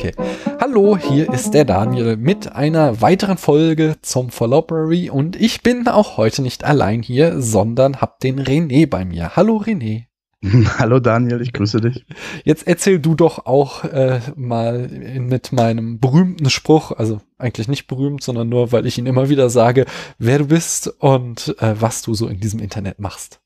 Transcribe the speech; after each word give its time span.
Okay. 0.00 0.14
Hallo, 0.58 0.96
hier 0.96 1.30
ist 1.30 1.52
der 1.52 1.66
Daniel 1.66 2.16
mit 2.16 2.50
einer 2.52 3.02
weiteren 3.02 3.36
Folge 3.36 3.96
zum 4.00 4.30
Followberry 4.30 5.10
und 5.10 5.36
ich 5.36 5.62
bin 5.62 5.86
auch 5.88 6.16
heute 6.16 6.40
nicht 6.40 6.64
allein 6.64 7.02
hier, 7.02 7.42
sondern 7.42 8.00
hab 8.00 8.18
den 8.20 8.40
René 8.40 8.88
bei 8.88 9.04
mir. 9.04 9.36
Hallo 9.36 9.58
René. 9.58 10.06
Hallo 10.78 11.00
Daniel, 11.00 11.42
ich 11.42 11.52
grüße 11.52 11.82
dich. 11.82 12.06
Jetzt 12.44 12.66
erzähl 12.66 12.98
du 12.98 13.14
doch 13.14 13.44
auch 13.44 13.84
äh, 13.84 14.20
mal 14.36 14.88
mit 14.88 15.52
meinem 15.52 16.00
berühmten 16.00 16.48
Spruch, 16.48 16.92
also 16.92 17.20
eigentlich 17.36 17.68
nicht 17.68 17.86
berühmt, 17.86 18.22
sondern 18.22 18.48
nur, 18.48 18.72
weil 18.72 18.86
ich 18.86 18.96
ihn 18.96 19.04
immer 19.04 19.28
wieder 19.28 19.50
sage, 19.50 19.84
wer 20.18 20.38
du 20.38 20.46
bist 20.46 20.94
und 20.98 21.54
äh, 21.58 21.74
was 21.78 22.00
du 22.00 22.14
so 22.14 22.26
in 22.26 22.40
diesem 22.40 22.60
Internet 22.60 23.00
machst. 23.00 23.39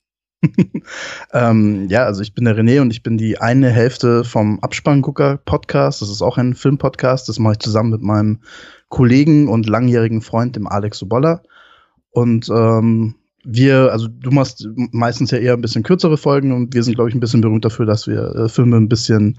ähm, 1.33 1.89
ja, 1.89 2.05
also 2.05 2.23
ich 2.23 2.35
bin 2.35 2.45
der 2.45 2.57
René 2.57 2.81
und 2.81 2.91
ich 2.91 3.03
bin 3.03 3.17
die 3.17 3.39
eine 3.39 3.71
Hälfte 3.71 4.25
vom 4.25 4.61
Abspanngucker 4.61 5.39
Podcast. 5.45 6.03
Das 6.03 6.11
ist 6.11 6.23
auch 6.23 6.39
ein 6.39 6.55
Filmpodcast. 6.55 7.29
Das 7.29 7.39
mache 7.39 7.55
ich 7.55 7.59
zusammen 7.61 7.91
mit 7.91 8.03
meinem 8.03 8.41
Kollegen 8.89 9.49
und 9.49 9.69
langjährigen 9.69 10.21
Freund, 10.21 10.57
dem 10.57 10.67
Alex 10.67 10.99
Sobolla. 10.99 11.43
Und 12.11 12.49
ähm, 12.49 13.17
wir, 13.45 13.93
also 13.93 14.09
du 14.09 14.31
machst 14.31 14.67
meistens 14.75 15.31
ja 15.31 15.39
eher 15.39 15.53
ein 15.53 15.61
bisschen 15.61 15.83
kürzere 15.83 16.17
Folgen 16.17 16.53
und 16.53 16.75
wir 16.75 16.83
sind, 16.83 16.95
glaube 16.95 17.11
ich, 17.11 17.15
ein 17.15 17.21
bisschen 17.21 17.43
berühmt 17.43 17.65
dafür, 17.65 17.87
dass 17.87 18.07
wir 18.07 18.35
äh, 18.35 18.49
Filme 18.49 18.77
ein 18.77 18.89
bisschen 18.89 19.39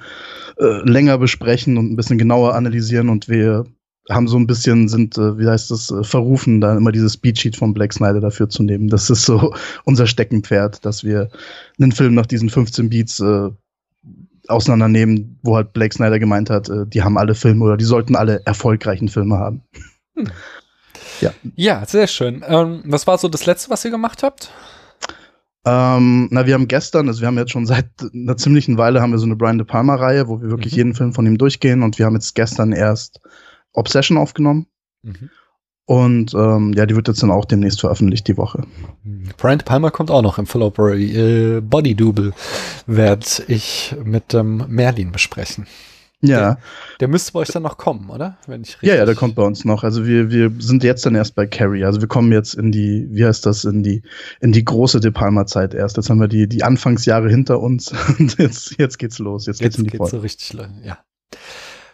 äh, 0.59 0.87
länger 0.87 1.17
besprechen 1.17 1.77
und 1.77 1.91
ein 1.91 1.95
bisschen 1.95 2.17
genauer 2.17 2.53
analysieren 2.53 3.09
und 3.09 3.27
wir 3.27 3.65
haben 4.09 4.27
so 4.27 4.37
ein 4.37 4.47
bisschen, 4.47 4.87
sind, 4.87 5.17
äh, 5.17 5.37
wie 5.39 5.47
heißt 5.47 5.71
das, 5.71 5.91
äh, 5.91 6.03
verrufen, 6.03 6.61
da 6.61 6.77
immer 6.77 6.91
dieses 6.91 7.13
Speedsheet 7.13 7.55
von 7.55 7.73
Black 7.73 7.93
Snyder 7.93 8.19
dafür 8.19 8.49
zu 8.49 8.63
nehmen. 8.63 8.87
Das 8.87 9.09
ist 9.09 9.23
so 9.23 9.53
unser 9.85 10.07
Steckenpferd, 10.07 10.85
dass 10.85 11.03
wir 11.03 11.29
einen 11.79 11.91
Film 11.91 12.13
nach 12.13 12.25
diesen 12.25 12.49
15 12.49 12.89
Beats 12.89 13.19
äh, 13.19 13.49
auseinandernehmen, 14.47 15.39
wo 15.41 15.55
halt 15.55 15.73
Blake 15.73 15.95
Snyder 15.95 16.19
gemeint 16.19 16.49
hat, 16.49 16.69
äh, 16.69 16.85
die 16.85 17.01
haben 17.01 17.17
alle 17.17 17.35
Filme 17.35 17.65
oder 17.65 17.77
die 17.77 17.85
sollten 17.85 18.15
alle 18.15 18.41
erfolgreichen 18.45 19.09
Filme 19.09 19.37
haben. 19.37 19.63
Hm. 20.15 20.29
Ja. 21.21 21.33
ja, 21.55 21.85
sehr 21.85 22.07
schön. 22.07 22.43
Ähm, 22.47 22.83
was 22.85 23.07
war 23.07 23.17
so 23.17 23.27
das 23.27 23.45
letzte, 23.45 23.69
was 23.69 23.85
ihr 23.85 23.91
gemacht 23.91 24.21
habt? 24.21 24.51
Ähm, 25.65 26.27
na, 26.29 26.45
wir 26.45 26.53
haben 26.53 26.67
gestern, 26.67 27.07
also 27.07 27.21
wir 27.21 27.27
haben 27.27 27.37
jetzt 27.37 27.51
schon 27.51 27.65
seit 27.65 27.87
einer 28.13 28.37
ziemlichen 28.37 28.77
Weile 28.77 29.01
haben 29.01 29.11
wir 29.11 29.17
so 29.17 29.25
eine 29.25 29.35
Brian 29.35 29.57
De 29.57 29.65
Palma 29.65 29.95
Reihe, 29.95 30.27
wo 30.27 30.41
wir 30.41 30.49
wirklich 30.49 30.73
mhm. 30.73 30.77
jeden 30.77 30.93
Film 30.93 31.13
von 31.13 31.25
ihm 31.25 31.37
durchgehen 31.37 31.81
und 31.81 31.97
wir 31.97 32.05
haben 32.05 32.13
jetzt 32.13 32.35
gestern 32.35 32.71
erst 32.71 33.19
Obsession 33.75 34.17
aufgenommen. 34.17 34.67
Mhm. 35.03 35.29
Und 35.87 36.33
ähm, 36.33 36.73
ja, 36.73 36.87
die 36.87 36.95
wird 36.95 37.07
jetzt 37.07 37.21
dann 37.21 37.29
auch 37.29 37.45
demnächst 37.45 37.79
veröffentlicht, 37.79 38.27
die 38.27 38.37
Woche. 38.37 38.65
Brian 39.37 39.59
De 39.59 39.65
Palma 39.65 39.91
kommt 39.91 40.09
auch 40.09 40.23
noch 40.23 40.39
im 40.39 40.47
Followbury. 40.47 41.57
Äh, 41.57 41.61
Body 41.61 41.93
Double 41.93 42.33
werde 42.87 43.25
ich 43.47 43.95
mit 44.03 44.33
ähm, 44.33 44.65
Merlin 44.67 45.11
besprechen. 45.11 45.67
Ja. 46.21 46.39
Der, 46.39 46.57
der, 47.01 47.07
müsste 47.07 47.33
bei 47.33 47.39
euch 47.39 47.49
dann 47.49 47.61
noch 47.61 47.77
kommen, 47.77 48.09
oder? 48.09 48.37
Wenn 48.47 48.61
ich 48.61 48.69
richtig 48.69 48.89
ja, 48.89 48.95
ja, 48.95 49.05
der 49.05 49.13
kommt 49.13 49.35
bei 49.35 49.43
uns 49.43 49.63
noch. 49.63 49.83
Also 49.83 50.07
wir, 50.07 50.31
wir 50.31 50.51
sind 50.57 50.83
jetzt 50.83 51.05
dann 51.05 51.13
erst 51.13 51.35
bei 51.35 51.45
Carrie. 51.45 51.83
Also 51.83 52.01
wir 52.01 52.07
kommen 52.07 52.31
jetzt 52.31 52.55
in 52.55 52.71
die, 52.71 53.07
wie 53.11 53.25
heißt 53.25 53.45
das, 53.45 53.63
in 53.63 53.83
die, 53.83 54.01
in 54.39 54.51
die 54.51 54.65
große 54.65 54.99
De 55.01 55.11
Palma-Zeit 55.11 55.75
erst. 55.75 55.97
Jetzt 55.97 56.09
haben 56.09 56.19
wir 56.19 56.27
die, 56.27 56.47
die 56.47 56.63
Anfangsjahre 56.63 57.29
hinter 57.29 57.59
uns 57.59 57.93
und 58.19 58.39
jetzt, 58.39 58.79
jetzt 58.79 58.97
geht's 58.97 59.19
los. 59.19 59.45
Jetzt, 59.45 59.59
jetzt 59.59 59.75
geht's 59.75 59.77
in 59.77 59.83
die 59.83 59.97
geht's 59.97 60.09
so 60.09 60.19
richtig, 60.19 60.57
ja. 60.83 60.97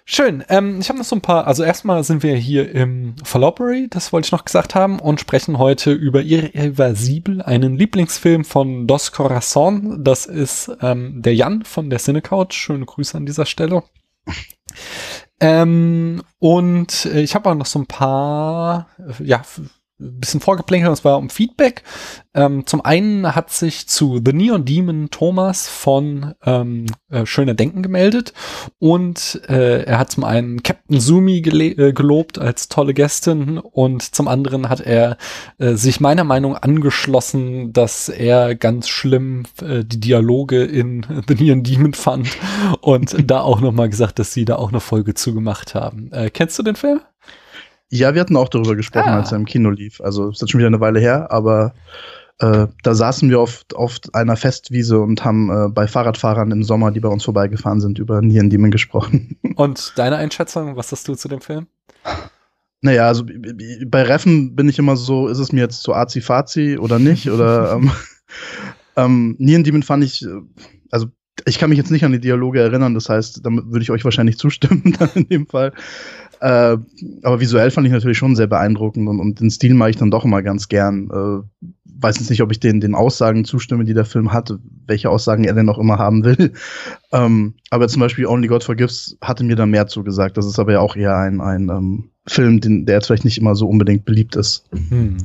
Schön. 0.05 0.43
Ähm, 0.49 0.79
ich 0.79 0.89
habe 0.89 0.99
noch 0.99 1.05
so 1.05 1.15
ein 1.15 1.21
paar, 1.21 1.47
also 1.47 1.63
erstmal 1.63 2.03
sind 2.03 2.23
wir 2.23 2.35
hier 2.35 2.73
im 2.73 3.15
Fallopery, 3.23 3.87
das 3.89 4.11
wollte 4.11 4.27
ich 4.27 4.31
noch 4.31 4.45
gesagt 4.45 4.75
haben, 4.75 4.99
und 4.99 5.19
sprechen 5.19 5.57
heute 5.57 5.91
über 5.91 6.21
Irreversibel, 6.21 7.41
einen 7.41 7.77
Lieblingsfilm 7.77 8.43
von 8.43 8.87
Dos 8.87 9.11
Corazon. 9.11 10.03
Das 10.03 10.25
ist 10.25 10.71
ähm, 10.81 11.21
der 11.21 11.35
Jan 11.35 11.63
von 11.63 11.89
der 11.89 11.99
Cinecouch. 11.99 12.53
Schöne 12.53 12.85
Grüße 12.85 13.15
an 13.15 13.25
dieser 13.25 13.45
Stelle. 13.45 13.83
Ähm, 15.39 16.21
und 16.39 17.05
äh, 17.05 17.21
ich 17.21 17.33
habe 17.33 17.49
auch 17.49 17.55
noch 17.55 17.65
so 17.65 17.79
ein 17.79 17.87
paar, 17.87 18.89
äh, 18.99 19.23
ja, 19.23 19.41
bisschen 20.01 20.41
vorgeplänkelt, 20.41 20.89
und 20.89 20.95
zwar 20.95 21.17
um 21.17 21.29
Feedback. 21.29 21.83
Ähm, 22.33 22.65
zum 22.65 22.83
einen 22.83 23.35
hat 23.35 23.51
sich 23.51 23.87
zu 23.87 24.21
The 24.23 24.31
Neon 24.31 24.63
Demon 24.63 25.09
Thomas 25.11 25.67
von 25.67 26.33
ähm, 26.45 26.85
äh, 27.09 27.25
Schöner 27.25 27.55
Denken 27.55 27.83
gemeldet 27.83 28.33
und 28.79 29.41
äh, 29.49 29.83
er 29.83 29.99
hat 29.99 30.11
zum 30.11 30.23
einen 30.23 30.63
Captain 30.63 31.01
Sumi 31.01 31.39
äh, 31.39 31.91
gelobt 31.91 32.39
als 32.39 32.69
tolle 32.69 32.93
Gästin 32.93 33.57
und 33.57 34.15
zum 34.15 34.29
anderen 34.29 34.69
hat 34.69 34.79
er 34.79 35.17
äh, 35.57 35.73
sich 35.73 35.99
meiner 35.99 36.23
Meinung 36.23 36.55
angeschlossen, 36.55 37.73
dass 37.73 38.07
er 38.07 38.55
ganz 38.55 38.87
schlimm 38.87 39.43
äh, 39.61 39.83
die 39.83 39.99
Dialoge 39.99 40.63
in 40.63 41.05
The 41.27 41.35
Neon 41.35 41.63
Demon 41.63 41.93
fand 41.93 42.29
und 42.79 43.29
da 43.29 43.41
auch 43.41 43.59
nochmal 43.59 43.89
gesagt, 43.89 44.19
dass 44.19 44.33
sie 44.33 44.45
da 44.45 44.55
auch 44.55 44.69
eine 44.69 44.79
Folge 44.79 45.15
zugemacht 45.15 45.75
haben. 45.75 46.11
Äh, 46.13 46.29
kennst 46.29 46.57
du 46.57 46.63
den 46.63 46.77
Film? 46.77 47.01
Ja, 47.93 48.13
wir 48.13 48.21
hatten 48.21 48.37
auch 48.37 48.47
darüber 48.47 48.75
gesprochen, 48.75 49.09
ah. 49.09 49.17
als 49.17 49.31
er 49.31 49.37
im 49.37 49.45
Kino 49.45 49.69
lief. 49.69 49.99
Also 49.99 50.29
ist 50.29 50.39
jetzt 50.39 50.51
schon 50.51 50.59
wieder 50.59 50.67
eine 50.67 50.79
Weile 50.79 51.01
her, 51.01 51.29
aber 51.29 51.73
äh, 52.39 52.67
da 52.83 52.95
saßen 52.95 53.29
wir 53.29 53.39
auf, 53.41 53.65
auf 53.75 53.99
einer 54.13 54.37
Festwiese 54.37 54.99
und 54.99 55.25
haben 55.25 55.49
äh, 55.49 55.69
bei 55.69 55.87
Fahrradfahrern 55.87 56.51
im 56.51 56.63
Sommer, 56.63 56.91
die 56.91 57.01
bei 57.01 57.09
uns 57.09 57.25
vorbeigefahren 57.25 57.81
sind, 57.81 57.99
über 57.99 58.21
Demon 58.21 58.71
gesprochen. 58.71 59.37
Und 59.57 59.93
deine 59.97 60.15
Einschätzung, 60.15 60.75
was 60.77 60.91
hast 60.91 61.07
du 61.07 61.15
zu 61.15 61.27
dem 61.27 61.41
Film? 61.41 61.67
Naja, 62.79 63.07
also 63.07 63.25
bei 63.85 64.03
Reffen 64.03 64.55
bin 64.55 64.69
ich 64.69 64.79
immer 64.79 64.95
so, 64.95 65.27
ist 65.27 65.37
es 65.37 65.51
mir 65.51 65.59
jetzt 65.59 65.83
zu 65.83 65.93
azi-fazi 65.93 66.79
oder 66.79 66.97
nicht? 66.97 67.29
oder 67.29 67.73
ähm, 68.95 69.35
ähm, 69.37 69.63
Demon 69.63 69.83
fand 69.83 70.03
ich, 70.03 70.25
äh, 70.25 70.41
also 70.89 71.07
ich 71.45 71.59
kann 71.59 71.69
mich 71.69 71.77
jetzt 71.77 71.91
nicht 71.91 72.05
an 72.05 72.11
die 72.11 72.19
Dialoge 72.19 72.59
erinnern, 72.59 72.93
das 72.93 73.09
heißt, 73.09 73.45
damit 73.45 73.65
würde 73.67 73.83
ich 73.83 73.91
euch 73.91 74.03
wahrscheinlich 74.03 74.37
zustimmen 74.37 74.95
dann 74.99 75.09
in 75.13 75.27
dem 75.27 75.47
Fall. 75.47 75.73
Äh, 76.41 76.77
aber 77.21 77.39
visuell 77.39 77.69
fand 77.69 77.85
ich 77.85 77.93
natürlich 77.93 78.17
schon 78.17 78.35
sehr 78.35 78.47
beeindruckend 78.47 79.07
und, 79.07 79.19
und 79.19 79.39
den 79.39 79.51
Stil 79.51 79.75
mache 79.75 79.91
ich 79.91 79.97
dann 79.97 80.09
doch 80.09 80.25
immer 80.25 80.41
ganz 80.41 80.69
gern. 80.69 81.09
Äh, 81.11 81.65
weiß 81.83 82.17
jetzt 82.17 82.31
nicht, 82.31 82.41
ob 82.41 82.51
ich 82.51 82.59
den, 82.59 82.81
den 82.81 82.95
Aussagen 82.95 83.45
zustimme, 83.45 83.85
die 83.85 83.93
der 83.93 84.05
Film 84.05 84.33
hat, 84.33 84.51
welche 84.87 85.11
Aussagen 85.11 85.43
er 85.43 85.53
denn 85.53 85.67
noch 85.67 85.77
immer 85.77 85.97
haben 85.97 86.23
will. 86.25 86.51
Ähm, 87.13 87.55
aber 87.71 87.89
zum 87.89 87.99
Beispiel 87.99 88.25
Only 88.25 88.47
God 88.47 88.63
Forgives 88.63 89.17
hatte 89.21 89.43
mir 89.43 89.57
da 89.57 89.65
mehr 89.65 89.87
zugesagt. 89.87 90.37
Das 90.37 90.45
ist 90.45 90.59
aber 90.59 90.71
ja 90.71 90.79
auch 90.79 90.95
eher 90.95 91.17
ein, 91.17 91.41
ein 91.41 91.67
ähm, 91.67 92.10
Film, 92.27 92.61
den, 92.61 92.85
der 92.85 92.95
jetzt 92.95 93.07
vielleicht 93.07 93.25
nicht 93.25 93.39
immer 93.39 93.55
so 93.55 93.67
unbedingt 93.67 94.05
beliebt 94.05 94.35
ist. 94.35 94.65
Hm. 94.89 95.17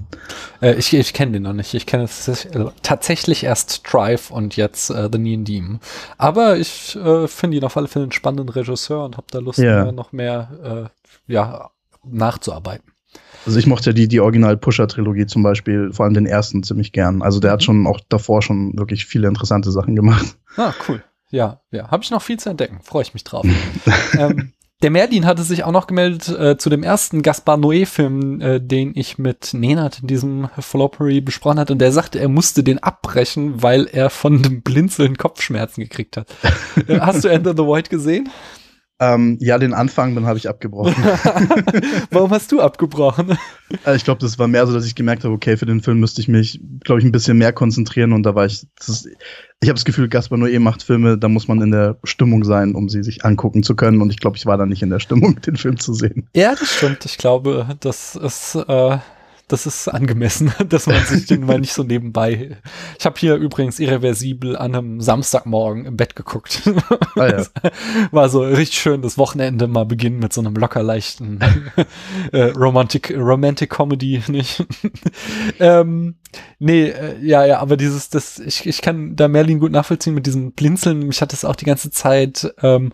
Äh, 0.63 0.77
ich 0.77 0.95
ich 0.95 1.13
kenne 1.13 1.33
den 1.33 1.43
noch 1.43 1.53
nicht. 1.53 1.75
Ich 1.75 1.85
kenne 1.85 2.05
äh, 2.05 2.65
tatsächlich 2.83 3.45
erst 3.45 3.83
Drive 3.91 4.31
und 4.31 4.57
jetzt 4.57 4.91
äh, 4.91 5.09
The 5.13 5.19
Neon 5.19 5.45
Demon. 5.45 5.81
Aber 6.17 6.57
ich 6.57 6.97
äh, 6.97 7.29
finde 7.29 7.59
ihn 7.59 7.65
auf 7.65 7.77
alle 7.77 7.89
Fälle 7.89 8.05
einen 8.05 8.13
spannenden 8.13 8.49
Regisseur 8.49 9.05
und 9.05 9.19
habe 9.19 9.27
da 9.31 9.41
Lust, 9.41 9.59
ja. 9.59 9.93
noch 9.93 10.13
mehr 10.13 10.91
äh, 11.29 11.33
ja, 11.33 11.71
nachzuarbeiten. 12.03 12.93
Also 13.45 13.59
ich 13.59 13.67
mochte 13.67 13.91
ja 13.91 13.95
die, 13.95 14.09
die 14.09 14.21
Original-Pusher-Trilogie 14.21 15.27
zum 15.27 15.43
Beispiel, 15.43 15.93
vor 15.93 16.05
allem 16.05 16.15
den 16.15 16.27
ersten 16.27 16.63
ziemlich 16.63 16.93
gern. 16.93 17.23
Also 17.23 17.41
der 17.41 17.51
mhm. 17.51 17.53
hat 17.53 17.63
schon 17.63 17.87
auch 17.87 18.01
davor 18.09 18.43
schon 18.43 18.77
wirklich 18.77 19.07
viele 19.07 19.29
interessante 19.29 19.71
Sachen 19.71 19.95
gemacht. 19.95 20.37
Ah, 20.57 20.73
cool. 20.89 21.03
Ja, 21.31 21.61
ja. 21.71 21.91
Habe 21.91 22.03
ich 22.03 22.11
noch 22.11 22.23
viel 22.23 22.39
zu 22.39 22.49
entdecken. 22.49 22.81
Freue 22.83 23.03
ich 23.03 23.13
mich 23.13 23.25
drauf. 23.25 23.47
ähm, 24.19 24.53
der 24.87 24.93
Merlin 24.93 25.27
hatte 25.27 25.43
sich 25.43 25.65
auch 25.65 25.73
noch 25.73 25.89
gemeldet 25.89 26.29
äh, 26.29 26.59
zu 26.59 26.71
dem 26.71 26.85
ersten 26.85 27.23
Gaspar 27.23 27.57
Noé-Film, 27.57 28.41
äh, 28.41 28.61
den 28.61 28.93
ich 28.95 29.19
mit 29.19 29.53
Nenad 29.53 29.99
in 29.99 30.07
diesem 30.07 30.49
Floppery 30.61 31.21
besprochen 31.21 31.59
hatte. 31.59 31.73
Und 31.73 31.81
der 31.81 31.91
sagte, 31.91 32.21
er 32.21 32.29
musste 32.29 32.63
den 32.63 32.81
abbrechen, 32.81 33.65
weil 33.65 33.89
er 33.89 34.11
von 34.11 34.41
dem 34.45 34.63
Blinzeln 34.63 35.19
Kopfschmerzen 35.19 35.81
gekriegt 35.81 36.17
hat. 36.17 36.29
Hast 37.01 37.25
du 37.25 37.29
Enter 37.29 37.51
the 37.57 37.65
Void 37.65 37.91
gesehen? 37.91 38.29
Ähm, 38.99 39.37
ja, 39.41 39.59
den 39.59 39.75
Anfang, 39.75 40.15
dann 40.15 40.25
habe 40.25 40.39
ich 40.39 40.49
abgebrochen. 40.49 40.95
Warum 42.11 42.31
hast 42.31 42.51
du 42.51 42.63
abgebrochen? 42.63 43.37
Äh, 43.85 43.95
ich 43.95 44.05
glaube, 44.05 44.21
das 44.21 44.39
war 44.39 44.49
mehr 44.49 44.67
so, 44.67 44.73
dass 44.73 44.87
ich 44.87 44.95
gemerkt 44.95 45.25
habe, 45.25 45.35
okay, 45.35 45.59
für 45.59 45.67
den 45.67 45.83
Film 45.83 46.01
müsste 46.01 46.23
ich 46.23 46.29
mich, 46.29 46.61
glaube 46.83 47.01
ich, 47.01 47.05
ein 47.05 47.13
bisschen 47.13 47.37
mehr 47.37 47.53
konzentrieren 47.53 48.15
und 48.15 48.23
da 48.23 48.35
war 48.35 48.47
ich, 48.47 48.67
ist, 48.81 49.07
ich 49.61 49.69
habe 49.69 49.75
das 49.75 49.85
Gefühl, 49.85 50.09
Gaspar 50.09 50.39
Noé 50.39 50.61
macht 50.61 50.83
Filme, 50.83 51.19
da 51.19 51.29
muss 51.29 51.47
man 51.47 51.61
in 51.61 51.73
der 51.73 51.99
Stimmung 52.05 52.45
sein, 52.45 52.75
um 52.75 52.89
sie 52.89 53.03
sich 53.03 53.23
angucken 53.23 53.63
zu 53.63 53.77
können 53.77 54.01
und 54.01 54.11
ich 54.11 54.19
glaube, 54.19 54.39
ich 54.39 54.47
war 54.47 54.57
da 54.57 54.65
nicht 54.65 54.83
in 54.83 54.91
der 54.91 55.01
Stimmung, 55.01 55.41
den 55.47 55.57
Film 55.57 55.79
zu 55.79 55.93
sehen. 55.93 56.31
Ja, 56.35 56.55
das 56.55 56.77
stimmt. 56.77 57.05
Ich 57.05 57.19
glaube, 57.19 57.77
das 57.81 58.17
ist 58.17 58.55
äh, 58.55 58.99
das 59.49 59.65
ist 59.65 59.89
angemessen, 59.89 60.53
dass 60.69 60.87
man 60.87 61.05
sich 61.05 61.27
den 61.27 61.47
mal 61.47 61.61
nicht 61.61 61.73
so 61.73 61.83
nebenbei. 61.83 62.57
Ich 62.99 63.07
habe 63.07 63.19
hier 63.19 63.37
übrigens 63.37 63.79
irreversibel 63.79 64.57
an 64.57 64.75
einem 64.75 65.01
Samstagmorgen 65.01 65.85
im 65.85 65.97
Bett 65.97 66.17
geguckt. 66.17 66.63
Ah, 67.17 67.27
ja. 67.27 67.47
War 68.11 68.29
so 68.29 68.43
richtig 68.43 68.79
schön 68.79 69.03
das 69.03 69.19
Wochenende 69.19 69.69
mal 69.69 69.87
beginnen 69.87 70.19
mit 70.19 70.33
so 70.33 70.41
einem 70.41 70.55
locker 70.55 70.83
leichten 70.83 71.41
äh, 72.33 72.43
Romantic, 72.57 73.15
Romantic 73.17 73.71
Comedy, 73.71 74.23
nicht? 74.29 74.65
ähm, 75.61 76.17
nee, 76.59 76.89
äh, 76.89 77.19
ja, 77.23 77.45
ja, 77.47 77.61
aber 77.61 77.77
dieses, 77.77 78.11
das, 78.11 78.39
ich, 78.39 78.67
ich 78.67 78.83
kann 78.83 79.17
da 79.17 79.29
Merlin 79.29 79.61
gut 79.61 79.73
nachvollziehen 79.73 80.15
mit 80.15 80.27
diesem 80.27 80.53
Blinzeln. 80.53 81.07
Mich 81.07 81.23
hat 81.23 81.33
das 81.33 81.45
auch 81.45 81.57
die 81.57 81.65
ganze 81.65 81.91
Zeit 81.91 82.53
ähm, 82.63 82.93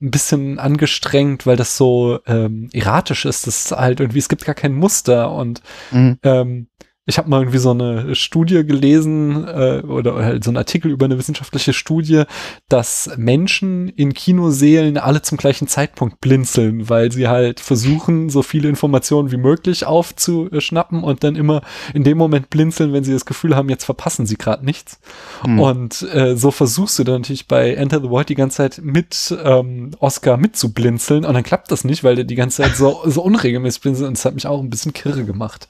ein 0.00 0.10
bisschen 0.10 0.58
angestrengt, 0.58 1.46
weil 1.46 1.56
das 1.56 1.76
so 1.76 2.18
ähm, 2.26 2.68
erratisch 2.72 3.24
ist. 3.24 3.46
Das 3.46 3.66
ist 3.66 3.72
halt 3.72 4.00
irgendwie, 4.00 4.18
es 4.18 4.28
gibt 4.28 4.44
gar 4.44 4.54
kein 4.54 4.74
Muster 4.74 5.32
und 5.32 5.62
mhm. 5.90 6.18
ähm, 6.22 6.68
Ich 7.06 7.18
habe 7.18 7.28
mal 7.28 7.40
irgendwie 7.40 7.58
so 7.58 7.70
eine 7.70 8.14
Studie 8.14 8.64
gelesen 8.64 9.46
äh, 9.46 9.82
oder 9.86 10.14
halt 10.14 10.42
so 10.42 10.50
einen 10.50 10.56
Artikel 10.56 10.90
über 10.90 11.04
eine 11.04 11.18
wissenschaftliche 11.18 11.74
Studie, 11.74 12.22
dass 12.70 13.10
Menschen 13.18 13.90
in 13.90 14.14
Kinoseelen 14.14 14.96
alle 14.96 15.20
zum 15.20 15.36
gleichen 15.36 15.68
Zeitpunkt 15.68 16.22
blinzeln, 16.22 16.88
weil 16.88 17.12
sie 17.12 17.28
halt 17.28 17.60
versuchen, 17.60 18.30
so 18.30 18.42
viele 18.42 18.70
Informationen 18.70 19.30
wie 19.32 19.36
möglich 19.36 19.84
aufzuschnappen 19.84 21.04
und 21.04 21.24
dann 21.24 21.36
immer 21.36 21.60
in 21.92 22.04
dem 22.04 22.16
Moment 22.16 22.48
blinzeln, 22.48 22.94
wenn 22.94 23.04
sie 23.04 23.12
das 23.12 23.26
Gefühl 23.26 23.54
haben, 23.54 23.68
jetzt 23.68 23.84
verpassen 23.84 24.24
sie 24.24 24.36
gerade 24.36 24.64
nichts. 24.64 24.98
Mhm. 25.46 25.60
Und 25.60 26.02
äh, 26.10 26.36
so 26.38 26.50
versuchst 26.50 26.98
du 26.98 27.04
dann 27.04 27.20
natürlich 27.20 27.48
bei 27.48 27.74
Enter 27.74 28.00
the 28.00 28.08
Void 28.08 28.30
die 28.30 28.34
ganze 28.34 28.56
Zeit 28.56 28.80
mit 28.82 29.36
ähm, 29.44 29.90
Oscar 29.98 30.38
mitzublinzeln 30.38 31.26
und 31.26 31.34
dann 31.34 31.42
klappt 31.42 31.70
das 31.70 31.84
nicht, 31.84 32.02
weil 32.02 32.16
der 32.16 32.24
die 32.24 32.34
ganze 32.34 32.62
Zeit 32.62 32.76
so, 32.76 33.02
so 33.04 33.22
unregelmäßig 33.22 33.82
blinzelt 33.82 34.08
und 34.08 34.16
das 34.16 34.24
hat 34.24 34.34
mich 34.34 34.46
auch 34.46 34.60
ein 34.60 34.70
bisschen 34.70 34.94
kirre 34.94 35.24
gemacht. 35.24 35.68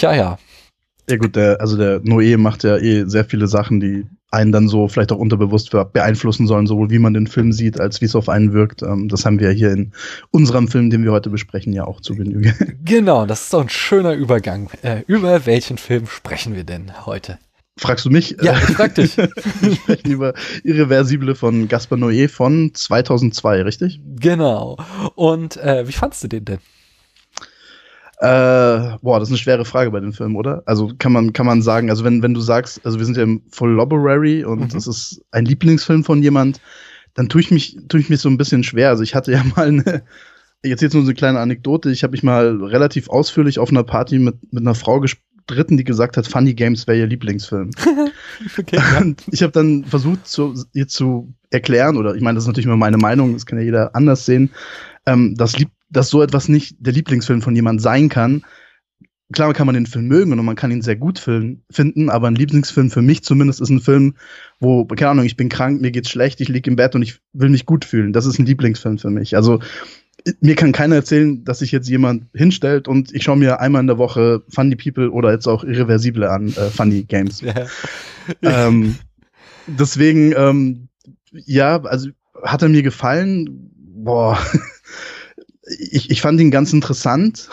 Ja, 0.00 0.14
ja. 0.14 0.38
Ja 1.08 1.16
gut, 1.18 1.36
der, 1.36 1.60
also 1.60 1.76
der 1.76 2.00
Noé 2.00 2.38
macht 2.38 2.64
ja 2.64 2.78
eh 2.78 3.04
sehr 3.06 3.26
viele 3.26 3.46
Sachen, 3.46 3.78
die 3.78 4.06
einen 4.30 4.52
dann 4.52 4.68
so 4.68 4.88
vielleicht 4.88 5.12
auch 5.12 5.18
unterbewusst 5.18 5.70
beeinflussen 5.92 6.46
sollen, 6.46 6.66
sowohl 6.66 6.90
wie 6.90 6.98
man 6.98 7.14
den 7.14 7.26
Film 7.26 7.52
sieht, 7.52 7.78
als 7.78 8.00
wie 8.00 8.06
es 8.06 8.16
auf 8.16 8.28
einen 8.28 8.52
wirkt. 8.52 8.82
Ähm, 8.82 9.08
das 9.08 9.24
haben 9.24 9.38
wir 9.38 9.50
hier 9.50 9.70
in 9.70 9.92
unserem 10.30 10.68
Film, 10.68 10.90
den 10.90 11.04
wir 11.04 11.12
heute 11.12 11.30
besprechen, 11.30 11.72
ja 11.72 11.84
auch 11.84 12.00
zu 12.00 12.14
Genüge. 12.14 12.54
Genau, 12.84 13.26
das 13.26 13.44
ist 13.44 13.54
doch 13.54 13.60
ein 13.60 13.68
schöner 13.68 14.12
Übergang. 14.12 14.68
Äh, 14.82 15.02
über 15.06 15.46
welchen 15.46 15.78
Film 15.78 16.06
sprechen 16.06 16.54
wir 16.54 16.64
denn 16.64 17.06
heute? 17.06 17.38
Fragst 17.76 18.04
du 18.04 18.10
mich? 18.10 18.36
Ja, 18.42 18.56
ich 18.56 18.74
frag 18.74 18.94
dich. 18.94 19.16
wir 19.16 19.74
sprechen 19.74 20.10
über 20.10 20.34
Irreversible 20.62 21.34
von 21.34 21.68
Gaspar 21.68 21.98
Noé 21.98 22.28
von 22.28 22.72
2002, 22.74 23.62
richtig? 23.62 24.00
Genau. 24.16 24.76
Und 25.14 25.56
äh, 25.56 25.86
wie 25.88 25.92
fandst 25.92 26.22
du 26.24 26.28
den 26.28 26.44
denn? 26.44 26.58
Äh, 28.18 28.96
boah, 29.02 29.18
das 29.18 29.28
ist 29.28 29.32
eine 29.32 29.38
schwere 29.38 29.64
Frage 29.64 29.90
bei 29.90 30.00
dem 30.00 30.12
Film, 30.12 30.36
oder? 30.36 30.62
Also 30.66 30.92
kann 30.98 31.12
man, 31.12 31.32
kann 31.32 31.46
man 31.46 31.62
sagen, 31.62 31.90
also 31.90 32.04
wenn, 32.04 32.22
wenn 32.22 32.34
du 32.34 32.40
sagst, 32.40 32.84
also 32.84 32.98
wir 32.98 33.04
sind 33.04 33.16
ja 33.16 33.24
im 33.24 33.42
Full 33.50 33.74
Library 33.74 34.44
und 34.44 34.60
mhm. 34.60 34.68
das 34.68 34.86
ist 34.86 35.20
ein 35.32 35.44
Lieblingsfilm 35.44 36.04
von 36.04 36.22
jemand, 36.22 36.60
dann 37.14 37.28
tue 37.28 37.40
ich 37.40 37.50
mich, 37.50 37.76
tue 37.88 38.00
ich 38.00 38.10
mich 38.10 38.20
so 38.20 38.28
ein 38.28 38.36
bisschen 38.36 38.62
schwer. 38.62 38.90
Also 38.90 39.02
ich 39.02 39.14
hatte 39.14 39.32
ja 39.32 39.42
mal 39.56 39.68
eine, 39.68 40.02
jetzt 40.62 40.80
jetzt 40.80 40.94
nur 40.94 41.02
so 41.02 41.08
eine 41.08 41.14
kleine 41.14 41.40
Anekdote, 41.40 41.90
ich 41.90 42.02
habe 42.04 42.12
mich 42.12 42.22
mal 42.22 42.62
relativ 42.62 43.08
ausführlich 43.08 43.58
auf 43.58 43.70
einer 43.70 43.84
Party 43.84 44.18
mit, 44.18 44.36
mit 44.52 44.62
einer 44.62 44.76
Frau 44.76 45.00
gestritten, 45.00 45.76
die 45.76 45.84
gesagt 45.84 46.16
hat, 46.16 46.26
Funny 46.26 46.54
Games 46.54 46.86
wäre 46.86 46.98
ihr 46.98 47.06
Lieblingsfilm. 47.06 47.70
okay. 48.58 48.80
Und 49.00 49.22
ich 49.30 49.42
habe 49.42 49.52
dann 49.52 49.84
versucht, 49.84 50.26
zu, 50.26 50.54
ihr 50.72 50.86
zu 50.86 51.34
erklären, 51.50 51.96
oder 51.96 52.14
ich 52.14 52.22
meine, 52.22 52.36
das 52.36 52.44
ist 52.44 52.48
natürlich 52.48 52.66
immer 52.66 52.76
meine 52.76 52.98
Meinung, 52.98 53.32
das 53.34 53.44
kann 53.44 53.58
ja 53.58 53.64
jeder 53.64 53.94
anders 53.94 54.24
sehen, 54.24 54.50
ähm, 55.06 55.34
dass 55.36 55.58
lieb 55.58 55.70
dass 55.96 56.10
so 56.10 56.22
etwas 56.22 56.48
nicht 56.48 56.76
der 56.78 56.92
Lieblingsfilm 56.92 57.42
von 57.42 57.54
jemand 57.54 57.80
sein 57.80 58.08
kann. 58.08 58.42
Klar 59.32 59.54
kann 59.54 59.66
man 59.66 59.74
den 59.74 59.86
Film 59.86 60.06
mögen 60.06 60.32
und 60.32 60.44
man 60.44 60.56
kann 60.56 60.70
ihn 60.70 60.82
sehr 60.82 60.96
gut 60.96 61.18
finden, 61.18 62.10
aber 62.10 62.28
ein 62.28 62.34
Lieblingsfilm 62.34 62.90
für 62.90 63.02
mich 63.02 63.24
zumindest 63.24 63.60
ist 63.60 63.70
ein 63.70 63.80
Film, 63.80 64.14
wo, 64.60 64.84
keine 64.84 65.10
Ahnung, 65.10 65.24
ich 65.24 65.36
bin 65.36 65.48
krank, 65.48 65.80
mir 65.80 65.90
geht's 65.90 66.10
schlecht, 66.10 66.40
ich 66.40 66.48
liege 66.48 66.70
im 66.70 66.76
Bett 66.76 66.94
und 66.94 67.02
ich 67.02 67.20
will 67.32 67.48
mich 67.48 67.64
gut 67.64 67.84
fühlen. 67.84 68.12
Das 68.12 68.26
ist 68.26 68.38
ein 68.38 68.46
Lieblingsfilm 68.46 68.98
für 68.98 69.10
mich. 69.10 69.34
Also 69.34 69.60
mir 70.40 70.54
kann 70.54 70.72
keiner 70.72 70.96
erzählen, 70.96 71.44
dass 71.44 71.58
sich 71.58 71.72
jetzt 71.72 71.88
jemand 71.88 72.26
hinstellt 72.34 72.86
und 72.86 73.14
ich 73.14 73.24
schaue 73.24 73.36
mir 73.36 73.60
einmal 73.60 73.80
in 73.80 73.86
der 73.86 73.98
Woche 73.98 74.42
Funny 74.48 74.76
People 74.76 75.10
oder 75.10 75.32
jetzt 75.32 75.46
auch 75.46 75.64
Irreversible 75.64 76.30
an, 76.30 76.48
äh, 76.48 76.70
Funny 76.70 77.02
Games. 77.02 77.40
Ja. 77.40 77.66
ähm, 78.42 78.96
deswegen, 79.66 80.34
ähm, 80.36 80.88
ja, 81.32 81.82
also 81.82 82.10
hat 82.42 82.62
er 82.62 82.68
mir 82.68 82.82
gefallen. 82.82 83.70
Boah, 83.96 84.38
ich, 85.66 86.10
ich 86.10 86.20
fand 86.20 86.40
ihn 86.40 86.50
ganz 86.50 86.72
interessant. 86.72 87.48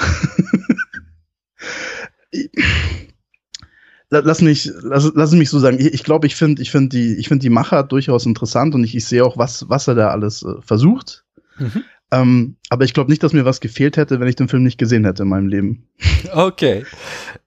lass 4.10 4.42
mich, 4.42 4.72
lass, 4.82 5.12
lass 5.16 5.32
mich 5.32 5.50
so 5.50 5.60
sagen. 5.60 5.78
Ich, 5.80 6.04
glaube, 6.04 6.28
ich 6.28 6.36
finde, 6.36 6.62
ich 6.62 6.72
finde 6.72 6.90
die, 6.90 7.16
ich 7.16 7.28
finde 7.28 7.44
die 7.44 7.50
Macher 7.50 7.84
durchaus 7.84 8.26
interessant 8.26 8.76
und 8.76 8.84
ich, 8.84 8.96
ich 8.96 9.06
sehe 9.06 9.24
auch, 9.24 9.38
was, 9.38 9.70
was 9.70 9.88
er 9.88 9.96
da 9.96 10.10
alles 10.10 10.44
äh, 10.44 10.62
versucht. 10.62 11.24
Mhm. 11.58 11.84
Ähm, 12.12 12.58
aber 12.70 12.84
ich 12.84 12.94
glaube 12.94 13.10
nicht, 13.10 13.24
dass 13.24 13.34
mir 13.34 13.46
was 13.46 13.62
gefehlt 13.62 13.96
hätte, 13.96 14.20
wenn 14.20 14.28
ich 14.28 14.36
den 14.36 14.50
Film 14.50 14.64
nicht 14.64 14.78
gesehen 14.78 15.06
hätte 15.06 15.24
in 15.24 15.30
meinem 15.30 15.48
Leben. 15.48 15.88
Okay. 16.34 16.86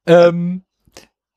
Ähm, 0.07 0.63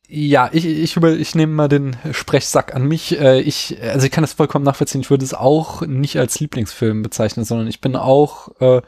ja, 0.08 0.50
ich, 0.54 0.66
ich, 0.66 0.96
über, 0.96 1.12
ich 1.12 1.36
nehme 1.36 1.54
mal 1.54 1.68
den 1.68 1.98
Sprechsack 2.12 2.74
an 2.74 2.88
mich. 2.88 3.20
Äh, 3.20 3.42
ich, 3.42 3.78
also 3.82 4.06
ich 4.06 4.12
kann 4.12 4.24
das 4.24 4.34
vollkommen 4.34 4.64
nachvollziehen. 4.64 5.02
Ich 5.02 5.10
würde 5.10 5.26
es 5.26 5.34
auch 5.34 5.82
nicht 5.82 6.18
als 6.18 6.40
Lieblingsfilm 6.40 7.02
bezeichnen, 7.02 7.44
sondern 7.44 7.68
ich 7.68 7.82
bin 7.82 7.98
auch 7.98 8.50
äh, 8.62 8.82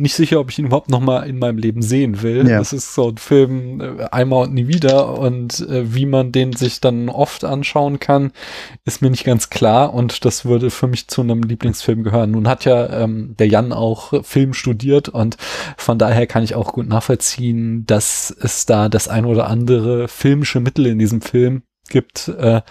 nicht 0.00 0.14
sicher, 0.14 0.40
ob 0.40 0.50
ich 0.50 0.58
ihn 0.58 0.66
überhaupt 0.66 0.90
noch 0.90 1.00
mal 1.00 1.20
in 1.28 1.38
meinem 1.38 1.58
Leben 1.58 1.82
sehen 1.82 2.22
will. 2.22 2.48
Ja. 2.48 2.58
Das 2.58 2.72
ist 2.72 2.94
so 2.94 3.08
ein 3.08 3.18
Film 3.18 3.80
äh, 3.80 4.04
einmal 4.10 4.44
und 4.44 4.54
nie 4.54 4.66
wieder 4.66 5.18
und 5.18 5.60
äh, 5.60 5.94
wie 5.94 6.06
man 6.06 6.32
den 6.32 6.52
sich 6.52 6.80
dann 6.80 7.08
oft 7.08 7.44
anschauen 7.44 8.00
kann, 8.00 8.32
ist 8.84 9.02
mir 9.02 9.10
nicht 9.10 9.24
ganz 9.24 9.50
klar 9.50 9.94
und 9.94 10.24
das 10.24 10.44
würde 10.44 10.70
für 10.70 10.86
mich 10.86 11.08
zu 11.08 11.20
einem 11.20 11.42
Lieblingsfilm 11.42 12.02
gehören. 12.02 12.32
Nun 12.32 12.48
hat 12.48 12.64
ja 12.64 13.02
ähm, 13.02 13.34
der 13.38 13.48
Jan 13.48 13.72
auch 13.72 14.24
Film 14.24 14.54
studiert 14.54 15.08
und 15.08 15.36
von 15.76 15.98
daher 15.98 16.26
kann 16.26 16.42
ich 16.42 16.54
auch 16.54 16.72
gut 16.72 16.88
nachvollziehen, 16.88 17.84
dass 17.86 18.34
es 18.40 18.66
da 18.66 18.88
das 18.88 19.08
ein 19.08 19.24
oder 19.24 19.48
andere 19.48 20.08
filmische 20.08 20.60
Mittel 20.60 20.86
in 20.86 20.98
diesem 20.98 21.20
Film 21.20 21.62
gibt, 21.88 22.28
äh, 22.28 22.62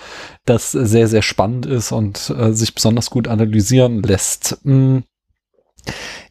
das 0.45 0.71
sehr, 0.71 1.07
sehr 1.07 1.21
spannend 1.21 1.65
ist 1.65 1.91
und 1.91 2.33
äh, 2.37 2.53
sich 2.53 2.73
besonders 2.73 3.09
gut 3.09 3.27
analysieren 3.27 4.01
lässt. 4.01 4.57
Hm 4.63 5.03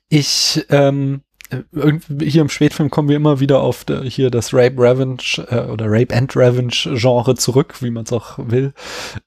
ich, 0.08 0.64
ähm, 0.70 1.22
hier 1.50 2.42
im 2.42 2.48
Spätfilm 2.48 2.90
kommen 2.90 3.08
wir 3.08 3.16
immer 3.16 3.40
wieder 3.40 3.60
auf 3.60 3.84
der, 3.84 4.02
hier 4.02 4.30
das 4.30 4.52
Rape 4.52 4.76
Revenge 4.78 5.22
äh, 5.48 5.60
oder 5.70 5.86
Rape 5.88 6.14
and 6.14 6.36
Revenge 6.36 6.98
Genre 6.98 7.34
zurück, 7.36 7.80
wie 7.80 7.90
man 7.90 8.04
es 8.04 8.12
auch 8.12 8.38
will. 8.38 8.74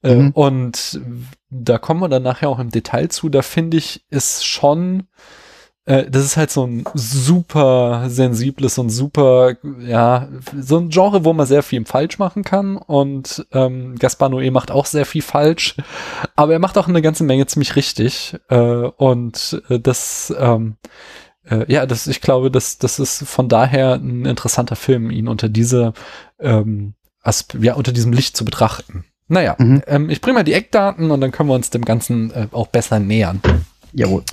Äh, 0.03 0.15
mhm. 0.15 0.31
und 0.31 1.01
da 1.49 1.77
kommen 1.79 1.99
wir 1.99 2.09
dann 2.09 2.23
nachher 2.23 2.49
auch 2.49 2.59
im 2.59 2.69
Detail 2.69 3.09
zu. 3.09 3.29
Da 3.29 3.41
finde 3.41 3.77
ich, 3.77 4.05
ist 4.09 4.45
schon 4.45 5.07
äh, 5.91 6.09
das 6.09 6.23
ist 6.23 6.37
halt 6.37 6.51
so 6.51 6.65
ein 6.65 6.85
super 6.93 8.05
sensibles 8.07 8.77
und 8.77 8.89
super, 8.89 9.57
ja, 9.79 10.29
so 10.57 10.77
ein 10.77 10.89
Genre, 10.89 11.25
wo 11.25 11.33
man 11.33 11.45
sehr 11.45 11.63
viel 11.63 11.83
falsch 11.85 12.17
machen 12.17 12.43
kann. 12.45 12.77
Und 12.77 13.45
ähm, 13.51 13.95
Gaspar 13.97 14.29
Noé 14.29 14.51
macht 14.51 14.71
auch 14.71 14.85
sehr 14.85 15.05
viel 15.05 15.21
falsch, 15.21 15.75
aber 16.37 16.53
er 16.53 16.59
macht 16.59 16.77
auch 16.77 16.87
eine 16.87 17.01
ganze 17.01 17.25
Menge 17.25 17.45
ziemlich 17.45 17.75
richtig. 17.75 18.37
Äh, 18.47 18.57
und 18.57 19.61
äh, 19.69 19.79
das, 19.79 20.33
ähm, 20.39 20.77
äh, 21.43 21.69
ja, 21.71 21.85
das, 21.85 22.07
ich 22.07 22.21
glaube, 22.21 22.51
das, 22.51 22.77
das 22.77 22.97
ist 22.97 23.27
von 23.27 23.49
daher 23.49 23.95
ein 23.95 24.25
interessanter 24.25 24.77
Film, 24.77 25.11
ihn 25.11 25.27
unter 25.27 25.49
diese, 25.49 25.93
ähm, 26.39 26.93
Asp 27.21 27.55
ja, 27.61 27.73
unter 27.73 27.91
diesem 27.91 28.13
Licht 28.13 28.37
zu 28.37 28.45
betrachten. 28.45 29.03
Naja, 29.27 29.55
mhm. 29.59 29.83
ähm, 29.87 30.09
ich 30.09 30.21
bringe 30.21 30.35
mal 30.35 30.43
die 30.43 30.53
Eckdaten 30.53 31.11
und 31.11 31.19
dann 31.19 31.31
können 31.31 31.49
wir 31.49 31.55
uns 31.55 31.69
dem 31.69 31.85
Ganzen 31.85 32.31
äh, 32.31 32.47
auch 32.51 32.67
besser 32.67 32.99
nähern. 32.99 33.41
Jawohl. 33.93 34.23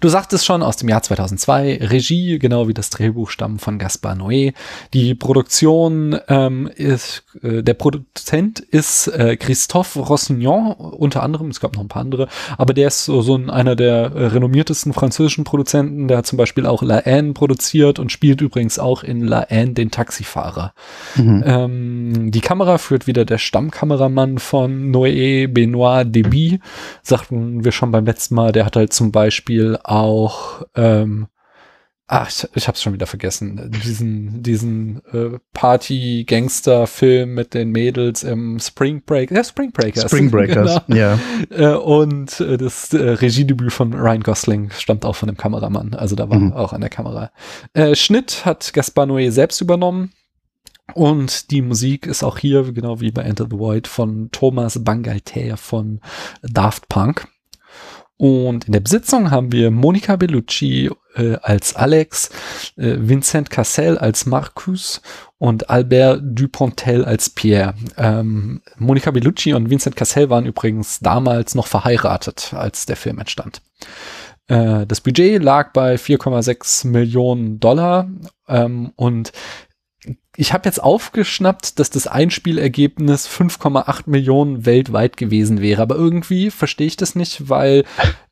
Du 0.00 0.08
sagtest 0.08 0.46
schon 0.46 0.62
aus 0.62 0.76
dem 0.76 0.88
Jahr 0.88 1.02
2002, 1.02 1.80
Regie, 1.82 2.38
genau 2.38 2.68
wie 2.68 2.74
das 2.74 2.90
Drehbuch 2.90 3.28
stammen 3.30 3.58
von 3.58 3.78
Gaspar 3.78 4.14
Noé. 4.14 4.54
Die 4.94 5.14
Produktion 5.14 6.18
ähm, 6.28 6.66
ist, 6.74 7.24
äh, 7.42 7.62
der 7.62 7.74
Produzent 7.74 8.60
ist 8.60 9.08
äh, 9.08 9.36
Christophe 9.36 10.00
Rossignon, 10.00 10.72
unter 10.72 11.22
anderem, 11.22 11.48
es 11.48 11.60
gab 11.60 11.74
noch 11.74 11.82
ein 11.82 11.88
paar 11.88 12.02
andere, 12.02 12.28
aber 12.56 12.72
der 12.72 12.88
ist 12.88 13.04
so, 13.04 13.20
so 13.20 13.36
ein, 13.36 13.50
einer 13.50 13.76
der 13.76 14.12
äh, 14.12 14.26
renommiertesten 14.26 14.92
französischen 14.94 15.44
Produzenten, 15.44 16.08
der 16.08 16.18
hat 16.18 16.26
zum 16.26 16.38
Beispiel 16.38 16.64
auch 16.64 16.82
La 16.82 17.04
Haine 17.04 17.34
produziert 17.34 17.98
und 17.98 18.10
spielt 18.10 18.40
übrigens 18.40 18.78
auch 18.78 19.02
in 19.02 19.22
La 19.22 19.46
Haine 19.48 19.74
den 19.74 19.90
Taxifahrer. 19.90 20.72
Mhm. 21.16 21.44
Ähm, 21.46 22.30
die 22.30 22.40
Kamera 22.40 22.78
führt 22.78 23.06
wieder 23.06 23.24
der 23.26 23.38
Stammkameramann 23.38 24.38
von 24.38 24.90
Noé, 24.90 25.48
Benoit 25.48 26.04
Deby, 26.04 26.60
sagten 27.02 27.64
wir 27.64 27.72
schon 27.72 27.92
beim 27.92 28.06
letzten 28.06 28.34
Mal, 28.34 28.52
der 28.52 28.64
hat 28.64 28.76
halt 28.76 28.92
zum 28.92 29.01
Beispiel 29.10 29.78
auch, 29.82 30.62
ähm, 30.76 31.26
ach, 32.06 32.28
ich, 32.28 32.46
ich 32.54 32.68
hab's 32.68 32.82
schon 32.82 32.92
wieder 32.92 33.06
vergessen, 33.06 33.70
diesen, 33.82 34.42
diesen 34.42 35.02
äh, 35.12 35.38
Party-Gangster-Film 35.54 37.34
mit 37.34 37.54
den 37.54 37.70
Mädels 37.70 38.22
im 38.22 38.60
Spring 38.60 39.02
Break, 39.04 39.30
ja, 39.30 39.42
Spring 39.42 39.72
Breakers. 39.72 40.04
Spring 40.04 40.30
Breakers, 40.30 40.82
genau. 40.86 40.98
ja. 40.98 41.18
Äh, 41.50 41.74
und 41.74 42.38
äh, 42.40 42.58
das 42.58 42.92
äh, 42.92 42.98
Regiedebüt 43.02 43.72
von 43.72 43.94
Ryan 43.94 44.22
Gosling 44.22 44.70
stammt 44.70 45.04
auch 45.04 45.16
von 45.16 45.26
dem 45.26 45.36
Kameramann, 45.36 45.94
also 45.94 46.14
da 46.14 46.28
war 46.28 46.38
mhm. 46.38 46.52
auch 46.52 46.72
an 46.72 46.82
der 46.82 46.90
Kamera. 46.90 47.30
Äh, 47.72 47.96
Schnitt 47.96 48.44
hat 48.44 48.72
Gaspar 48.72 49.06
Noé 49.06 49.30
selbst 49.30 49.60
übernommen. 49.60 50.12
Und 50.94 51.50
die 51.50 51.62
Musik 51.62 52.06
ist 52.06 52.22
auch 52.22 52.38
hier, 52.38 52.70
genau 52.72 53.00
wie 53.00 53.12
bei 53.12 53.22
Enter 53.22 53.46
the 53.50 53.58
Void, 53.58 53.86
von 53.86 54.28
Thomas 54.30 54.84
Bangalter 54.84 55.56
von 55.56 56.00
Daft 56.42 56.88
Punk. 56.88 57.28
Und 58.22 58.66
in 58.66 58.72
der 58.72 58.78
Besitzung 58.78 59.32
haben 59.32 59.50
wir 59.50 59.72
Monica 59.72 60.14
Bellucci 60.14 60.88
äh, 61.16 61.38
als 61.42 61.74
Alex, 61.74 62.30
äh, 62.76 62.94
Vincent 62.96 63.50
Cassel 63.50 63.98
als 63.98 64.26
Marcus 64.26 65.02
und 65.38 65.68
Albert 65.68 66.20
Dupontel 66.22 67.04
als 67.04 67.30
Pierre. 67.30 67.74
Ähm, 67.96 68.62
Monica 68.78 69.10
Bellucci 69.10 69.54
und 69.54 69.70
Vincent 69.70 69.96
Cassel 69.96 70.30
waren 70.30 70.46
übrigens 70.46 71.00
damals 71.00 71.56
noch 71.56 71.66
verheiratet, 71.66 72.54
als 72.56 72.86
der 72.86 72.94
Film 72.94 73.18
entstand. 73.18 73.60
Äh, 74.46 74.86
das 74.86 75.00
Budget 75.00 75.42
lag 75.42 75.72
bei 75.72 75.96
4,6 75.96 76.86
Millionen 76.86 77.58
Dollar 77.58 78.08
ähm, 78.46 78.92
und 78.94 79.32
ich 80.36 80.52
habe 80.52 80.66
jetzt 80.66 80.82
aufgeschnappt, 80.82 81.78
dass 81.78 81.90
das 81.90 82.06
Einspielergebnis 82.06 83.28
5,8 83.28 84.02
Millionen 84.06 84.66
weltweit 84.66 85.16
gewesen 85.16 85.60
wäre, 85.60 85.82
aber 85.82 85.94
irgendwie 85.94 86.50
verstehe 86.50 86.86
ich 86.86 86.96
das 86.96 87.14
nicht, 87.14 87.48
weil 87.48 87.84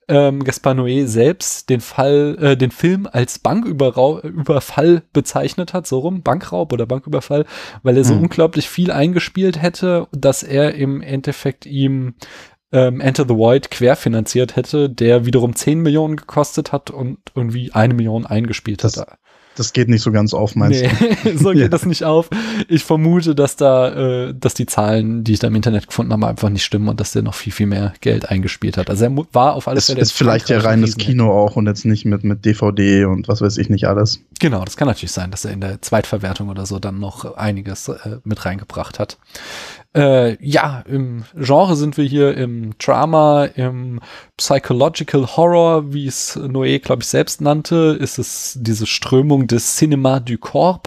ähm, 0.09 0.43
Gaspar 0.43 0.75
Noé 0.75 1.07
selbst 1.07 1.71
den 1.71 1.81
Fall, 1.81 2.37
äh, 2.41 2.57
den 2.57 2.73
Film 2.73 3.09
als 3.11 3.39
Banküberfall 3.39 5.03
bezeichnet 5.13 5.73
hat, 5.73 5.87
so 5.87 6.01
rum, 6.01 6.23
Bankraub 6.23 6.73
oder 6.73 6.87
Banküberfall, 6.87 7.47
weil 7.85 7.97
er 7.97 8.05
so 8.05 8.15
mhm. 8.15 8.23
unglaublich 8.23 8.69
viel 8.69 8.91
eingespielt 8.91 9.63
hätte, 9.63 10.09
dass 10.11 10.43
er 10.43 10.75
im 10.75 11.01
Endeffekt 11.01 11.65
ihm 11.65 12.15
ähm, 12.73 13.01
Enter 13.01 13.25
the 13.29 13.37
Void 13.37 13.71
querfinanziert 13.71 14.57
hätte, 14.57 14.91
der 14.91 15.27
wiederum 15.27 15.55
10 15.55 15.81
Millionen 15.81 16.17
gekostet 16.17 16.73
hat 16.73 16.91
und 16.91 17.19
irgendwie 17.37 17.73
eine 17.73 17.95
Million 17.95 18.27
eingespielt 18.27 18.83
das, 18.83 18.97
hat 18.97 19.19
das 19.61 19.73
geht 19.73 19.89
nicht 19.89 20.03
so 20.03 20.11
ganz 20.11 20.35
auf, 20.35 20.57
meinst 20.57 20.83
nee, 20.83 20.91
du? 21.23 21.39
so 21.39 21.51
geht 21.51 21.61
ja. 21.61 21.69
das 21.69 21.87
nicht 21.87 22.05
auf. 22.05 22.31
Ich 22.69 22.83
vermute, 22.83 23.35
dass 23.35 23.57
da, 23.57 24.29
äh, 24.29 24.35
dass 24.35 24.55
die 24.55 24.67
Zahlen, 24.67 25.23
die 25.23 25.35
ich 25.35 25.39
da 25.39 25.47
im 25.47 25.55
Internet 25.55 25.87
gefunden 25.87 26.13
habe, 26.13 26.27
einfach 26.27 26.49
nicht 26.49 26.65
stimmen 26.65 26.89
und 26.89 26.99
dass 26.99 27.13
der 27.13 27.23
noch 27.23 27.35
viel, 27.35 27.53
viel 27.53 27.67
mehr 27.67 27.93
Geld 28.01 28.29
eingespielt 28.29 28.77
hat. 28.77 28.91
Also 28.91 29.05
er 29.05 29.17
war 29.33 29.55
auf 29.55 29.69
alles 29.69 29.87
Fälle. 29.87 30.01
Ist 30.01 30.13
vielleicht 30.13 30.49
ja 30.49 30.59
reines 30.59 30.97
Kino 30.97 31.31
auch 31.31 31.57
und 31.57 31.67
jetzt 31.67 31.85
nicht 31.85 32.05
mit, 32.05 32.25
mit 32.25 32.45
DVD 32.45 33.05
und 33.05 33.29
was 33.29 33.41
weiß 33.41 33.59
ich 33.59 33.69
nicht 33.69 33.87
alles. 33.87 34.21
Genau, 34.41 34.65
das 34.65 34.77
kann 34.77 34.89
natürlich 34.89 35.13
sein, 35.13 35.31
dass 35.31 35.45
er 35.45 35.53
in 35.53 35.61
der 35.61 35.83
Zweitverwertung 35.83 36.49
oder 36.49 36.65
so 36.65 36.79
dann 36.79 36.99
noch 36.99 37.37
einiges 37.37 37.89
äh, 37.89 38.19
mit 38.25 38.45
reingebracht 38.45 38.99
hat. 38.99 39.19
Äh, 39.93 40.37
ja, 40.45 40.85
im 40.89 41.25
Genre 41.35 41.75
sind 41.75 41.97
wir 41.97 42.05
hier 42.05 42.37
im 42.37 42.79
Drama, 42.79 43.47
im 43.47 44.01
Psychological 44.37 45.27
Horror, 45.37 45.93
wie 45.93 46.07
es 46.07 46.37
Noé, 46.37 46.79
glaube 46.79 47.03
ich, 47.03 47.09
selbst 47.09 47.41
nannte, 47.41 47.99
ist 48.01 48.19
es 48.19 48.57
diese 48.61 48.87
Strömung 48.87 49.49
des 49.49 49.77
Cinema 49.77 50.21
du 50.21 50.39
Corps 50.39 50.83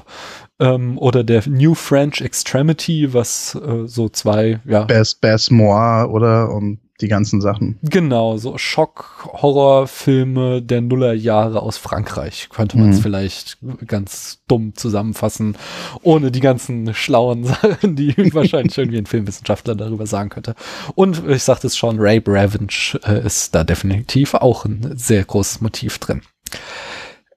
ähm, 0.60 0.98
oder 0.98 1.25
der 1.25 1.43
New 1.50 1.74
French 1.74 2.22
Extremity, 2.22 3.13
was 3.13 3.55
äh, 3.55 3.88
so 3.88 4.07
zwei, 4.07 4.62
ja. 4.63 4.83
Bas, 4.83 5.15
Bas 5.15 5.51
Moir 5.51 6.10
oder 6.10 6.53
und 6.53 6.79
die 7.03 7.10
ganzen 7.10 7.41
Sachen. 7.41 7.77
Genau, 7.83 8.38
so 8.38 8.57
Schock-Horrorfilme 8.57 10.62
der 10.62 10.81
Nullerjahre 10.81 11.62
aus 11.62 11.77
Frankreich, 11.77 12.50
könnte 12.50 12.77
man 12.77 12.89
es 12.89 12.98
mhm. 12.98 13.01
vielleicht 13.01 13.57
ganz 13.86 14.39
dumm 14.48 14.74
zusammenfassen, 14.75 15.57
ohne 16.01 16.31
die 16.31 16.39
ganzen 16.39 16.93
schlauen 16.93 17.43
Sachen, 17.43 17.95
die 17.95 18.15
wahrscheinlich 18.33 18.77
irgendwie 18.77 18.98
ein 18.98 19.05
Filmwissenschaftler 19.05 19.75
darüber 19.75 20.07
sagen 20.07 20.29
könnte. 20.29 20.55
Und 20.95 21.27
ich 21.27 21.43
sagte 21.43 21.67
es 21.67 21.77
schon, 21.77 21.98
Rape 22.00 22.31
Revenge 22.31 23.00
äh, 23.05 23.25
ist 23.25 23.53
da 23.53 23.63
definitiv 23.63 24.33
auch 24.33 24.65
ein 24.65 24.93
sehr 24.95 25.24
großes 25.24 25.62
Motiv 25.62 26.00
drin. 26.00 26.22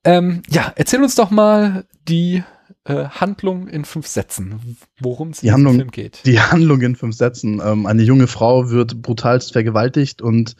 Ähm, 0.05 0.43
ja, 0.49 0.73
erzähl 0.77 1.03
uns 1.03 1.17
doch 1.17 1.31
mal 1.31 1.85
die 2.09 2.45
äh, 2.87 3.09
Handlung 3.09 3.69
in 3.69 3.85
fünf 3.85 4.07
Sätzen, 4.07 4.77
worum 5.01 5.31
es 5.31 5.43
in 5.43 5.55
diesem 5.55 5.75
Film 5.75 5.91
geht. 5.91 6.23
Die 6.25 6.41
Handlung 6.41 6.81
in 6.83 6.97
fünf 6.97 7.17
Sätzen. 7.17 7.61
Ähm, 7.65 7.87
eine 7.87 8.03
junge 8.03 8.27
Frau 8.27 8.71
wird 8.71 9.03
brutalst 9.03 9.53
vergewaltigt 9.53 10.23
und 10.23 10.57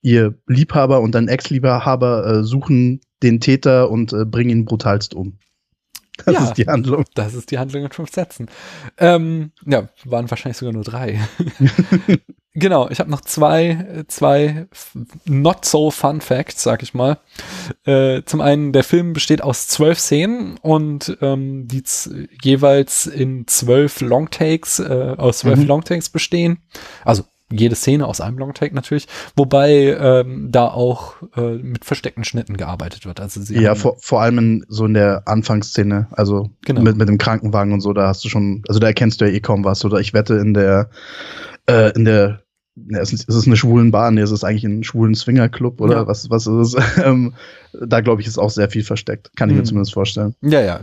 ihr 0.00 0.34
Liebhaber 0.46 1.00
und 1.00 1.16
ein 1.16 1.28
Ex-Liebhaber 1.28 2.26
äh, 2.26 2.44
suchen 2.44 3.00
den 3.22 3.40
Täter 3.40 3.90
und 3.90 4.12
äh, 4.12 4.24
bringen 4.24 4.50
ihn 4.50 4.64
brutalst 4.64 5.14
um. 5.14 5.38
Das 6.24 6.34
ja, 6.34 6.44
ist 6.44 6.54
die 6.54 6.66
Handlung. 6.66 7.04
Das 7.14 7.34
ist 7.34 7.50
die 7.50 7.58
Handlung 7.58 7.84
in 7.84 7.90
fünf 7.90 8.12
Sätzen. 8.12 8.48
Ähm, 8.98 9.52
ja, 9.66 9.88
waren 10.04 10.30
wahrscheinlich 10.30 10.56
sogar 10.56 10.72
nur 10.72 10.84
drei. 10.84 11.20
genau, 12.54 12.88
ich 12.88 13.00
habe 13.00 13.10
noch 13.10 13.22
zwei, 13.22 14.04
zwei 14.06 14.68
not 15.24 15.64
so 15.64 15.90
fun 15.90 16.20
Facts, 16.20 16.62
sag 16.62 16.82
ich 16.82 16.94
mal. 16.94 17.18
Äh, 17.84 18.22
zum 18.24 18.40
einen, 18.40 18.72
der 18.72 18.84
Film 18.84 19.12
besteht 19.12 19.42
aus 19.42 19.66
zwölf 19.66 19.98
Szenen 19.98 20.56
und 20.58 21.18
ähm, 21.20 21.66
die 21.66 21.82
jeweils 22.42 23.06
in 23.06 23.46
zwölf 23.48 24.00
Longtakes, 24.00 24.78
äh, 24.78 25.14
aus 25.18 25.38
zwölf 25.38 25.58
mhm. 25.58 25.66
Longtakes 25.66 26.10
bestehen. 26.10 26.58
Also 27.04 27.24
jede 27.52 27.74
Szene 27.74 28.06
aus 28.06 28.20
einem 28.20 28.38
Longtake 28.38 28.74
natürlich, 28.74 29.06
wobei 29.36 29.96
ähm, 30.00 30.48
da 30.50 30.68
auch 30.68 31.14
äh, 31.36 31.56
mit 31.56 31.84
versteckten 31.84 32.24
Schnitten 32.24 32.56
gearbeitet 32.56 33.06
wird. 33.06 33.20
Also 33.20 33.40
sie 33.40 33.60
ja, 33.60 33.74
vor, 33.74 33.96
vor 34.00 34.22
allem 34.22 34.38
in, 34.38 34.66
so 34.68 34.86
in 34.86 34.94
der 34.94 35.22
Anfangsszene, 35.26 36.08
also 36.12 36.50
genau. 36.62 36.80
mit, 36.82 36.96
mit 36.96 37.08
dem 37.08 37.18
Krankenwagen 37.18 37.72
und 37.72 37.80
so, 37.80 37.92
da 37.92 38.08
hast 38.08 38.24
du 38.24 38.28
schon, 38.28 38.62
also 38.68 38.80
da 38.80 38.86
erkennst 38.86 39.20
du 39.20 39.26
ja 39.26 39.32
eh 39.32 39.40
kaum 39.40 39.64
was. 39.64 39.84
Oder 39.84 40.00
ich 40.00 40.14
wette 40.14 40.34
in 40.34 40.54
der 40.54 40.90
äh, 41.66 41.92
in 41.92 42.04
der 42.04 42.43
ja, 42.76 42.98
es 43.00 43.12
ist, 43.12 43.28
es 43.28 43.46
eine 43.46 43.56
schwulen 43.56 43.92
Bahn, 43.92 44.14
nee, 44.14 44.20
es 44.20 44.32
ist 44.32 44.42
eigentlich 44.42 44.64
ein 44.64 44.82
schwulen 44.82 45.14
Swingerclub 45.14 45.80
oder 45.80 45.94
ja. 45.94 46.06
was, 46.06 46.28
was 46.30 46.46
ist 46.46 46.74
es? 46.74 46.98
Ähm, 47.04 47.34
da 47.72 48.00
glaube 48.00 48.20
ich, 48.20 48.28
ist 48.28 48.38
auch 48.38 48.50
sehr 48.50 48.70
viel 48.70 48.84
versteckt. 48.84 49.30
Kann 49.36 49.48
ich 49.48 49.54
mhm. 49.54 49.60
mir 49.60 49.64
zumindest 49.64 49.94
vorstellen. 49.94 50.34
Ja, 50.42 50.60
ja, 50.60 50.80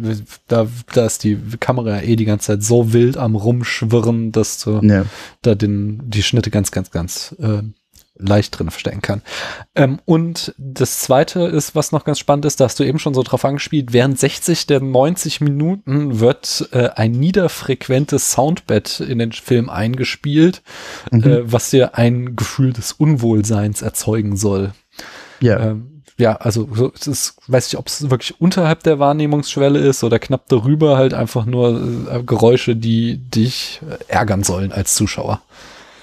da, 0.47 0.67
da 0.93 1.05
ist 1.05 1.23
die 1.23 1.37
Kamera 1.59 2.01
eh 2.01 2.15
die 2.15 2.25
ganze 2.25 2.47
Zeit 2.47 2.63
so 2.63 2.93
wild 2.93 3.17
am 3.17 3.35
Rumschwirren, 3.35 4.31
dass 4.31 4.63
du 4.63 4.81
ja. 4.83 5.05
da 5.41 5.55
den, 5.55 6.01
die 6.09 6.23
Schnitte 6.23 6.51
ganz, 6.51 6.71
ganz, 6.71 6.91
ganz 6.91 7.35
äh, 7.39 7.63
leicht 8.21 8.57
drin 8.57 8.69
verstecken 8.69 9.01
kann. 9.01 9.21
Ähm, 9.75 9.99
und 10.05 10.53
das 10.57 10.99
zweite 10.99 11.41
ist, 11.41 11.75
was 11.75 11.91
noch 11.91 12.03
ganz 12.03 12.19
spannend 12.19 12.45
ist, 12.45 12.59
da 12.59 12.65
hast 12.65 12.79
du 12.79 12.83
eben 12.83 12.99
schon 12.99 13.13
so 13.13 13.23
drauf 13.23 13.43
angespielt, 13.45 13.93
während 13.93 14.19
60 14.19 14.67
der 14.67 14.81
90 14.81 15.41
Minuten 15.41 16.19
wird 16.19 16.69
äh, 16.71 16.89
ein 16.95 17.11
niederfrequentes 17.11 18.31
Soundbed 18.31 18.99
in 18.99 19.19
den 19.19 19.31
Film 19.31 19.69
eingespielt, 19.69 20.61
mhm. 21.11 21.23
äh, 21.23 21.51
was 21.51 21.69
dir 21.69 21.95
ein 21.97 22.35
Gefühl 22.35 22.73
des 22.73 22.93
Unwohlseins 22.93 23.81
erzeugen 23.81 24.37
soll. 24.37 24.71
Ja. 25.39 25.59
Ähm, 25.59 25.91
ja, 26.17 26.35
also 26.35 26.69
so, 26.71 26.91
es 26.93 27.07
ist, 27.07 27.35
weiß 27.47 27.67
ich, 27.67 27.79
ob 27.79 27.87
es 27.87 28.11
wirklich 28.11 28.39
unterhalb 28.39 28.83
der 28.83 28.99
Wahrnehmungsschwelle 28.99 29.79
ist 29.79 30.03
oder 30.03 30.19
knapp 30.19 30.47
darüber, 30.49 30.95
halt 30.95 31.15
einfach 31.15 31.45
nur 31.45 31.81
äh, 32.11 32.21
Geräusche, 32.23 32.75
die 32.75 33.17
dich 33.17 33.81
äh, 33.89 33.97
ärgern 34.07 34.43
sollen 34.43 34.71
als 34.71 34.93
Zuschauer. 34.93 35.41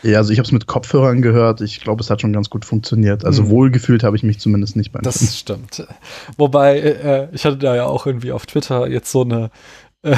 Ja, 0.02 0.18
also 0.18 0.32
ich 0.32 0.38
habe 0.38 0.46
es 0.46 0.52
mit 0.52 0.66
Kopfhörern 0.66 1.22
gehört. 1.22 1.60
Ich 1.60 1.80
glaube, 1.80 2.02
es 2.02 2.10
hat 2.10 2.20
schon 2.20 2.32
ganz 2.32 2.50
gut 2.50 2.64
funktioniert. 2.64 3.24
Also 3.24 3.44
mhm. 3.44 3.50
wohlgefühlt 3.50 4.02
habe 4.02 4.16
ich 4.16 4.22
mich 4.22 4.38
zumindest 4.38 4.76
nicht 4.76 4.92
beim 4.92 5.02
Das 5.02 5.18
Film. 5.18 5.30
stimmt. 5.30 5.86
Wobei, 6.36 6.78
äh, 6.78 7.28
ich 7.32 7.44
hatte 7.44 7.58
da 7.58 7.74
ja 7.74 7.86
auch 7.86 8.06
irgendwie 8.06 8.32
auf 8.32 8.46
Twitter 8.46 8.88
jetzt 8.88 9.10
so 9.10 9.22
eine 9.22 9.50
äh, 10.02 10.16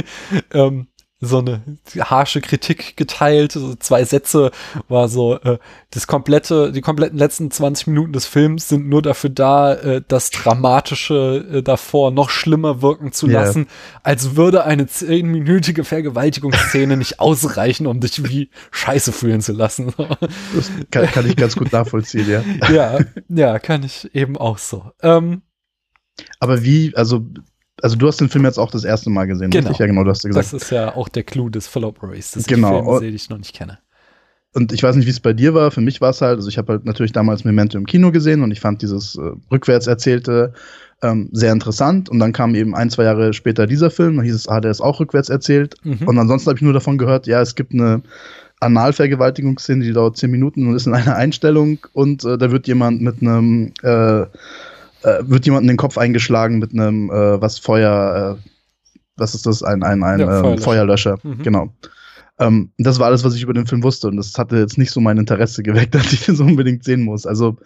ähm, 0.52 0.88
so 1.24 1.38
eine 1.38 1.62
harsche 2.00 2.40
Kritik 2.40 2.96
geteilt. 2.96 3.52
So 3.52 3.76
zwei 3.76 4.04
Sätze 4.04 4.50
war 4.88 5.08
so, 5.08 5.38
äh, 5.38 5.58
das 5.90 6.08
komplette, 6.08 6.72
die 6.72 6.80
kompletten 6.80 7.16
letzten 7.16 7.50
20 7.50 7.86
Minuten 7.86 8.12
des 8.12 8.26
Films 8.26 8.68
sind 8.68 8.88
nur 8.88 9.02
dafür 9.02 9.30
da, 9.30 9.72
äh, 9.72 10.02
das 10.06 10.30
Dramatische 10.30 11.46
äh, 11.52 11.62
davor 11.62 12.10
noch 12.10 12.28
schlimmer 12.28 12.82
wirken 12.82 13.12
zu 13.12 13.28
yeah. 13.28 13.40
lassen, 13.40 13.68
als 14.02 14.34
würde 14.34 14.64
eine 14.64 14.88
zehnminütige 14.88 15.84
Vergewaltigungsszene 15.84 16.96
nicht 16.96 17.20
ausreichen, 17.20 17.86
um 17.86 18.00
dich 18.00 18.28
wie 18.28 18.50
scheiße 18.72 19.12
fühlen 19.12 19.40
zu 19.40 19.52
lassen. 19.52 19.94
das 20.56 20.72
kann, 20.90 21.06
kann 21.06 21.26
ich 21.26 21.36
ganz 21.36 21.54
gut 21.54 21.72
nachvollziehen, 21.72 22.28
ja. 22.28 22.42
ja, 22.68 22.98
ja, 23.28 23.58
kann 23.60 23.84
ich 23.84 24.12
eben 24.12 24.36
auch 24.36 24.58
so. 24.58 24.90
Ähm, 25.02 25.42
aber 26.40 26.64
wie, 26.64 26.96
also 26.96 27.24
also 27.82 27.96
du 27.96 28.06
hast 28.06 28.20
den 28.20 28.28
Film 28.28 28.44
jetzt 28.44 28.58
auch 28.58 28.70
das 28.70 28.84
erste 28.84 29.10
Mal 29.10 29.26
gesehen, 29.26 29.50
genau. 29.50 29.68
richtig? 29.68 29.80
Ja, 29.80 29.86
genau, 29.86 30.04
du 30.04 30.10
hast 30.10 30.22
gesagt. 30.22 30.52
Das 30.52 30.62
ist 30.62 30.70
ja 30.70 30.94
auch 30.94 31.08
der 31.08 31.24
Clou 31.24 31.48
des 31.50 31.66
Follow 31.66 31.94
Race, 32.02 32.32
dass 32.32 32.46
genau. 32.46 32.78
ich 32.78 32.84
Filme 32.84 32.98
sehe, 33.00 33.10
die 33.10 33.16
ich 33.16 33.28
noch 33.28 33.38
nicht 33.38 33.54
kenne. 33.54 33.78
Und 34.54 34.72
ich 34.72 34.82
weiß 34.82 34.96
nicht, 34.96 35.06
wie 35.06 35.10
es 35.10 35.20
bei 35.20 35.32
dir 35.32 35.54
war. 35.54 35.70
Für 35.70 35.80
mich 35.80 36.00
war 36.00 36.10
es 36.10 36.20
halt, 36.20 36.36
also 36.36 36.48
ich 36.48 36.58
habe 36.58 36.74
halt 36.74 36.84
natürlich 36.84 37.12
damals 37.12 37.44
Memento 37.44 37.78
im 37.78 37.86
Kino 37.86 38.12
gesehen 38.12 38.42
und 38.42 38.50
ich 38.50 38.60
fand 38.60 38.82
dieses 38.82 39.16
äh, 39.16 39.32
rückwärts 39.50 39.86
erzählte 39.86 40.52
ähm, 41.02 41.28
sehr 41.32 41.52
interessant. 41.52 42.08
Und 42.08 42.18
dann 42.18 42.32
kam 42.32 42.54
eben 42.54 42.74
ein, 42.74 42.90
zwei 42.90 43.04
Jahre 43.04 43.32
später 43.32 43.66
dieser 43.66 43.90
Film, 43.90 44.16
dann 44.16 44.24
hieß 44.24 44.34
es, 44.34 44.48
ah, 44.48 44.60
der 44.60 44.70
ist 44.70 44.80
auch 44.80 45.00
rückwärts 45.00 45.28
erzählt. 45.28 45.74
Mhm. 45.82 46.06
Und 46.06 46.18
ansonsten 46.18 46.48
habe 46.48 46.58
ich 46.58 46.62
nur 46.62 46.72
davon 46.72 46.98
gehört, 46.98 47.26
ja, 47.26 47.40
es 47.40 47.54
gibt 47.54 47.72
eine 47.72 48.02
Analvergewaltigungsszene, 48.60 49.84
die 49.84 49.92
dauert 49.92 50.16
zehn 50.16 50.30
Minuten 50.30 50.68
und 50.68 50.76
ist 50.76 50.86
in 50.86 50.94
einer 50.94 51.16
Einstellung 51.16 51.78
und 51.92 52.24
äh, 52.24 52.38
da 52.38 52.52
wird 52.52 52.68
jemand 52.68 53.02
mit 53.02 53.20
einem 53.20 53.72
äh, 53.82 54.26
äh, 55.02 55.22
wird 55.22 55.46
jemand 55.46 55.62
in 55.62 55.68
den 55.68 55.76
Kopf 55.76 55.98
eingeschlagen 55.98 56.58
mit 56.58 56.72
einem, 56.72 57.10
äh, 57.10 57.40
was 57.40 57.58
Feuer, 57.58 58.38
äh, 58.38 58.48
was 59.16 59.34
ist 59.34 59.46
das? 59.46 59.62
Ein, 59.62 59.82
ein, 59.82 60.02
ein 60.02 60.20
ja, 60.20 60.38
ähm, 60.38 60.58
Feuerlöscher. 60.58 61.18
Feuerlöscher. 61.18 61.18
Mhm. 61.22 61.42
Genau. 61.42 61.74
Ähm, 62.38 62.72
das 62.78 62.98
war 62.98 63.06
alles, 63.06 63.24
was 63.24 63.34
ich 63.34 63.42
über 63.42 63.54
den 63.54 63.66
Film 63.66 63.82
wusste 63.82 64.08
und 64.08 64.16
das 64.16 64.36
hatte 64.38 64.56
jetzt 64.56 64.78
nicht 64.78 64.90
so 64.90 65.00
mein 65.00 65.18
Interesse 65.18 65.62
geweckt, 65.62 65.94
dass 65.94 66.12
ich 66.12 66.24
so 66.24 66.44
unbedingt 66.44 66.84
sehen 66.84 67.02
muss. 67.02 67.26
Also 67.26 67.56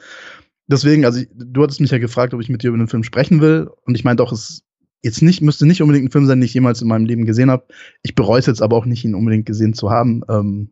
deswegen, 0.66 1.04
also 1.04 1.20
ich, 1.20 1.28
du 1.34 1.62
hattest 1.62 1.80
mich 1.80 1.90
ja 1.90 1.98
gefragt, 1.98 2.34
ob 2.34 2.40
ich 2.40 2.48
mit 2.48 2.62
dir 2.62 2.68
über 2.68 2.78
den 2.78 2.88
Film 2.88 3.04
sprechen 3.04 3.40
will 3.40 3.70
und 3.84 3.94
ich 3.94 4.04
meinte 4.04 4.22
auch, 4.22 4.32
es 4.32 4.62
jetzt 5.02 5.22
nicht, 5.22 5.40
müsste 5.40 5.66
nicht 5.66 5.82
unbedingt 5.82 6.06
ein 6.06 6.10
Film 6.10 6.26
sein, 6.26 6.40
den 6.40 6.46
ich 6.46 6.54
jemals 6.54 6.82
in 6.82 6.88
meinem 6.88 7.06
Leben 7.06 7.26
gesehen 7.26 7.50
habe. 7.50 7.66
Ich 8.02 8.14
bereue 8.14 8.40
es 8.40 8.46
jetzt 8.46 8.62
aber 8.62 8.76
auch 8.76 8.86
nicht, 8.86 9.04
ihn 9.04 9.14
unbedingt 9.14 9.46
gesehen 9.46 9.72
zu 9.72 9.90
haben. 9.90 10.22
Ähm, 10.28 10.70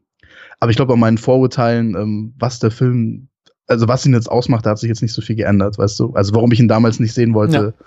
aber 0.58 0.70
ich 0.70 0.76
glaube, 0.76 0.92
an 0.94 1.00
meinen 1.00 1.18
Vorurteilen, 1.18 1.94
ähm, 1.94 2.34
was 2.38 2.58
der 2.58 2.70
Film 2.70 3.28
also 3.66 3.88
was 3.88 4.04
ihn 4.04 4.14
jetzt 4.14 4.30
ausmacht, 4.30 4.66
da 4.66 4.70
hat 4.70 4.78
sich 4.78 4.88
jetzt 4.88 5.02
nicht 5.02 5.12
so 5.12 5.22
viel 5.22 5.36
geändert, 5.36 5.78
weißt 5.78 5.98
du? 6.00 6.12
Also 6.14 6.34
warum 6.34 6.52
ich 6.52 6.60
ihn 6.60 6.68
damals 6.68 7.00
nicht 7.00 7.14
sehen 7.14 7.34
wollte, 7.34 7.56
ja. 7.56 7.86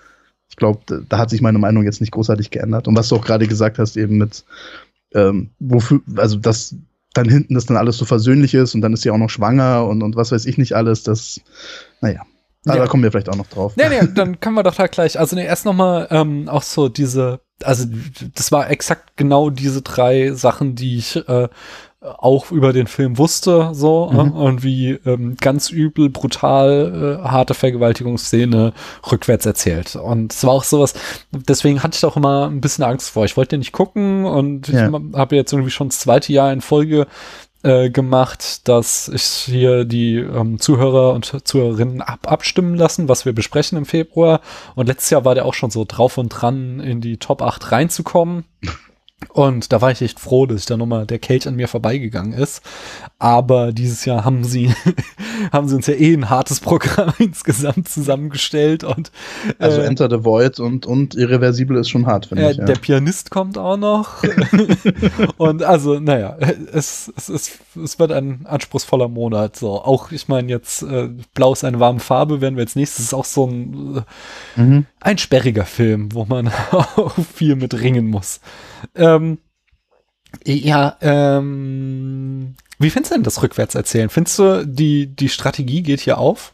ich 0.50 0.56
glaube, 0.56 0.80
da, 0.86 1.00
da, 1.08 1.18
hat 1.18 1.30
sich 1.30 1.42
meine 1.42 1.60
Meinung 1.60 1.84
jetzt 1.84 2.02
nicht 2.02 2.12
großartig 2.12 2.52
geändert. 2.52 2.88
Und 2.88 2.96
was 2.96 3.10
du 3.10 3.16
auch 3.16 3.26
gerade 3.26 3.48
gesagt 3.48 3.78
hast, 3.78 3.98
eben 3.98 4.18
mit, 4.18 4.44
ähm, 5.14 5.52
wofür, 5.60 6.02
also 6.16 6.38
dass 6.38 6.76
dann 7.14 7.30
hinten 7.30 7.56
das 7.56 7.66
dann 7.66 7.78
alles 7.78 7.98
so 7.98 8.06
versöhnlich 8.06 8.54
ist 8.54 8.76
und 8.76 8.82
dann 8.82 8.94
ist 8.94 9.02
sie 9.02 9.12
auch 9.12 9.18
noch 9.18 9.30
schwanger 9.30 9.86
und, 9.86 10.04
und 10.04 10.16
was 10.16 10.32
weiß 10.32 10.46
ich 10.46 10.58
nicht 10.58 10.74
alles, 10.74 11.04
das, 11.04 11.42
naja. 12.02 12.22
Ja. 12.66 12.76
Da 12.76 12.88
kommen 12.88 13.02
wir 13.02 13.12
vielleicht 13.12 13.30
auch 13.30 13.38
noch 13.38 13.48
drauf. 13.48 13.74
Nee, 13.78 13.88
nee, 13.88 14.08
dann 14.14 14.42
können 14.42 14.56
wir 14.56 14.64
doch 14.64 14.76
da 14.76 14.88
gleich, 14.88 15.18
also 15.18 15.38
nee, 15.38 15.46
erst 15.46 15.66
nochmal 15.66 16.08
ähm, 16.12 16.50
auch 16.50 16.64
so 16.64 16.90
diese 16.90 17.40
also 17.64 17.86
das 18.36 18.52
war 18.52 18.70
exakt 18.70 19.16
genau 19.16 19.50
diese 19.50 19.82
drei 19.82 20.32
Sachen, 20.34 20.76
die 20.76 20.98
ich 20.98 21.16
äh, 21.16 21.50
auch 22.02 22.52
über 22.52 22.74
den 22.74 22.86
Film 22.86 23.18
wusste, 23.18 23.70
so 23.74 24.10
mhm. 24.12 24.20
äh, 24.20 24.22
und 24.22 24.64
wie 24.64 24.92
ähm, 25.06 25.36
ganz 25.40 25.72
übel, 25.72 26.10
brutal, 26.10 27.20
äh, 27.24 27.28
harte 27.28 27.56
Vergewaltigungsszene 27.56 28.74
rückwärts 29.12 29.46
erzählt. 29.48 29.96
Und 29.96 30.32
es 30.32 30.44
war 30.44 30.52
auch 30.52 30.64
sowas, 30.64 30.94
deswegen 31.32 31.82
hatte 31.82 31.96
ich 31.96 32.02
da 32.02 32.08
auch 32.08 32.18
immer 32.18 32.48
ein 32.48 32.62
bisschen 32.62 32.84
Angst 32.84 33.10
vor. 33.10 33.26
Ich 33.26 33.36
wollte 33.36 33.52
den 33.52 33.60
nicht 33.60 33.72
gucken 33.72 34.26
und 34.26 34.68
ja. 34.68 34.90
ich 34.90 34.94
habe 35.16 35.36
jetzt 35.36 35.52
irgendwie 35.54 35.72
schon 35.72 35.90
das 35.90 36.00
zweite 36.00 36.32
Jahr 36.32 36.54
in 36.54 36.62
Folge 36.62 37.08
äh, 37.64 37.90
gemacht, 37.90 38.68
dass 38.68 39.08
ich 39.08 39.24
hier 39.24 39.84
die 39.84 40.18
ähm, 40.18 40.60
Zuhörer 40.60 41.14
und 41.14 41.48
Zuhörerinnen 41.48 42.04
ab 42.04 42.32
abstimmen 42.32 42.76
lassen, 42.76 43.10
was 43.10 43.26
wir 43.26 43.34
besprechen 43.34 43.76
im 43.76 43.86
Februar. 43.86 44.42
Und 44.76 44.86
letztes 44.86 45.10
Jahr 45.10 45.26
war 45.26 45.34
der 45.34 45.46
auch 45.46 45.56
schon 45.56 45.72
so 45.72 45.84
drauf 45.84 46.20
und 46.20 46.30
dran, 46.30 46.80
in 46.80 47.02
die 47.02 47.18
Top 47.18 47.42
8 47.42 47.72
reinzukommen. 47.72 48.46
Und 49.34 49.74
da 49.74 49.82
war 49.82 49.92
ich 49.92 50.02
echt 50.04 50.20
froh, 50.20 50.46
dass 50.46 50.68
da 50.68 50.78
nochmal 50.78 51.08
der 51.08 51.18
Kelch 51.18 51.48
an 51.48 51.56
mir 51.56 51.68
vorbeigegangen 51.68 52.34
ist. 52.34 52.62
Aber 53.18 53.72
dieses 53.72 54.06
Jahr 54.06 54.24
haben 54.26 54.44
sie, 54.44 54.72
haben 55.52 55.68
sie 55.68 55.76
uns 55.76 55.88
ja 55.88 55.96
eh 55.96 56.14
ein 56.14 56.30
hartes 56.30 56.60
Programm 56.60 57.14
insgesamt 57.20 57.90
zusammengestellt 57.90 58.84
und 58.84 59.12
also 59.58 59.82
äh, 59.82 59.86
Enter 59.86 60.08
the 60.08 60.24
Void 60.24 60.60
und 60.60 60.86
und 60.86 61.16
irreversibel 61.16 61.78
ist 61.78 61.90
schon 61.90 62.06
hart, 62.06 62.28
finde 62.28 62.44
äh, 62.44 62.52
ich. 62.52 62.58
Ja. 62.58 62.66
Der 62.66 62.76
Pianist 62.76 63.32
kommt 63.32 63.58
auch 63.58 63.78
noch 63.78 64.24
und 65.38 65.64
also 65.64 66.00
naja, 66.00 66.38
es, 66.72 67.12
es, 67.18 67.30
es, 67.30 67.60
es 67.84 67.98
wird 67.98 68.12
ein 68.12 68.46
anspruchsvoller 68.46 69.08
Monat. 69.08 69.56
So 69.56 69.82
auch, 69.82 70.12
ich 70.12 70.28
meine 70.28 70.50
jetzt 70.50 70.84
äh, 70.84 71.10
Blau 71.34 71.54
ist 71.54 71.64
eine 71.64 71.80
warme 71.80 72.02
Farbe, 72.02 72.40
werden 72.42 72.56
wir 72.56 72.64
jetzt 72.64 72.76
nächstes 72.76 73.06
ist 73.06 73.14
auch 73.16 73.26
so 73.26 73.48
ein 73.48 74.04
mhm. 74.56 74.86
ein 75.00 75.18
sperriger 75.18 75.66
Film, 75.66 76.14
wo 76.14 76.26
man 76.26 76.50
auch 76.72 77.14
viel 77.34 77.56
mit 77.56 77.82
ringen 77.82 78.08
muss. 78.08 78.42
Ähm, 79.16 79.38
ja, 80.46 80.98
ähm, 81.02 82.56
wie 82.80 82.90
findest 82.90 83.12
du 83.12 83.16
denn 83.16 83.24
das 83.24 83.42
Rückwärtserzählen? 83.42 84.10
Findest 84.10 84.40
du, 84.40 84.66
die, 84.66 85.08
die 85.08 85.30
Strategie 85.30 85.82
geht 85.82 86.00
hier 86.00 86.18
auf? 86.18 86.54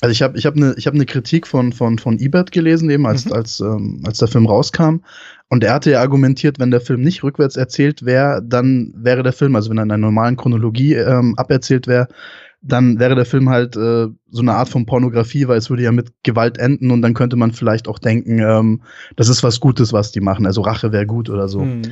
Also 0.00 0.10
ich 0.10 0.22
habe 0.22 0.36
ich 0.36 0.46
hab 0.46 0.56
eine 0.56 0.74
hab 0.74 0.94
ne 0.94 1.06
Kritik 1.06 1.46
von, 1.46 1.72
von, 1.72 1.98
von 1.98 2.18
Ebert 2.18 2.50
gelesen, 2.50 2.90
eben 2.90 3.06
als, 3.06 3.26
mhm. 3.26 3.32
als, 3.32 3.60
ähm, 3.60 4.02
als 4.04 4.18
der 4.18 4.28
Film 4.28 4.46
rauskam. 4.46 4.96
Und 5.48 5.62
er 5.62 5.74
hatte 5.74 5.92
ja 5.92 6.00
argumentiert, 6.00 6.58
wenn 6.58 6.72
der 6.72 6.80
Film 6.80 7.02
nicht 7.02 7.22
rückwärts 7.22 7.56
erzählt 7.56 8.04
wäre, 8.04 8.42
dann 8.42 8.92
wäre 8.96 9.22
der 9.22 9.32
Film, 9.32 9.54
also 9.54 9.70
wenn 9.70 9.78
er 9.78 9.84
in 9.84 9.90
einer 9.92 9.98
normalen 9.98 10.36
Chronologie 10.36 10.94
ähm, 10.94 11.34
aberzählt 11.36 11.86
wäre, 11.86 12.08
dann 12.62 13.00
wäre 13.00 13.16
der 13.16 13.24
Film 13.24 13.48
halt 13.48 13.76
äh, 13.76 14.08
so 14.30 14.40
eine 14.40 14.54
Art 14.54 14.68
von 14.68 14.86
Pornografie, 14.86 15.48
weil 15.48 15.58
es 15.58 15.68
würde 15.68 15.82
ja 15.82 15.92
mit 15.92 16.12
Gewalt 16.22 16.58
enden 16.58 16.92
und 16.92 17.02
dann 17.02 17.12
könnte 17.12 17.36
man 17.36 17.52
vielleicht 17.52 17.88
auch 17.88 17.98
denken, 17.98 18.38
ähm, 18.38 18.82
das 19.16 19.28
ist 19.28 19.42
was 19.42 19.58
Gutes, 19.58 19.92
was 19.92 20.12
die 20.12 20.20
machen. 20.20 20.46
Also 20.46 20.60
Rache 20.62 20.92
wäre 20.92 21.06
gut 21.06 21.28
oder 21.28 21.48
so. 21.48 21.60
Mhm. 21.60 21.82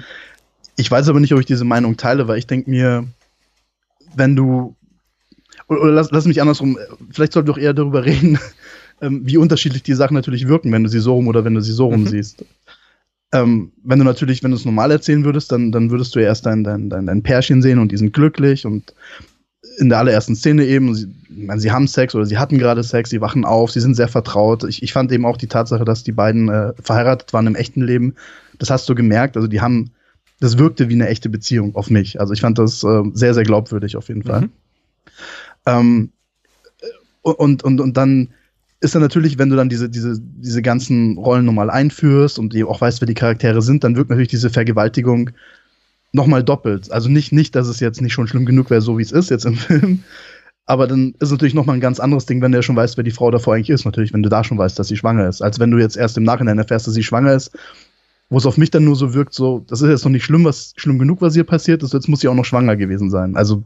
Ich 0.77 0.89
weiß 0.91 1.09
aber 1.09 1.19
nicht, 1.19 1.35
ob 1.35 1.41
ich 1.41 1.47
diese 1.47 1.65
Meinung 1.65 1.97
teile, 1.97 2.29
weil 2.29 2.39
ich 2.39 2.47
denke 2.47 2.71
mir, 2.71 3.05
wenn 4.15 4.37
du 4.37 4.77
oder, 5.69 5.83
oder 5.83 5.93
lass, 5.93 6.11
lass 6.13 6.27
mich 6.27 6.41
andersrum, 6.41 6.79
vielleicht 7.11 7.33
sollten 7.33 7.49
wir 7.49 7.55
doch 7.55 7.61
eher 7.61 7.75
darüber 7.75 8.05
reden, 8.07 8.39
ähm, 9.01 9.23
wie 9.25 9.39
unterschiedlich 9.39 9.83
die 9.83 9.95
Sachen 9.95 10.15
natürlich 10.15 10.47
wirken, 10.47 10.71
wenn 10.73 10.85
du 10.85 10.89
sie 10.89 11.01
so 11.01 11.15
rum 11.15 11.27
oder 11.27 11.45
wenn 11.45 11.55
du 11.55 11.61
sie 11.61 11.73
so 11.73 11.87
rum 11.87 12.03
mhm. 12.03 12.07
siehst. 12.07 12.45
Ähm, 13.33 13.73
wenn 13.83 13.99
du 13.99 14.05
natürlich, 14.05 14.43
wenn 14.43 14.51
du 14.51 14.57
es 14.57 14.65
normal 14.65 14.91
erzählen 14.91 15.25
würdest, 15.25 15.53
dann, 15.53 15.71
dann 15.73 15.91
würdest 15.91 16.15
du 16.15 16.21
ja 16.21 16.27
erst 16.27 16.47
dein, 16.47 16.65
dein, 16.65 16.91
dein, 16.91 17.07
dein 17.07 17.23
Pärchen 17.23 17.63
sehen 17.63 17.79
und 17.79 17.93
die 17.93 17.97
sind 17.97 18.13
glücklich 18.13 18.67
und 18.67 18.93
in 19.81 19.89
der 19.89 19.99
allerersten 19.99 20.37
Szene 20.37 20.67
eben, 20.67 20.95
sie, 20.95 21.09
meine, 21.29 21.61
sie 21.61 21.73
haben 21.73 21.89
Sex 21.89 22.15
oder 22.15 22.27
sie 22.27 22.39
hatten 22.39 22.59
gerade 22.59 22.83
Sex, 22.83 23.11
sie 23.11 23.21
wachen 23.21 23.45
auf, 23.45 23.71
sie 23.71 23.81
sind 23.81 23.95
sehr 23.95 24.09
vertraut. 24.09 24.65
Ich, 24.65 24.83
ich 24.83 24.93
fand 24.93 25.11
eben 25.11 25.25
auch 25.25 25.37
die 25.37 25.47
Tatsache, 25.47 25.85
dass 25.85 26.05
die 26.05 26.13
beiden 26.13 26.49
äh, 26.49 26.73
verheiratet 26.83 27.33
waren 27.33 27.47
im 27.47 27.55
echten 27.55 27.83
Leben, 27.83 28.15
das 28.59 28.71
hast 28.71 28.89
du 28.89 28.95
gemerkt. 28.95 29.37
Also 29.37 29.49
die 29.49 29.61
haben 29.61 29.91
das 30.39 30.59
wirkte 30.59 30.89
wie 30.89 30.95
eine 30.95 31.09
echte 31.09 31.29
Beziehung 31.29 31.75
auf 31.75 31.91
mich. 31.91 32.21
Also 32.21 32.33
ich 32.33 32.41
fand 32.41 32.59
das 32.59 32.83
äh, 32.85 33.03
sehr, 33.15 33.35
sehr 33.35 33.45
glaubwürdig 33.45 33.97
auf 33.97 34.09
jeden 34.09 34.23
Fall. 34.23 34.43
Mhm. 34.43 34.51
Ähm, 35.67 36.13
und, 37.23 37.63
und, 37.63 37.81
und 37.81 37.97
dann 37.97 38.29
ist 38.81 38.95
dann 38.95 39.03
natürlich, 39.03 39.39
wenn 39.39 39.51
du 39.51 39.57
dann 39.57 39.69
diese, 39.69 39.91
diese, 39.91 40.19
diese 40.19 40.63
ganzen 40.63 41.19
Rollen 41.19 41.45
nochmal 41.45 41.71
einführst 41.71 42.39
und 42.39 42.57
auch 42.65 42.81
weißt, 42.81 43.01
wer 43.01 43.07
die 43.07 43.15
Charaktere 43.15 43.61
sind, 43.61 43.85
dann 43.85 43.97
wirkt 43.97 44.11
natürlich 44.11 44.29
diese 44.29 44.49
Vergewaltigung 44.51 45.31
nochmal 46.13 46.43
doppelt. 46.43 46.91
Also 46.91 47.09
nicht, 47.09 47.33
nicht, 47.33 47.55
dass 47.55 47.69
es 47.69 47.81
jetzt 47.81 48.01
nicht 48.01 48.13
schon 48.13 48.27
schlimm 48.27 48.47
genug 48.47 48.71
wäre, 48.71 48.81
so 48.81 48.99
wie 48.99 49.03
es 49.03 49.13
ist 49.13 49.31
jetzt 49.31 49.47
im 49.47 49.55
Film. 49.57 50.05
Aber 50.67 50.87
dann 50.87 51.11
ist 51.15 51.23
es 51.23 51.31
natürlich 51.33 51.55
nochmal 51.55 51.77
ein 51.77 51.81
ganz 51.81 51.99
anderes 51.99 52.27
Ding, 52.27 52.43
wenn 52.43 52.53
du 52.53 52.59
ja 52.59 52.63
schon 52.63 52.77
weißt, 52.77 52.97
wer 52.97 53.05
die 53.05 53.11
Frau 53.11 53.31
davor 53.31 53.55
eigentlich 53.55 53.71
ist. 53.71 53.85
Natürlich, 53.85 54.13
wenn 54.13 54.23
du 54.23 54.29
da 54.29 54.45
schon 54.45 54.59
weißt, 54.59 54.79
dass 54.79 54.89
sie 54.89 54.97
schwanger 54.97 55.29
ist. 55.29 55.43
Als 55.43 55.59
wenn 55.59 55.71
du 55.71 55.79
jetzt 55.79 55.97
erst 55.97 56.17
im 56.17 56.23
Nachhinein 56.23 56.59
erfährst, 56.59 56.87
dass 56.87 56.95
sie 56.95 57.03
schwanger 57.03 57.33
ist 57.33 57.51
wo 58.31 58.39
es 58.39 58.47
auf 58.47 58.57
mich 58.57 58.71
dann 58.71 58.85
nur 58.85 58.97
so 58.97 59.13
wirkt, 59.13 59.35
so, 59.35 59.65
das 59.67 59.83
ist 59.83 59.91
jetzt 59.91 60.05
noch 60.05 60.13
nicht 60.13 60.25
schlimm, 60.25 60.45
was 60.45 60.73
schlimm 60.77 60.99
genug, 61.01 61.21
was 61.21 61.35
hier 61.35 61.45
passiert 61.45 61.83
ist, 61.83 61.93
jetzt 61.93 62.09
muss 62.09 62.21
sie 62.21 62.29
auch 62.29 62.35
noch 62.35 62.45
schwanger 62.45 62.77
gewesen 62.77 63.11
sein. 63.11 63.37
Also 63.37 63.65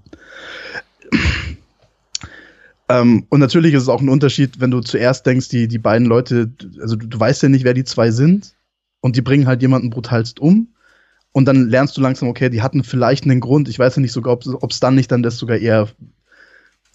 ähm, 2.89 3.27
und 3.29 3.41
natürlich 3.41 3.75
ist 3.75 3.83
es 3.83 3.89
auch 3.91 4.01
ein 4.01 4.09
Unterschied, 4.09 4.61
wenn 4.61 4.71
du 4.71 4.81
zuerst 4.81 5.27
denkst, 5.27 5.51
die, 5.51 5.69
die 5.69 5.79
beiden 5.79 6.07
Leute, 6.07 6.51
also 6.81 6.97
du, 6.97 7.07
du 7.07 7.21
weißt 7.21 7.43
ja 7.43 7.51
nicht, 7.51 7.65
wer 7.65 7.75
die 7.75 7.85
zwei 7.85 8.11
sind, 8.11 8.55
und 9.01 9.17
die 9.17 9.23
bringen 9.23 9.47
halt 9.47 9.61
jemanden 9.61 9.91
brutalst 9.91 10.41
um. 10.41 10.69
Und 11.35 11.47
dann 11.47 11.69
lernst 11.69 11.97
du 11.97 12.01
langsam, 12.01 12.29
okay, 12.29 12.49
die 12.49 12.63
hatten 12.63 12.85
vielleicht 12.85 13.25
einen 13.25 13.41
Grund. 13.41 13.69
Ich 13.69 13.77
weiß 13.77 13.97
ja 13.97 14.03
nicht 14.03 14.13
sogar, 14.13 14.35
ob 14.35 14.71
es 14.71 14.79
dann 14.79 14.95
nicht 14.95 15.11
dann 15.11 15.25
das 15.25 15.37
sogar 15.37 15.59
eher. 15.59 15.89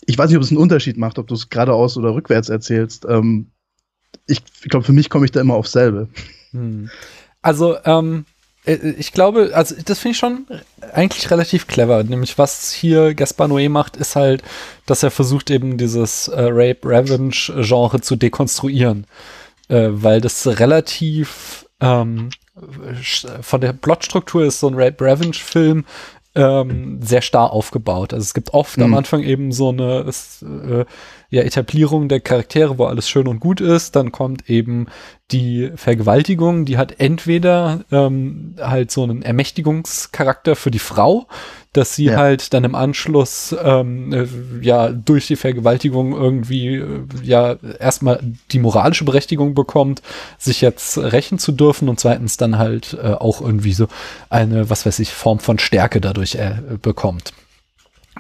Ich 0.06 0.18
weiß 0.18 0.30
nicht, 0.30 0.38
ob 0.38 0.44
es 0.44 0.50
einen 0.50 0.62
Unterschied 0.62 0.98
macht, 0.98 1.20
ob 1.20 1.28
du 1.28 1.36
es 1.36 1.50
geradeaus 1.50 1.98
oder 1.98 2.16
rückwärts 2.16 2.48
erzählst. 2.48 3.06
Ähm, 3.06 3.52
ich, 4.28 4.42
ich 4.64 4.70
glaube, 4.70 4.86
für 4.86 4.94
mich 4.94 5.10
komme 5.10 5.26
ich 5.26 5.32
da 5.32 5.42
immer 5.42 5.56
aufs 5.56 5.74
selbe. 5.74 6.08
Hm. 6.52 6.90
Also, 7.42 7.76
ähm, 7.84 8.24
äh, 8.64 8.78
ich 8.98 9.12
glaube, 9.12 9.52
also 9.54 9.76
das 9.84 10.00
finde 10.00 10.14
ich 10.14 10.20
schon 10.20 10.46
eigentlich 10.94 11.30
relativ 11.32 11.68
clever. 11.68 12.02
Nämlich, 12.06 12.38
was 12.38 12.72
hier 12.72 13.16
Gaspar 13.16 13.50
Noé 13.50 13.68
macht, 13.68 13.98
ist 13.98 14.16
halt, 14.16 14.42
dass 14.86 15.04
er 15.04 15.12
versucht, 15.12 15.50
eben 15.50 15.78
dieses 15.78 16.30
äh, 16.30 16.40
Rape-Revenge-Genre 16.42 18.00
zu 18.00 18.16
dekonstruieren. 18.16 19.06
Äh, 19.68 19.90
weil 19.92 20.22
das 20.22 20.48
relativ 20.48 21.66
ähm, 21.82 22.30
von 23.42 23.62
der 23.62 23.74
Plotstruktur 23.74 24.44
ist 24.44 24.60
so 24.60 24.68
ein 24.68 24.76
Rape-Revenge-Film 24.76 25.86
ähm, 26.36 27.00
sehr 27.02 27.22
starr 27.22 27.52
aufgebaut. 27.52 28.14
Also 28.14 28.24
es 28.24 28.34
gibt 28.34 28.54
oft 28.54 28.78
mhm. 28.78 28.84
am 28.84 28.94
Anfang 28.96 29.24
eben 29.24 29.52
so 29.52 29.70
eine 29.70 30.06
äh, 30.42 30.86
ja, 31.30 31.44
Etablierung 31.44 32.10
der 32.10 32.20
Charaktere, 32.20 32.78
wo 32.78 32.86
alles 32.86 33.10
schön 33.10 33.28
und 33.28 33.40
gut 33.40 33.62
ist. 33.62 33.96
Dann 33.96 34.12
kommt 34.12 34.50
eben 34.50 34.88
die 35.32 35.72
Vergewaltigung, 35.76 36.66
die 36.66 36.78
hat 36.78 37.00
entweder 37.00 37.82
ähm, 37.92 38.56
halt 38.60 38.90
so 38.90 39.04
einen 39.04 39.22
Ermächtigungscharakter 39.22 40.56
für 40.56 40.72
die 40.72 40.80
Frau, 40.80 41.28
dass 41.72 41.96
sie 41.96 42.06
ja. 42.06 42.18
halt 42.18 42.52
dann 42.54 42.64
im 42.64 42.74
Anschluss 42.74 43.56
ähm, 43.64 44.12
äh, 44.12 44.26
ja 44.62 44.90
durch 44.90 45.28
die 45.28 45.36
Vergewaltigung 45.36 46.14
irgendwie 46.14 46.78
äh, 46.78 47.06
ja 47.22 47.58
erstmal 47.80 48.20
die 48.52 48.60
moralische 48.60 49.06
Berechtigung 49.06 49.54
bekommt, 49.54 50.02
sich 50.40 50.62
jetzt 50.62 50.98
rächen 50.98 51.38
zu 51.38 51.52
dürfen 51.52 51.90
und 51.90 52.00
zweitens 52.00 52.38
dann 52.38 52.58
halt 52.58 52.98
äh, 53.00 53.12
auch 53.12 53.42
irgendwie 53.42 53.74
so 53.74 53.88
eine, 54.32 54.72
was 54.72 54.88
weiß 54.88 54.98
ich, 54.98 55.14
Form 55.14 55.38
von 55.38 55.60
Stärke 55.60 56.02
dadurch 56.02 56.36
äh, 56.36 56.56
bekommt. 56.82 57.34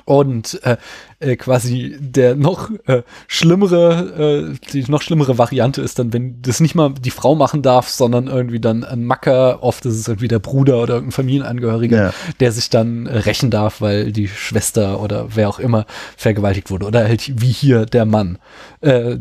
Und 0.10 0.60
äh, 0.64 0.78
äh, 1.20 1.36
quasi 1.36 1.96
der 2.00 2.36
noch 2.36 2.72
äh, 2.88 3.04
schlimmere, 3.28 4.50
äh, 4.50 4.72
die 4.74 4.90
noch 4.90 5.04
schlimmere 5.04 5.38
Variante 5.38 5.84
ist 5.84 6.00
dann, 6.00 6.12
wenn 6.14 6.42
das 6.42 6.60
nicht 6.60 6.74
mal 6.74 6.96
die 6.96 7.12
Frau 7.12 7.36
machen 7.36 7.62
darf, 7.62 7.90
sondern 7.90 8.26
irgendwie 8.26 8.60
dann 8.60 8.84
ein 8.84 9.04
Macker, 9.04 9.62
oft 9.62 9.86
ist 9.86 9.94
es 9.94 10.08
irgendwie 10.08 10.28
der 10.28 10.40
Bruder 10.40 10.82
oder 10.82 10.96
irgendein 10.96 11.12
Familienangehöriger, 11.12 12.06
ja. 12.06 12.14
der 12.40 12.52
sich 12.52 12.72
dann 12.72 13.06
äh, 13.06 13.20
rächen 13.20 13.52
darf, 13.52 13.82
weil 13.82 14.12
die 14.12 14.28
Schwester 14.28 15.00
oder 15.00 15.28
wer 15.36 15.48
auch 15.48 15.60
immer 15.60 15.86
vergewaltigt 16.18 16.72
wurde. 16.72 16.88
Oder 16.88 17.04
halt 17.04 17.40
wie 17.40 17.52
hier 17.52 17.86
der 17.86 18.06
Mann. 18.06 18.40
Äh, 18.82 19.18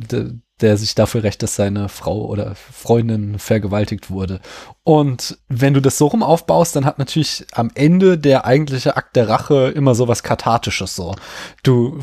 der 0.60 0.76
sich 0.76 0.94
dafür 0.94 1.22
rächt, 1.22 1.42
dass 1.42 1.56
seine 1.56 1.88
Frau 1.88 2.26
oder 2.26 2.54
Freundin 2.54 3.38
vergewaltigt 3.38 4.10
wurde. 4.10 4.40
Und 4.84 5.38
wenn 5.48 5.74
du 5.74 5.80
das 5.80 5.98
so 5.98 6.06
rum 6.06 6.22
aufbaust, 6.22 6.74
dann 6.74 6.84
hat 6.84 6.98
natürlich 6.98 7.46
am 7.52 7.70
Ende 7.74 8.18
der 8.18 8.44
eigentliche 8.44 8.96
Akt 8.96 9.16
der 9.16 9.28
Rache 9.28 9.72
immer 9.74 9.94
so 9.94 10.08
was 10.08 10.22
Kathartisches 10.22 10.96
so. 10.96 11.14
Du 11.62 11.98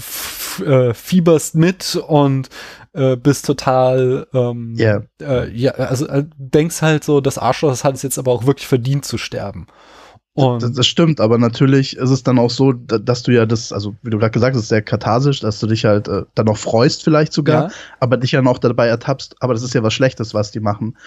äh, 0.65 0.94
fieberst 0.94 1.56
mit 1.56 1.96
und 1.96 2.50
äh, 2.94 3.15
bist 3.15 3.46
total 3.46 4.28
ähm, 4.34 4.76
yeah. 4.78 5.04
äh, 5.22 5.50
ja, 5.52 5.72
also 5.72 6.08
äh, 6.08 6.26
denkst 6.38 6.82
halt 6.82 7.04
so, 7.04 7.22
das 7.22 7.38
Arschloch 7.38 7.84
hat 7.84 7.96
es 7.96 8.04
jetzt 8.04 8.18
aber 8.18 8.32
auch 8.32 8.46
wirklich 8.46 8.68
verdient 8.68 9.06
zu 9.06 9.18
sterben. 9.18 9.68
Das, 10.36 10.74
das, 10.74 10.88
stimmt, 10.88 11.21
aber 11.21 11.38
natürlich 11.38 11.95
ist 11.95 12.10
es 12.10 12.24
dann 12.24 12.39
auch 12.39 12.50
so, 12.50 12.74
dass 12.74 13.24
du 13.24 13.32
ja 13.32 13.45
das, 13.45 13.71
also 13.71 13.95
wie 14.02 14.10
du 14.10 14.17
gerade 14.17 14.32
gesagt 14.32 14.56
hast, 14.56 14.67
sehr 14.67 14.82
katharsisch, 14.82 15.39
dass 15.39 15.62
du 15.62 15.67
dich 15.67 15.86
halt 15.86 16.10
äh, 16.10 16.24
dann 16.36 16.48
noch 16.48 16.58
freust 16.58 17.04
vielleicht 17.06 17.32
sogar, 17.32 17.69
ja. 17.69 17.76
aber 18.02 18.17
dich 18.17 18.34
ja 18.34 18.41
noch 18.41 18.58
dabei 18.58 18.88
ertappst, 18.88 19.38
aber 19.39 19.54
das 19.54 19.63
ist 19.63 19.74
ja 19.74 19.82
was 19.82 19.93
Schlechtes, 19.93 20.34
was 20.34 20.52
die 20.52 20.60
machen. 20.60 20.98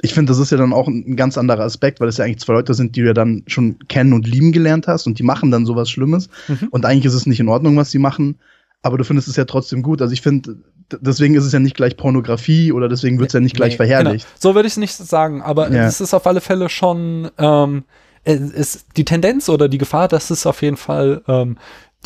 Ich 0.00 0.14
finde, 0.14 0.30
das 0.30 0.38
ist 0.38 0.50
ja 0.50 0.56
dann 0.56 0.72
auch 0.72 0.88
ein, 0.88 1.04
ein, 1.06 1.16
ganz 1.16 1.36
anderer 1.36 1.64
Aspekt, 1.64 2.00
weil 2.00 2.08
es 2.08 2.16
ja 2.16 2.24
eigentlich 2.24 2.40
zwei 2.40 2.54
Leute 2.54 2.72
sind, 2.72 2.96
die 2.96 3.02
du 3.02 3.08
ja 3.08 3.12
dann 3.12 3.42
schon 3.48 3.78
kennen 3.88 4.14
und 4.14 4.26
lieben 4.26 4.50
gelernt 4.50 4.86
hast 4.86 5.06
und 5.06 5.18
die 5.18 5.24
machen 5.24 5.50
dann 5.50 5.66
sowas 5.66 5.90
Schlimmes 5.90 6.30
mhm. 6.48 6.68
und 6.70 6.86
eigentlich 6.86 7.04
ist 7.04 7.14
es 7.14 7.26
nicht 7.26 7.40
in 7.40 7.48
Ordnung, 7.48 7.76
was 7.76 7.90
sie 7.90 7.98
machen, 7.98 8.38
aber 8.80 8.96
du 8.96 9.04
findest 9.04 9.28
es 9.28 9.36
ja 9.36 9.44
trotzdem 9.44 9.82
gut. 9.82 10.00
Also 10.00 10.14
ich 10.14 10.22
finde, 10.22 10.56
deswegen 11.00 11.34
ist 11.34 11.44
es 11.44 11.52
ja 11.52 11.60
nicht 11.60 11.76
gleich 11.76 11.98
Pornografie 11.98 12.72
oder 12.72 12.88
deswegen 12.88 13.18
wird 13.18 13.28
es 13.28 13.34
ja 13.34 13.40
nicht 13.40 13.56
gleich 13.56 13.74
nee, 13.74 13.76
verherrlicht. 13.76 14.26
Genau. 14.26 14.38
So 14.40 14.54
würde 14.54 14.68
ich 14.68 14.72
es 14.72 14.78
nicht 14.78 14.94
sagen, 14.94 15.42
aber 15.42 15.70
ja. 15.70 15.86
es 15.86 16.00
ist 16.00 16.14
auf 16.14 16.26
alle 16.26 16.40
Fälle 16.40 16.70
schon 16.70 17.30
ähm, 17.36 17.84
ist 18.24 18.86
die 18.96 19.04
Tendenz 19.04 19.48
oder 19.48 19.68
die 19.68 19.78
Gefahr, 19.78 20.08
dass 20.08 20.30
es 20.30 20.46
auf 20.46 20.62
jeden 20.62 20.76
Fall 20.76 21.22
ähm, 21.26 21.56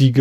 die 0.00 0.12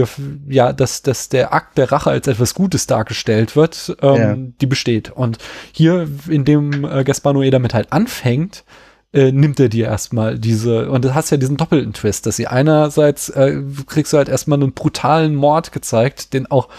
ja, 0.47 0.71
dass, 0.71 1.01
dass 1.01 1.29
der 1.29 1.53
Akt 1.53 1.77
der 1.77 1.91
Rache 1.91 2.11
als 2.11 2.27
etwas 2.27 2.53
Gutes 2.53 2.85
dargestellt 2.85 3.55
wird, 3.55 3.95
ähm, 4.01 4.15
ja. 4.15 4.35
die 4.61 4.67
besteht. 4.67 5.09
Und 5.09 5.39
hier, 5.71 6.07
in 6.27 6.45
dem 6.45 6.85
äh, 6.85 7.03
Gaspar 7.03 7.33
Noé 7.33 7.49
damit 7.49 7.73
halt 7.73 7.91
anfängt, 7.91 8.65
äh, 9.13 9.31
nimmt 9.31 9.59
er 9.59 9.69
dir 9.69 9.87
erstmal 9.87 10.37
diese, 10.37 10.91
und 10.91 11.03
du 11.05 11.15
hast 11.15 11.31
ja 11.31 11.37
diesen 11.37 11.57
doppelten 11.57 11.93
Twist, 11.93 12.25
dass 12.25 12.35
sie 12.35 12.47
einerseits 12.47 13.29
äh, 13.29 13.61
kriegst 13.87 14.13
du 14.13 14.17
halt 14.17 14.29
erstmal 14.29 14.61
einen 14.61 14.73
brutalen 14.73 15.33
Mord 15.33 15.71
gezeigt, 15.71 16.33
den 16.33 16.49
auch 16.49 16.69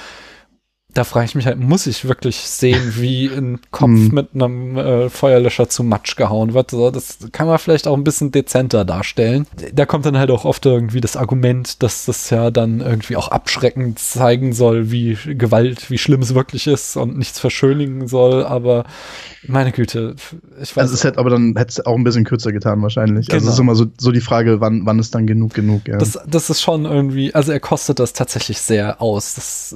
da 0.94 1.04
frage 1.04 1.26
ich 1.26 1.34
mich 1.34 1.46
halt, 1.46 1.58
muss 1.58 1.86
ich 1.86 2.06
wirklich 2.06 2.36
sehen, 2.36 2.94
wie 2.96 3.26
ein 3.26 3.60
Kopf 3.70 3.88
hm. 3.88 4.08
mit 4.12 4.28
einem 4.34 4.76
äh, 4.78 5.10
Feuerlöscher 5.10 5.68
zu 5.68 5.82
Matsch 5.82 6.16
gehauen 6.16 6.54
wird? 6.54 6.70
So, 6.70 6.90
das 6.90 7.18
kann 7.32 7.46
man 7.46 7.58
vielleicht 7.58 7.86
auch 7.86 7.96
ein 7.96 8.04
bisschen 8.04 8.32
dezenter 8.32 8.84
darstellen. 8.84 9.46
Da 9.72 9.86
kommt 9.86 10.06
dann 10.06 10.16
halt 10.16 10.30
auch 10.30 10.44
oft 10.44 10.64
irgendwie 10.66 11.00
das 11.00 11.16
Argument, 11.16 11.82
dass 11.82 12.06
das 12.06 12.30
ja 12.30 12.50
dann 12.50 12.80
irgendwie 12.80 13.16
auch 13.16 13.28
abschreckend 13.28 13.98
zeigen 13.98 14.52
soll, 14.52 14.90
wie 14.90 15.18
Gewalt, 15.34 15.90
wie 15.90 15.98
schlimm 15.98 16.22
es 16.22 16.34
wirklich 16.34 16.66
ist 16.66 16.96
und 16.96 17.18
nichts 17.18 17.40
verschönigen 17.40 18.06
soll. 18.06 18.44
Aber 18.44 18.84
meine 19.46 19.72
Güte, 19.72 20.14
ich 20.62 20.76
weiß. 20.76 20.82
Also 20.84 20.94
es 20.94 21.04
hätte 21.04 21.18
aber 21.18 21.30
dann 21.30 21.54
hätte 21.56 21.70
es 21.70 21.86
auch 21.86 21.96
ein 21.96 22.04
bisschen 22.04 22.24
kürzer 22.24 22.52
getan 22.52 22.80
wahrscheinlich. 22.82 23.26
Genau. 23.26 23.36
Also 23.36 23.46
es 23.48 23.54
ist 23.54 23.58
genau. 23.58 23.72
immer 23.72 23.76
so, 23.76 23.86
so 23.98 24.12
die 24.12 24.20
Frage, 24.20 24.60
wann, 24.60 24.86
wann 24.86 24.98
ist 24.98 25.14
dann 25.14 25.26
genug 25.26 25.54
genug. 25.54 25.88
Ja. 25.88 25.98
Das, 25.98 26.18
das 26.26 26.50
ist 26.50 26.62
schon 26.62 26.84
irgendwie, 26.84 27.34
also 27.34 27.52
er 27.52 27.60
kostet 27.60 27.98
das 27.98 28.12
tatsächlich 28.12 28.58
sehr 28.58 29.02
aus. 29.02 29.34
Das, 29.34 29.74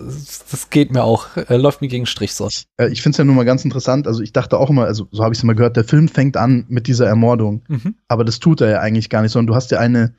das 0.51 0.71
geht 0.71 0.93
mir 0.93 1.05
auch, 1.05 1.08
er 1.17 1.59
läuft 1.59 1.81
mir 1.81 1.89
gegen 1.89 2.07
Strich 2.07 2.35
so. 2.35 2.49
Ich, 2.49 2.67
äh, 2.77 2.89
ich 2.89 3.03
finde 3.03 3.15
es 3.15 3.19
ja 3.19 3.25
nun 3.25 3.37
mal 3.37 3.45
ganz 3.45 3.65
interessant. 3.65 4.07
Also 4.07 4.23
ich 4.23 4.33
dachte 4.33 4.59
auch 4.59 4.71
immer, 4.71 4.85
also 4.85 5.09
so 5.11 5.23
habe 5.23 5.33
ich 5.33 5.39
es 5.39 5.43
immer 5.43 5.55
gehört, 5.55 5.77
der 5.77 5.85
Film 5.85 6.09
fängt 6.09 6.37
an 6.37 6.65
mit 6.69 6.87
dieser 6.87 7.07
Ermordung. 7.07 7.63
Mhm. 7.69 7.95
Aber 8.09 8.25
das 8.25 8.39
tut 8.39 8.61
er 8.61 8.71
ja 8.71 8.81
eigentlich 8.81 9.11
gar 9.11 9.23
nicht, 9.23 9.33
sondern 9.33 9.49
du 9.49 9.55
hast 9.55 9.71
ja 9.71 9.79
eine, 9.79 10.15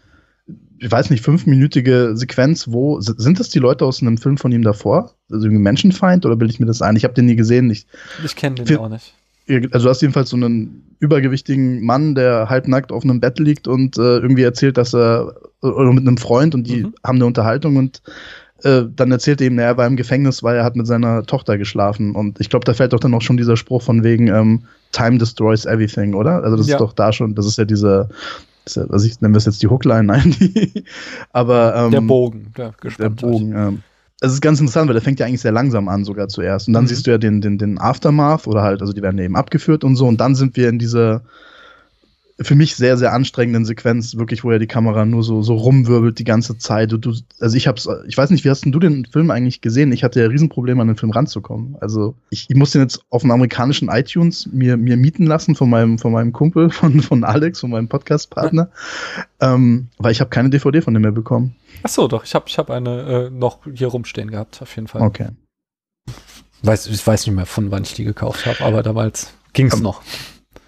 ich 0.79 0.91
weiß 0.91 1.09
nicht, 1.09 1.23
fünfminütige 1.23 2.11
Sequenz, 2.15 2.67
wo 2.69 3.01
sind 3.01 3.39
das 3.39 3.49
die 3.49 3.59
Leute 3.59 3.85
aus 3.85 4.01
einem 4.01 4.17
Film 4.17 4.37
von 4.37 4.51
ihm 4.51 4.63
davor? 4.63 5.13
Also 5.31 5.45
irgendwie 5.45 5.63
Menschenfeind 5.63 6.25
oder 6.25 6.35
bilde 6.35 6.53
ich 6.53 6.59
mir 6.59 6.65
das 6.65 6.81
ein? 6.81 6.95
Ich 6.95 7.03
habe 7.03 7.13
den 7.13 7.25
nie 7.25 7.35
gesehen. 7.35 7.69
Ich, 7.69 7.85
ich 8.23 8.35
kenne 8.35 8.63
den 8.63 8.77
auch 8.77 8.89
nicht 8.89 9.13
also 9.49 9.85
du 9.85 9.89
hast 9.89 10.01
jedenfalls 10.01 10.29
so 10.29 10.35
einen 10.35 10.95
übergewichtigen 10.99 11.83
Mann, 11.83 12.13
der 12.15 12.49
halbnackt 12.49 12.91
auf 12.91 13.03
einem 13.03 13.19
Bett 13.19 13.39
liegt 13.39 13.67
und 13.67 13.97
äh, 13.97 14.17
irgendwie 14.17 14.43
erzählt, 14.43 14.77
dass 14.77 14.93
er 14.93 15.35
oder 15.61 15.91
mit 15.91 16.07
einem 16.07 16.17
Freund 16.17 16.55
und 16.55 16.67
die 16.67 16.83
mhm. 16.83 16.93
haben 17.03 17.17
eine 17.17 17.25
Unterhaltung 17.25 17.77
und 17.77 18.01
äh, 18.63 18.83
dann 18.95 19.11
erzählt 19.11 19.41
er 19.41 19.47
ihm, 19.47 19.59
er 19.59 19.77
war 19.77 19.87
im 19.87 19.95
Gefängnis, 19.95 20.43
weil 20.43 20.57
er 20.57 20.63
hat 20.63 20.75
mit 20.75 20.87
seiner 20.87 21.23
Tochter 21.23 21.57
geschlafen 21.57 22.15
und 22.15 22.39
ich 22.39 22.49
glaube, 22.49 22.65
da 22.65 22.73
fällt 22.73 22.93
doch 22.93 22.99
dann 22.99 23.13
auch 23.13 23.21
schon 23.21 23.37
dieser 23.37 23.57
Spruch 23.57 23.81
von 23.81 24.03
wegen 24.03 24.27
ähm, 24.27 24.63
Time 24.91 25.17
destroys 25.17 25.65
everything, 25.65 26.13
oder? 26.13 26.43
Also 26.43 26.57
das 26.57 26.67
ja. 26.67 26.75
ist 26.75 26.81
doch 26.81 26.93
da 26.93 27.11
schon, 27.11 27.35
das 27.35 27.45
ist 27.45 27.57
ja 27.57 27.65
diese 27.65 28.09
also 28.77 29.07
ich 29.07 29.19
nenne 29.21 29.33
das 29.33 29.45
jetzt 29.45 29.63
die 29.63 29.67
Hookline, 29.67 30.03
nein, 30.03 30.35
die, 30.39 30.83
aber 31.31 31.75
ähm, 31.75 31.91
der 31.91 32.01
Bogen, 32.01 32.53
der, 32.55 32.73
der 32.99 33.09
Bogen. 33.09 33.55
Ähm, 33.55 33.83
es 34.21 34.33
ist 34.33 34.41
ganz 34.41 34.59
interessant, 34.59 34.87
weil 34.87 34.93
der 34.93 35.01
fängt 35.01 35.19
ja 35.19 35.25
eigentlich 35.25 35.41
sehr 35.41 35.53
langsam 35.53 35.87
an, 35.87 36.03
sogar 36.03 36.27
zuerst. 36.27 36.67
Und 36.67 36.73
dann 36.73 36.83
mhm. 36.83 36.87
siehst 36.89 37.07
du 37.07 37.11
ja 37.11 37.17
den, 37.17 37.39
den, 37.39 37.57
den 37.57 37.77
Aftermath 37.79 38.47
oder 38.47 38.63
halt, 38.63 38.81
also 38.81 38.91
die 38.91 39.01
werden 39.01 39.17
eben 39.17 39.37
abgeführt 39.37 39.85
und 39.85 39.95
so. 39.95 40.07
Und 40.07 40.19
dann 40.19 40.35
sind 40.35 40.57
wir 40.57 40.67
in 40.67 40.77
dieser 40.77 41.21
für 42.41 42.55
mich 42.55 42.75
sehr, 42.75 42.97
sehr 42.97 43.13
anstrengenden 43.13 43.65
Sequenz, 43.65 44.15
wirklich, 44.15 44.43
wo 44.43 44.51
ja 44.51 44.59
die 44.59 44.67
Kamera 44.67 45.05
nur 45.05 45.23
so, 45.23 45.41
so 45.41 45.55
rumwirbelt 45.55 46.19
die 46.19 46.23
ganze 46.23 46.57
Zeit. 46.57 46.91
Du, 46.91 46.97
du, 46.97 47.13
also 47.39 47.57
ich 47.57 47.67
hab's, 47.67 47.87
ich 48.07 48.17
weiß 48.17 48.29
nicht, 48.29 48.45
wie 48.45 48.49
hast 48.49 48.63
denn 48.63 48.71
du 48.71 48.79
den 48.79 49.05
Film 49.05 49.29
eigentlich 49.29 49.61
gesehen? 49.61 49.91
Ich 49.91 50.03
hatte 50.03 50.21
ja 50.21 50.27
Riesenprobleme, 50.27 50.81
an 50.81 50.87
den 50.87 50.95
Film 50.95 51.11
ranzukommen. 51.11 51.75
Also 51.81 52.15
ich, 52.29 52.49
ich 52.49 52.55
muss 52.55 52.71
den 52.71 52.81
jetzt 52.81 53.01
auf 53.09 53.23
einem 53.23 53.31
amerikanischen 53.31 53.89
iTunes 53.89 54.47
mir, 54.51 54.77
mir 54.77 54.95
mieten 54.95 55.25
lassen 55.25 55.55
von 55.55 55.69
meinem, 55.69 55.99
von 55.99 56.13
meinem 56.13 56.31
Kumpel, 56.31 56.69
von, 56.69 57.01
von 57.01 57.23
Alex, 57.23 57.59
von 57.59 57.71
meinem 57.71 57.89
Podcast-Partner. 57.89 58.69
ähm, 59.41 59.87
weil 59.97 60.13
ich 60.13 60.21
habe 60.21 60.29
keine 60.29 60.49
DVD 60.49 60.81
von 60.81 60.93
dem 60.93 61.03
mehr 61.03 61.11
bekommen. 61.11 61.55
Ach 61.83 61.89
so, 61.89 62.07
doch, 62.07 62.23
ich 62.23 62.35
habe 62.35 62.45
ich 62.47 62.57
hab 62.57 62.69
eine 62.69 63.27
äh, 63.27 63.29
noch 63.29 63.59
hier 63.73 63.87
rumstehen 63.87 64.31
gehabt, 64.31 64.61
auf 64.61 64.75
jeden 64.75 64.87
Fall. 64.87 65.01
Okay. 65.01 65.29
Weiß, 66.61 66.87
ich 66.87 67.05
weiß 67.05 67.25
nicht 67.25 67.35
mehr, 67.35 67.45
von 67.45 67.71
wann 67.71 67.83
ich 67.83 67.93
die 67.93 68.03
gekauft 68.03 68.45
habe, 68.45 68.63
aber 68.63 68.83
damals 68.83 69.33
ging's 69.53 69.75
um, 69.75 69.81
noch. 69.81 70.01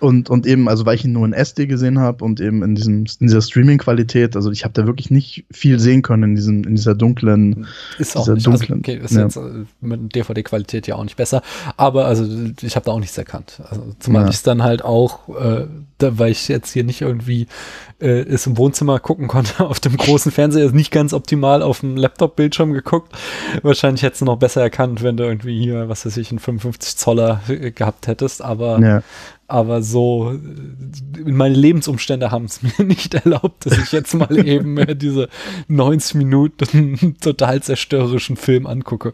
Und, 0.02 0.32
und 0.32 0.48
eben, 0.48 0.68
also 0.68 0.86
weil 0.88 0.96
ich 0.96 1.06
ihn 1.06 1.14
nur 1.14 1.26
in 1.26 1.34
SD 1.34 1.68
gesehen 1.68 2.00
habe 2.00 2.26
und 2.26 2.42
eben 2.42 2.64
in, 2.64 2.74
diesem, 2.74 3.06
in 3.20 3.28
dieser 3.28 3.42
Streaming-Qualität, 3.42 4.36
also 4.36 4.50
ich 4.50 4.64
habe 4.64 4.74
da 4.74 4.88
wirklich 4.88 5.12
nicht 5.12 5.46
viel 5.52 5.80
sehen 5.80 6.02
können 6.02 6.24
in, 6.24 6.36
diesem, 6.36 6.64
in 6.64 6.76
dieser 6.76 6.96
dunklen. 6.96 7.68
Ist 8.00 8.18
auch 8.18 8.28
nicht, 8.28 8.48
dunklen, 8.48 8.82
also, 8.82 8.94
okay, 8.94 9.00
ist 9.04 9.14
ja. 9.14 9.22
jetzt 9.22 9.38
äh, 9.38 9.66
mit 9.80 10.16
DVD-Qualität 10.16 10.88
ja 10.88 10.96
auch 10.96 11.04
nicht 11.04 11.18
besser, 11.18 11.44
aber 11.78 12.06
also 12.06 12.28
ich 12.62 12.76
habe 12.76 12.86
da 12.86 12.94
auch 12.94 13.00
nichts 13.00 13.16
erkannt. 13.16 13.62
Also, 13.70 13.96
zumal 14.00 14.24
ja. 14.24 14.30
ich 14.30 14.38
es 14.38 14.44
dann 14.44 14.64
halt 14.64 14.84
auch, 14.84 15.30
äh, 15.30 15.68
da, 16.02 16.20
weil 16.20 16.32
ich 16.32 16.48
jetzt 16.48 16.72
hier 16.72 16.84
nicht 16.84 17.02
irgendwie 17.02 17.48
äh, 18.00 18.22
es 18.22 18.48
im 18.48 18.58
Wohnzimmer 18.58 19.00
gucken 19.00 19.28
konnte, 19.28 19.66
auf 19.66 19.80
dem 19.80 19.98
großen 19.98 20.32
Fernseher 20.32 20.66
ist 20.66 20.76
nicht 20.76 20.92
ganz 20.92 21.14
optimal 21.14 21.62
auf 21.62 21.82
dem 21.82 21.98
Laptop-Bildschirm 21.98 22.74
geguckt. 22.74 23.14
Wahrscheinlich 23.62 24.04
hättest 24.04 24.22
du 24.22 24.26
noch 24.26 24.38
besser 24.38 24.62
erkannt, 24.62 25.04
wenn 25.04 25.18
du 25.18 25.24
irgendwie 25.24 25.60
hier, 25.62 25.90
was 25.90 26.06
weiß 26.06 26.18
ich, 26.18 26.32
einen 26.32 26.40
55 26.40 26.98
Zoller 26.98 27.42
äh, 27.48 27.72
gehabt 27.72 28.08
hättest, 28.08 28.42
aber 28.42 28.80
ja 28.80 29.04
aber 29.52 29.82
so, 29.82 30.40
meine 31.26 31.56
Lebensumstände 31.56 32.32
haben 32.32 32.46
es 32.46 32.62
mir 32.78 32.86
nicht 32.86 33.14
erlaubt, 33.14 33.66
dass 33.66 33.78
ich 33.78 33.92
jetzt 33.92 34.14
mal 34.14 34.48
eben 34.48 34.98
diese 34.98 35.28
90 35.68 36.16
Minuten 36.16 37.18
total 37.22 37.62
zerstörerischen 37.62 38.38
Film 38.38 38.66
angucke. 38.66 39.14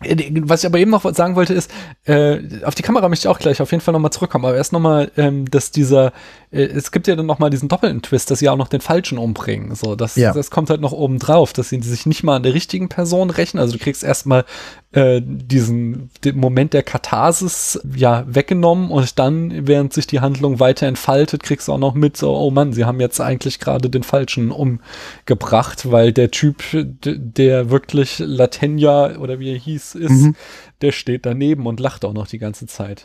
Was 0.00 0.62
ich 0.62 0.66
aber 0.66 0.78
eben 0.78 0.90
noch 0.90 1.12
sagen 1.14 1.34
wollte, 1.36 1.54
ist, 1.54 1.70
äh, 2.04 2.38
auf 2.64 2.74
die 2.74 2.82
Kamera 2.82 3.08
möchte 3.08 3.26
ich 3.26 3.28
auch 3.28 3.38
gleich 3.38 3.60
auf 3.60 3.70
jeden 3.72 3.82
Fall 3.82 3.92
nochmal 3.92 4.12
zurückkommen, 4.12 4.44
aber 4.44 4.56
erst 4.56 4.72
nochmal, 4.72 5.10
ähm, 5.16 5.50
dass 5.50 5.70
dieser, 5.70 6.12
äh, 6.50 6.62
es 6.62 6.92
gibt 6.92 7.06
ja 7.08 7.16
dann 7.16 7.26
nochmal 7.26 7.50
diesen 7.50 7.68
doppelten 7.68 8.02
Twist, 8.02 8.30
dass 8.30 8.38
sie 8.38 8.48
auch 8.48 8.56
noch 8.56 8.68
den 8.68 8.80
Falschen 8.80 9.18
umbringen. 9.18 9.74
So, 9.74 9.96
das, 9.96 10.16
ja. 10.16 10.32
das 10.32 10.50
kommt 10.50 10.70
halt 10.70 10.80
noch 10.80 10.92
oben 10.92 11.18
drauf, 11.18 11.52
dass 11.52 11.70
sie 11.70 11.80
sich 11.80 12.06
nicht 12.06 12.22
mal 12.22 12.36
an 12.36 12.42
der 12.42 12.54
richtigen 12.54 12.88
Person 12.88 13.30
rächen. 13.30 13.58
Also 13.58 13.72
du 13.72 13.78
kriegst 13.78 14.04
erstmal 14.04 14.44
äh, 14.92 15.20
diesen 15.22 16.10
Moment 16.34 16.72
der 16.72 16.82
Katharsis 16.82 17.78
ja 17.94 18.24
weggenommen 18.26 18.90
und 18.90 19.18
dann, 19.18 19.66
während 19.66 19.92
sich 19.92 20.06
die 20.06 20.20
Handlung 20.20 20.60
weiter 20.60 20.86
entfaltet, 20.86 21.42
kriegst 21.42 21.68
du 21.68 21.72
auch 21.72 21.78
noch 21.78 21.94
mit, 21.94 22.16
so, 22.16 22.34
oh 22.34 22.50
Mann, 22.50 22.72
sie 22.72 22.86
haben 22.86 22.98
jetzt 22.98 23.20
eigentlich 23.20 23.60
gerade 23.60 23.90
den 23.90 24.02
Falschen 24.02 24.50
umgebracht, 24.50 25.90
weil 25.90 26.12
der 26.12 26.30
Typ, 26.30 26.62
der 26.72 27.68
wirklich 27.70 28.18
Latenya 28.18 29.18
oder 29.18 29.38
wie 29.38 29.52
er 29.52 29.58
hieß, 29.58 29.94
ist, 29.94 30.10
mhm. 30.10 30.36
der 30.80 30.92
steht 30.92 31.26
daneben 31.26 31.66
und 31.66 31.80
lacht 31.80 32.06
auch 32.06 32.14
noch 32.14 32.26
die 32.26 32.38
ganze 32.38 32.66
Zeit. 32.66 33.04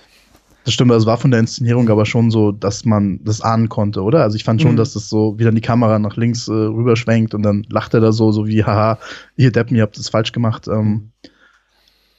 Das 0.63 0.73
stimmt, 0.73 0.93
also 0.93 1.05
war 1.05 1.17
von 1.17 1.31
der 1.31 1.41
Inszenierung 1.41 1.89
aber 1.89 2.05
schon 2.05 2.31
so, 2.31 2.53
dass 2.53 2.85
man 2.85 3.19
das 3.25 3.41
ahnen 3.41 3.67
konnte, 3.67 4.01
oder? 4.01 4.21
Also 4.21 4.37
ich 4.37 4.45
fand 4.45 4.61
schon, 4.61 4.73
mhm. 4.73 4.77
dass 4.77 4.93
das 4.93 5.09
so 5.09 5.37
wieder 5.37 5.51
die 5.51 5.59
Kamera 5.59 5.99
nach 5.99 6.15
links 6.15 6.47
äh, 6.47 6.53
rüberschwenkt 6.53 7.33
und 7.33 7.43
dann 7.43 7.65
lacht 7.69 7.93
er 7.93 7.99
da 7.99 8.13
so, 8.13 8.31
so 8.31 8.47
wie, 8.47 8.63
haha, 8.63 8.99
ihr 9.35 9.51
Deppen, 9.51 9.75
ihr 9.75 9.83
habt 9.83 9.97
das 9.97 10.07
falsch 10.07 10.31
gemacht. 10.31 10.69
Ähm, 10.69 11.11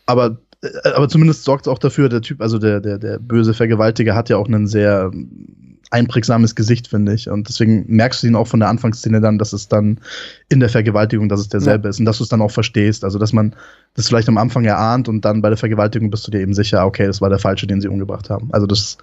aber, 0.07 0.39
äh, 0.63 0.91
aber 0.95 1.09
zumindest 1.09 1.45
sorgt 1.45 1.67
es 1.67 1.73
auch 1.73 1.79
dafür, 1.79 2.09
der 2.09 2.23
Typ, 2.23 2.41
also 2.41 2.59
der, 2.59 2.81
der, 2.81 2.99
der 2.99 3.19
böse 3.19 3.55
Vergewaltiger 3.55 4.15
hat 4.15 4.29
ja 4.29 4.37
auch 4.37 4.47
einen 4.47 4.67
sehr 4.67 5.11
einprägsames 5.95 6.57
Gesicht, 6.57 6.89
finde 6.89 7.15
ich. 7.15 7.29
Und 7.31 7.49
deswegen 7.49 7.85
merkst 7.87 8.23
du 8.23 8.27
ihn 8.27 8.35
auch 8.35 8.49
von 8.49 8.61
der 8.61 8.69
Anfangsszene 8.69 9.21
dann, 9.21 9.39
dass 9.39 9.53
es 9.53 9.69
dann 9.69 10.01
in 10.49 10.59
der 10.59 10.69
Vergewaltigung, 10.69 11.29
dass 11.29 11.41
es 11.41 11.49
derselbe 11.49 11.85
ja. 11.85 11.91
ist 11.91 12.01
und 12.01 12.05
dass 12.05 12.19
du 12.19 12.25
es 12.25 12.29
dann 12.29 12.43
auch 12.43 12.51
verstehst. 12.51 13.05
Also, 13.05 13.19
dass 13.19 13.33
man 13.33 13.55
das 13.95 14.09
vielleicht 14.09 14.29
am 14.29 14.37
Anfang 14.37 14.65
erahnt 14.65 15.09
und 15.09 15.25
dann 15.25 15.41
bei 15.41 15.51
der 15.51 15.57
Vergewaltigung 15.57 16.11
bist 16.11 16.27
du 16.27 16.33
dir 16.33 16.41
eben 16.41 16.53
sicher, 16.53 16.85
okay, 16.85 17.07
das 17.07 17.21
war 17.21 17.29
der 17.29 17.39
Falsche, 17.39 17.69
den 17.69 17.81
sie 17.81 17.89
umgebracht 17.89 18.29
haben. 18.29 18.49
Also, 18.53 18.67
das, 18.67 18.99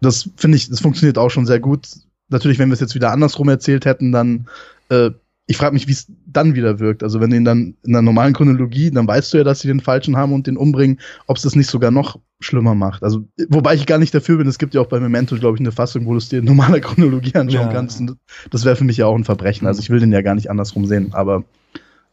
das 0.00 0.28
finde 0.36 0.56
ich, 0.56 0.68
das 0.68 0.80
funktioniert 0.80 1.18
auch 1.18 1.30
schon 1.30 1.46
sehr 1.46 1.60
gut. 1.60 1.86
Natürlich, 2.30 2.58
wenn 2.58 2.68
wir 2.68 2.74
es 2.74 2.80
jetzt 2.80 2.96
wieder 2.96 3.12
andersrum 3.12 3.48
erzählt 3.48 3.84
hätten, 3.84 4.10
dann 4.10 4.48
äh, 4.88 5.10
ich 5.50 5.56
frage 5.56 5.72
mich, 5.72 5.88
wie 5.88 5.92
es 5.92 6.06
dann 6.26 6.54
wieder 6.54 6.78
wirkt. 6.78 7.02
Also 7.02 7.20
wenn 7.20 7.30
den 7.30 7.44
dann 7.44 7.74
in 7.82 7.92
der 7.92 8.02
normalen 8.02 8.34
Chronologie, 8.34 8.90
dann 8.90 9.08
weißt 9.08 9.32
du 9.32 9.38
ja, 9.38 9.44
dass 9.44 9.60
sie 9.60 9.68
den 9.68 9.80
Falschen 9.80 10.14
haben 10.14 10.34
und 10.34 10.46
den 10.46 10.58
umbringen, 10.58 11.00
ob 11.26 11.38
es 11.38 11.42
das 11.42 11.56
nicht 11.56 11.70
sogar 11.70 11.90
noch 11.90 12.20
schlimmer 12.38 12.74
macht. 12.74 13.02
Also 13.02 13.24
wobei 13.48 13.74
ich 13.74 13.86
gar 13.86 13.96
nicht 13.96 14.14
dafür 14.14 14.36
bin, 14.36 14.46
es 14.46 14.58
gibt 14.58 14.74
ja 14.74 14.82
auch 14.82 14.88
bei 14.88 15.00
Memento, 15.00 15.36
glaube 15.36 15.56
ich, 15.56 15.60
eine 15.60 15.72
Fassung, 15.72 16.04
wo 16.04 16.12
du 16.12 16.18
es 16.18 16.28
dir 16.28 16.40
in 16.40 16.44
normaler 16.44 16.80
Chronologie 16.82 17.34
anschauen 17.34 17.68
ja. 17.68 17.72
kannst. 17.72 17.98
Und 17.98 18.18
das 18.50 18.66
wäre 18.66 18.76
für 18.76 18.84
mich 18.84 18.98
ja 18.98 19.06
auch 19.06 19.16
ein 19.16 19.24
Verbrechen. 19.24 19.66
Also 19.66 19.80
ich 19.80 19.88
will 19.88 20.00
den 20.00 20.12
ja 20.12 20.20
gar 20.20 20.34
nicht 20.34 20.50
andersrum 20.50 20.84
sehen, 20.84 21.14
aber 21.14 21.44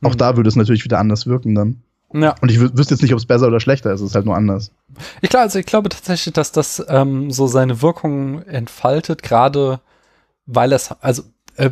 auch 0.02 0.14
mhm. 0.14 0.18
da 0.18 0.38
würde 0.38 0.48
es 0.48 0.56
natürlich 0.56 0.86
wieder 0.86 1.00
anders 1.00 1.28
wirken 1.28 1.56
dann. 1.56 1.82
Ja. 2.14 2.36
Und 2.40 2.50
ich 2.50 2.62
wüsste 2.62 2.94
jetzt 2.94 3.02
nicht, 3.02 3.12
ob 3.12 3.20
es 3.20 3.26
besser 3.26 3.48
oder 3.48 3.60
schlechter 3.60 3.92
ist, 3.92 4.00
es 4.00 4.12
ist 4.12 4.16
halt 4.16 4.26
nur 4.26 4.38
anders. 4.38 4.72
Ich 5.20 5.30
glaube, 5.30 5.44
also 5.44 5.60
ich 5.60 5.66
glaube 5.66 5.90
tatsächlich, 5.90 6.34
dass 6.34 6.54
das 6.54 6.82
ähm, 6.88 7.32
so 7.32 7.48
seine 7.48 7.82
Wirkung 7.82 8.44
entfaltet, 8.44 9.24
gerade 9.24 9.82
weil 10.46 10.72
es, 10.72 10.94
also 11.02 11.24
äh, 11.58 11.72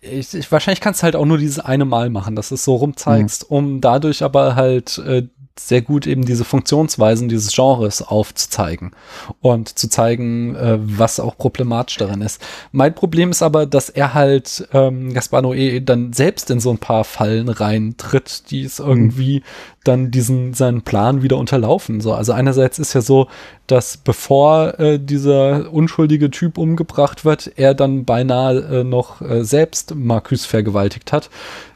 ich, 0.00 0.34
ich, 0.34 0.52
wahrscheinlich 0.52 0.80
kannst 0.80 1.00
du 1.00 1.04
halt 1.04 1.16
auch 1.16 1.24
nur 1.24 1.38
dieses 1.38 1.58
eine 1.58 1.84
Mal 1.84 2.10
machen, 2.10 2.36
dass 2.36 2.50
du 2.50 2.54
es 2.54 2.64
so 2.64 2.76
rumzeigst, 2.76 3.50
mhm. 3.50 3.56
um 3.56 3.80
dadurch 3.80 4.22
aber 4.22 4.54
halt 4.54 4.98
äh, 4.98 5.26
sehr 5.58 5.82
gut 5.82 6.06
eben 6.06 6.24
diese 6.24 6.44
Funktionsweisen 6.44 7.28
dieses 7.28 7.54
Genres 7.54 8.02
aufzuzeigen 8.02 8.92
und 9.40 9.78
zu 9.78 9.88
zeigen, 9.88 10.54
äh, 10.54 10.78
was 10.80 11.18
auch 11.18 11.36
problematisch 11.38 11.96
darin 11.96 12.20
ist. 12.20 12.42
Mein 12.72 12.94
Problem 12.94 13.30
ist 13.30 13.42
aber, 13.42 13.66
dass 13.66 13.88
er 13.88 14.14
halt 14.14 14.68
ähm, 14.72 15.14
Gaspar 15.14 15.40
Noé 15.42 15.80
dann 15.80 16.12
selbst 16.12 16.50
in 16.50 16.60
so 16.60 16.70
ein 16.70 16.78
paar 16.78 17.04
Fallen 17.04 17.48
reintritt, 17.48 18.50
die 18.50 18.64
es 18.64 18.78
irgendwie 18.78 19.38
mhm. 19.40 19.44
dann 19.84 20.10
diesen 20.10 20.52
seinen 20.52 20.82
Plan 20.82 21.22
wieder 21.22 21.38
unterlaufen. 21.38 22.00
So, 22.00 22.12
also 22.12 22.32
einerseits 22.32 22.78
ist 22.78 22.92
ja 22.92 23.00
so, 23.00 23.28
dass 23.66 23.96
bevor 23.96 24.78
äh, 24.78 24.98
dieser 24.98 25.72
unschuldige 25.72 26.30
Typ 26.30 26.58
umgebracht 26.58 27.24
wird, 27.24 27.52
er 27.56 27.74
dann 27.74 28.04
beinahe 28.04 28.58
äh, 28.58 28.84
noch 28.84 29.22
äh, 29.22 29.42
selbst 29.42 29.94
Marcus 29.94 30.44
vergewaltigt 30.44 31.12
hat. 31.12 31.30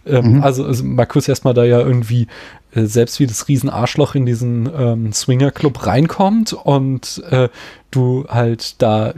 Ähm, 0.07 0.37
mhm. 0.37 0.43
Also, 0.43 0.65
also 0.65 0.85
Marcus 0.85 1.29
erstmal 1.29 1.55
da 1.55 1.65
ja 1.65 1.81
irgendwie 1.81 2.27
selbst 2.75 3.21
wie 3.21 3.27
das 3.27 3.49
Riesenarschloch 3.49 4.15
in 4.15 4.27
diesen 4.27 4.69
ähm, 4.75 5.13
Swinger-Club 5.13 5.87
reinkommt 5.87 6.53
und 6.53 7.23
äh, 7.31 7.49
du 7.91 8.27
halt 8.29 8.81
da 8.83 9.15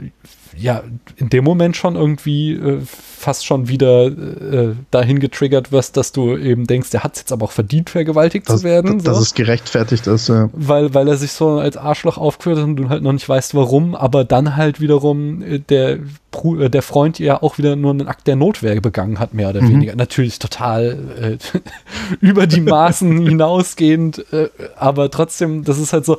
ja 0.57 0.83
in 1.17 1.29
dem 1.29 1.43
Moment 1.43 1.75
schon 1.75 1.95
irgendwie 1.95 2.53
äh, 2.53 2.79
fast 2.85 3.45
schon 3.45 3.67
wieder 3.67 4.05
äh, 4.05 4.75
dahin 4.91 5.19
getriggert 5.19 5.71
wirst, 5.71 5.97
dass 5.97 6.11
du 6.11 6.37
eben 6.37 6.67
denkst, 6.67 6.89
der 6.91 7.03
hat 7.03 7.13
es 7.13 7.21
jetzt 7.21 7.31
aber 7.31 7.45
auch 7.45 7.51
verdient, 7.51 7.89
vergewaltigt 7.89 8.49
das, 8.49 8.61
zu 8.61 8.63
werden. 8.63 9.01
Dass 9.03 9.17
so. 9.17 9.23
es 9.23 9.33
gerechtfertigt 9.33 10.07
ist, 10.07 10.29
ja. 10.29 10.49
Weil, 10.53 10.93
weil 10.93 11.07
er 11.07 11.17
sich 11.17 11.31
so 11.31 11.57
als 11.59 11.77
Arschloch 11.77 12.17
aufgeführt 12.17 12.57
hat 12.57 12.65
und 12.65 12.75
du 12.75 12.89
halt 12.89 13.03
noch 13.03 13.13
nicht 13.13 13.27
weißt, 13.27 13.55
warum, 13.55 13.95
aber 13.95 14.25
dann 14.25 14.55
halt 14.55 14.81
wiederum 14.81 15.41
äh, 15.41 15.59
der 15.59 15.99
äh, 16.33 16.69
der 16.69 16.81
Freund 16.81 17.19
ja 17.19 17.41
auch 17.41 17.57
wieder 17.57 17.75
nur 17.75 17.91
einen 17.91 18.07
Akt 18.07 18.27
der 18.27 18.35
Notwehr 18.35 18.79
begangen 18.81 19.19
hat, 19.19 19.33
mehr 19.33 19.49
oder 19.49 19.61
mhm. 19.61 19.69
weniger. 19.69 19.95
Natürlich 19.95 20.39
total 20.39 21.37
äh, 21.41 21.59
über 22.19 22.47
die 22.47 22.61
Maßen 22.61 23.25
hinausgehend, 23.27 24.25
äh, 24.33 24.49
aber 24.75 25.11
trotzdem, 25.11 25.63
das 25.63 25.77
ist 25.77 25.93
halt 25.93 26.05
so, 26.05 26.17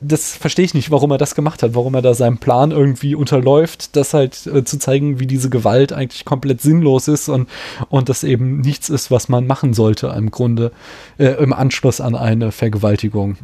das 0.00 0.36
verstehe 0.36 0.64
ich 0.64 0.74
nicht, 0.74 0.90
warum 0.90 1.10
er 1.10 1.18
das 1.18 1.34
gemacht 1.34 1.62
hat, 1.62 1.74
warum 1.74 1.91
er 1.94 2.02
da 2.02 2.14
seinem 2.14 2.38
Plan 2.38 2.70
irgendwie 2.70 3.14
unterläuft, 3.14 3.96
das 3.96 4.14
halt 4.14 4.46
äh, 4.46 4.64
zu 4.64 4.78
zeigen, 4.78 5.20
wie 5.20 5.26
diese 5.26 5.50
Gewalt 5.50 5.92
eigentlich 5.92 6.24
komplett 6.24 6.60
sinnlos 6.60 7.08
ist 7.08 7.28
und, 7.28 7.48
und 7.88 8.08
das 8.08 8.24
eben 8.24 8.60
nichts 8.60 8.88
ist, 8.88 9.10
was 9.10 9.28
man 9.28 9.46
machen 9.46 9.74
sollte 9.74 10.12
im 10.16 10.30
Grunde 10.30 10.72
äh, 11.18 11.42
im 11.42 11.52
Anschluss 11.52 12.00
an 12.00 12.14
eine 12.14 12.52
Vergewaltigung 12.52 13.36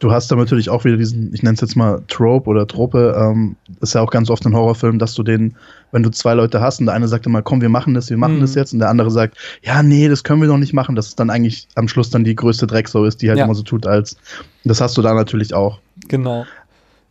du 0.00 0.10
hast 0.10 0.30
da 0.30 0.36
natürlich 0.36 0.70
auch 0.70 0.84
wieder 0.84 0.96
diesen, 0.96 1.32
ich 1.32 1.42
nenne 1.42 1.54
es 1.54 1.60
jetzt 1.60 1.76
mal 1.76 2.02
Trope 2.08 2.48
oder 2.48 2.66
Trope, 2.66 3.14
ähm, 3.16 3.56
ist 3.80 3.94
ja 3.94 4.00
auch 4.00 4.10
ganz 4.10 4.30
oft 4.30 4.44
in 4.44 4.54
Horrorfilmen, 4.54 4.98
dass 4.98 5.14
du 5.14 5.22
den, 5.22 5.54
wenn 5.92 6.02
du 6.02 6.10
zwei 6.10 6.34
Leute 6.34 6.60
hast 6.60 6.80
und 6.80 6.86
der 6.86 6.94
eine 6.94 7.06
sagt 7.06 7.26
immer, 7.26 7.42
komm, 7.42 7.60
wir 7.60 7.68
machen 7.68 7.94
das, 7.94 8.10
wir 8.10 8.16
machen 8.16 8.36
mhm. 8.36 8.40
das 8.40 8.54
jetzt 8.54 8.72
und 8.72 8.80
der 8.80 8.88
andere 8.88 9.10
sagt, 9.10 9.36
ja, 9.62 9.82
nee, 9.82 10.08
das 10.08 10.24
können 10.24 10.40
wir 10.40 10.48
noch 10.48 10.58
nicht 10.58 10.72
machen, 10.72 10.96
dass 10.96 11.08
es 11.08 11.16
dann 11.16 11.30
eigentlich 11.30 11.68
am 11.76 11.86
Schluss 11.86 12.10
dann 12.10 12.24
die 12.24 12.34
größte 12.34 12.66
Drecksau 12.66 13.04
ist, 13.04 13.22
die 13.22 13.28
halt 13.28 13.38
ja. 13.38 13.44
immer 13.44 13.54
so 13.54 13.62
tut, 13.62 13.86
als 13.86 14.16
das 14.64 14.80
hast 14.80 14.96
du 14.96 15.02
da 15.02 15.14
natürlich 15.14 15.54
auch. 15.54 15.78
Genau. 16.08 16.44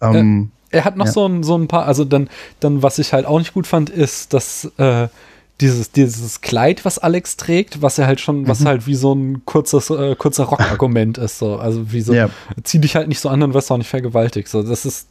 Ähm, 0.02 0.52
äh, 0.52 0.59
er 0.72 0.86
hat 0.86 0.98
noch 0.98 1.06
ja. 1.06 1.12
so, 1.12 1.26
ein, 1.26 1.44
so 1.44 1.56
ein 1.56 1.68
paar, 1.68 1.86
also 1.86 2.06
dann, 2.06 2.30
dann, 2.60 2.84
was 2.84 3.00
ich 3.00 3.14
halt 3.14 3.26
auch 3.26 3.40
nicht 3.40 3.54
gut 3.54 3.68
fand, 3.68 3.90
ist, 3.90 4.34
dass 4.34 4.72
äh, 4.78 5.08
dieses, 5.62 5.92
dieses 5.92 6.40
Kleid, 6.40 6.86
was 6.86 7.00
Alex 7.00 7.36
trägt, 7.36 7.82
was 7.82 7.98
er 7.98 8.08
halt 8.08 8.22
schon, 8.22 8.42
mhm. 8.42 8.48
was 8.48 8.64
halt 8.64 8.88
wie 8.88 8.96
so 8.96 9.14
ein 9.14 9.46
kurzes, 9.46 9.90
äh, 9.90 10.16
kurzer 10.16 10.46
Rockargument 10.46 11.18
ist, 11.18 11.40
so. 11.40 11.58
Also 11.58 11.92
wie 11.92 12.02
so, 12.02 12.14
ja. 12.14 12.30
zieh 12.64 12.80
dich 12.80 12.96
halt 12.96 13.10
nicht 13.10 13.20
so 13.20 13.28
an 13.30 13.44
und 13.44 13.54
wirst 13.54 13.70
auch 13.72 13.78
nicht 13.78 13.90
vergewaltigt. 13.90 14.48
So, 14.48 14.64
das 14.64 14.86
ist, 14.86 15.10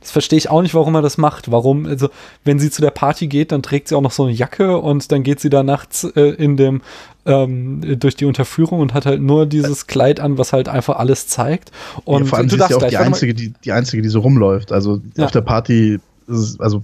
das 0.00 0.10
verstehe 0.10 0.38
ich 0.38 0.50
auch 0.50 0.62
nicht, 0.62 0.74
warum 0.74 0.94
er 0.96 1.02
das 1.02 1.18
macht. 1.18 1.52
Warum, 1.52 1.86
also, 1.86 2.08
wenn 2.44 2.58
sie 2.58 2.70
zu 2.70 2.82
der 2.82 2.90
Party 2.90 3.28
geht, 3.28 3.52
dann 3.52 3.62
trägt 3.62 3.88
sie 3.88 3.94
auch 3.94 4.00
noch 4.00 4.10
so 4.10 4.24
eine 4.24 4.32
Jacke 4.32 4.78
und 4.78 5.12
dann 5.12 5.22
geht 5.22 5.38
sie 5.38 5.50
da 5.50 5.62
nachts 5.62 6.02
äh, 6.02 6.20
in 6.20 6.56
dem, 6.56 6.82
ähm, 7.26 7.98
durch 7.98 8.16
die 8.16 8.24
Unterführung 8.24 8.80
und 8.80 8.94
hat 8.94 9.06
halt 9.06 9.20
nur 9.20 9.46
dieses 9.46 9.86
Kleid 9.86 10.20
an, 10.20 10.38
was 10.38 10.52
halt 10.52 10.68
einfach 10.68 10.96
alles 10.96 11.28
zeigt. 11.28 11.72
Und 12.04 12.24
ja, 12.24 12.28
vor 12.28 12.38
allem 12.38 12.48
du 12.48 12.56
ist 12.56 12.70
ja 12.70 12.76
auch 12.76 12.86
die 12.86 12.96
einzige, 12.96 13.34
die, 13.34 13.52
die 13.64 13.72
einzige, 13.72 14.02
die 14.02 14.08
so 14.08 14.20
rumläuft. 14.20 14.72
Also 14.72 15.00
ja. 15.16 15.24
auf 15.24 15.30
der 15.32 15.42
Party 15.42 16.00
also 16.28 16.82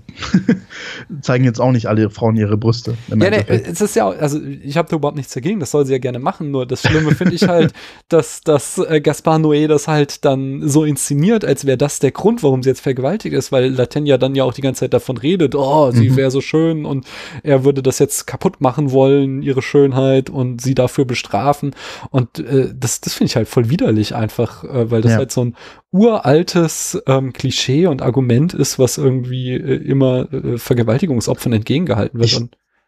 zeigen 1.20 1.44
jetzt 1.44 1.61
auch 1.61 1.72
nicht 1.72 1.87
alle 1.87 2.11
Frauen 2.11 2.37
ihre 2.37 2.57
Brüste. 2.57 2.94
Ja, 3.09 3.16
nee, 3.16 3.44
es 3.46 3.81
ist 3.81 3.96
ja, 3.96 4.09
also 4.09 4.40
ich 4.40 4.76
habe 4.76 4.88
da 4.88 4.96
überhaupt 4.96 5.16
nichts 5.16 5.33
dagegen, 5.35 5.61
das 5.61 5.70
soll 5.70 5.85
sie 5.85 5.92
ja 5.92 5.98
gerne 5.98 6.18
machen, 6.18 6.50
nur 6.50 6.66
das 6.66 6.83
Schlimme 6.83 7.14
finde 7.14 7.35
ich 7.35 7.48
halt, 7.48 7.72
dass, 8.09 8.40
dass 8.42 8.78
äh, 8.78 9.00
Gaspar 9.00 9.38
Noé 9.38 9.66
das 9.66 9.88
halt 9.88 10.24
dann 10.24 10.68
so 10.68 10.85
inszeniert, 10.85 11.44
als 11.44 11.64
wäre 11.66 11.76
das 11.76 11.98
der 11.98 12.12
Grund, 12.12 12.42
warum 12.42 12.62
sie 12.62 12.70
jetzt 12.70 12.81
vergewaltigt 12.81 13.35
ist, 13.35 13.52
weil 13.52 13.70
Latenya 13.70 14.18
dann 14.18 14.35
ja 14.35 14.44
auch 14.44 14.55
die 14.55 14.62
ganze 14.62 14.81
Zeit 14.81 14.94
davon 14.94 15.16
redet, 15.16 15.55
oh, 15.55 15.90
sie 15.90 16.11
mhm. 16.11 16.16
wäre 16.16 16.31
so 16.31 16.40
schön 16.40 16.85
und 16.85 17.07
er 17.42 17.64
würde 17.64 17.83
das 17.83 17.98
jetzt 17.98 18.26
kaputt 18.26 18.61
machen 18.61 18.92
wollen, 18.92 19.42
ihre 19.42 19.62
Schönheit 19.62 20.31
und 20.31 20.61
sie 20.61 20.74
dafür 20.74 21.05
bestrafen 21.05 21.74
und 22.11 22.38
äh, 22.38 22.72
das, 22.74 23.00
das 23.00 23.14
finde 23.14 23.31
ich 23.31 23.37
halt 23.37 23.48
voll 23.48 23.70
widerlich 23.70 24.14
einfach, 24.14 24.64
äh, 24.64 24.90
weil 24.90 25.02
das 25.02 25.12
ja. 25.12 25.18
halt 25.18 25.33
so 25.33 25.44
ein 25.44 25.57
uraltes 25.92 27.00
ähm, 27.07 27.33
Klischee 27.33 27.87
und 27.87 28.02
Argument 28.02 28.55
ist, 28.55 28.78
was 28.78 28.98
irgendwie 28.98 29.52
äh, 29.52 29.76
immer 29.76 30.33
äh, 30.33 30.59
Vergewaltigungsopfern 30.59 31.52
entgegengehalten 31.52 32.18
wird. 32.18 32.33
Ich, 32.33 32.40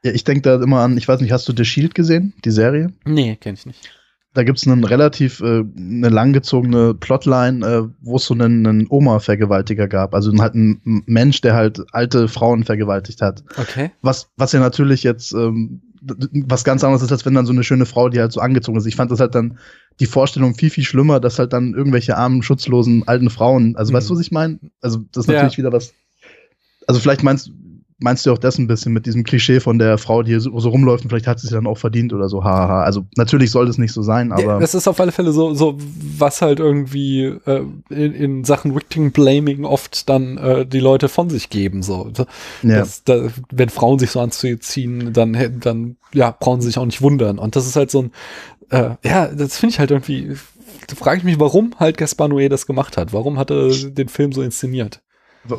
ja, 0.03 0.13
ich 0.13 0.25
denke 0.25 0.43
da 0.43 0.63
immer 0.63 0.81
an, 0.81 0.97
ich 0.97 1.07
weiß 1.07 1.21
nicht, 1.21 1.33
hast 1.33 1.49
du 1.49 1.53
The 1.57 1.65
Shield 1.65 1.95
gesehen, 1.95 2.35
die 2.45 2.51
Serie? 2.51 2.93
Nee, 3.05 3.37
kenne 3.37 3.57
ich 3.59 3.67
nicht. 3.67 3.91
Da 4.33 4.43
gibt 4.43 4.59
es 4.59 4.67
einen 4.67 4.83
relativ, 4.83 5.41
äh, 5.41 5.63
eine 5.77 6.09
langgezogene 6.09 6.95
Plotline, 6.95 7.65
äh, 7.65 7.83
wo 8.01 8.17
es 8.17 8.25
so 8.25 8.35
einen, 8.35 8.67
einen 8.67 8.87
Oma-Vergewaltiger 8.89 9.87
gab. 9.87 10.13
Also 10.13 10.33
halt 10.39 10.55
ein 10.55 10.81
Mensch, 11.07 11.41
der 11.41 11.55
halt 11.55 11.83
alte 11.93 12.27
Frauen 12.27 12.65
vergewaltigt 12.65 13.23
hat. 13.23 13.45
Okay. 13.57 13.93
Was, 14.03 14.33
was 14.37 14.51
ja 14.51 14.59
natürlich 14.59 15.05
jetzt 15.05 15.33
ähm, 15.35 15.83
was 16.47 16.65
ganz 16.65 16.85
anderes 16.85 17.03
ist, 17.03 17.13
als 17.13 17.25
wenn 17.25 17.35
dann 17.35 17.47
so 17.47 17.53
eine 17.53 17.65
schöne 17.65 17.87
Frau, 17.87 18.09
die 18.09 18.21
halt 18.21 18.33
so 18.33 18.41
angezogen 18.41 18.77
ist. 18.77 18.87
Ich 18.87 18.97
fand 18.97 19.11
das 19.11 19.21
halt 19.21 19.35
dann 19.35 19.59
die 20.01 20.07
Vorstellung 20.07 20.55
viel, 20.55 20.71
viel 20.71 20.85
schlimmer, 20.85 21.21
dass 21.21 21.39
halt 21.39 21.53
dann 21.53 21.75
irgendwelche 21.75 22.17
armen, 22.17 22.43
schutzlosen, 22.43 23.07
alten 23.07 23.31
Frauen, 23.31 23.77
also 23.77 23.93
mhm. 23.93 23.97
weißt 23.97 24.11
du, 24.11 24.15
was 24.15 24.21
ich 24.21 24.33
meine? 24.33 24.59
Also 24.81 25.01
das 25.13 25.25
ist 25.25 25.29
natürlich 25.29 25.55
ja. 25.55 25.59
wieder 25.59 25.73
was, 25.73 25.93
also 26.87 27.01
vielleicht 27.01 27.23
meinst, 27.23 27.51
meinst 28.01 28.27
du 28.27 28.33
auch 28.33 28.39
das 28.39 28.59
ein 28.59 28.67
bisschen 28.67 28.93
mit 28.93 29.07
diesem 29.07 29.25
Klischee 29.25 29.61
von 29.61 29.79
der 29.79 29.99
Frau, 29.99 30.23
die 30.23 30.39
so, 30.39 30.59
so 30.59 30.69
rumläuft 30.69 31.05
und 31.05 31.11
vielleicht 31.11 31.27
hat 31.27 31.39
sie 31.39 31.47
es 31.47 31.53
dann 31.53 31.67
auch 31.67 31.79
verdient 31.79 32.13
oder 32.13 32.29
so, 32.29 32.45
haha. 32.45 32.83
Also 32.83 33.07
natürlich 33.17 33.51
soll 33.51 33.67
das 33.67 33.79
nicht 33.79 33.93
so 33.93 34.03
sein, 34.03 34.33
aber. 34.33 34.43
Ja, 34.43 34.61
es 34.61 34.75
ist 34.75 34.89
auf 34.89 35.01
alle 35.01 35.13
Fälle 35.13 35.33
so, 35.33 35.55
so 35.55 35.79
was 36.19 36.43
halt 36.43 36.59
irgendwie 36.59 37.25
äh, 37.47 37.63
in, 37.89 38.13
in 38.13 38.45
Sachen 38.45 38.75
Victim 38.75 39.13
Blaming 39.13 39.65
oft 39.65 40.09
dann 40.09 40.39
äh, 40.39 40.67
die 40.67 40.81
Leute 40.81 41.09
von 41.09 41.31
sich 41.31 41.51
geben. 41.51 41.83
So. 41.83 42.11
Ja. 42.63 42.79
Das, 42.81 43.05
da, 43.05 43.29
wenn 43.51 43.69
Frauen 43.69 43.99
sich 43.99 44.11
so 44.11 44.21
anzuziehen, 44.21 45.13
dann, 45.13 45.61
dann 45.61 45.97
ja, 46.13 46.31
brauchen 46.31 46.61
sie 46.61 46.69
sich 46.69 46.79
auch 46.79 46.87
nicht 46.87 47.03
wundern. 47.03 47.39
Und 47.39 47.57
das 47.57 47.67
ist 47.67 47.77
halt 47.77 47.91
so 47.91 48.03
ein, 48.03 48.13
äh, 48.71 48.91
ja, 49.05 49.29
das 49.29 49.59
finde 49.59 49.73
ich 49.73 49.79
halt 49.79 49.91
irgendwie, 49.91 50.37
da 50.87 50.97
frage 50.97 51.19
ich 51.19 51.25
mich, 51.25 51.41
warum 51.41 51.75
halt 51.79 51.97
Gaspar 51.97 52.29
Noé 52.29 52.49
das 52.49 52.67
gemacht 52.67 52.97
hat. 52.97 53.13
Warum 53.13 53.39
hat 53.39 53.51
er 53.51 53.69
den 53.71 54.09
Film 54.09 54.33
so 54.33 54.43
inszeniert? 54.43 55.01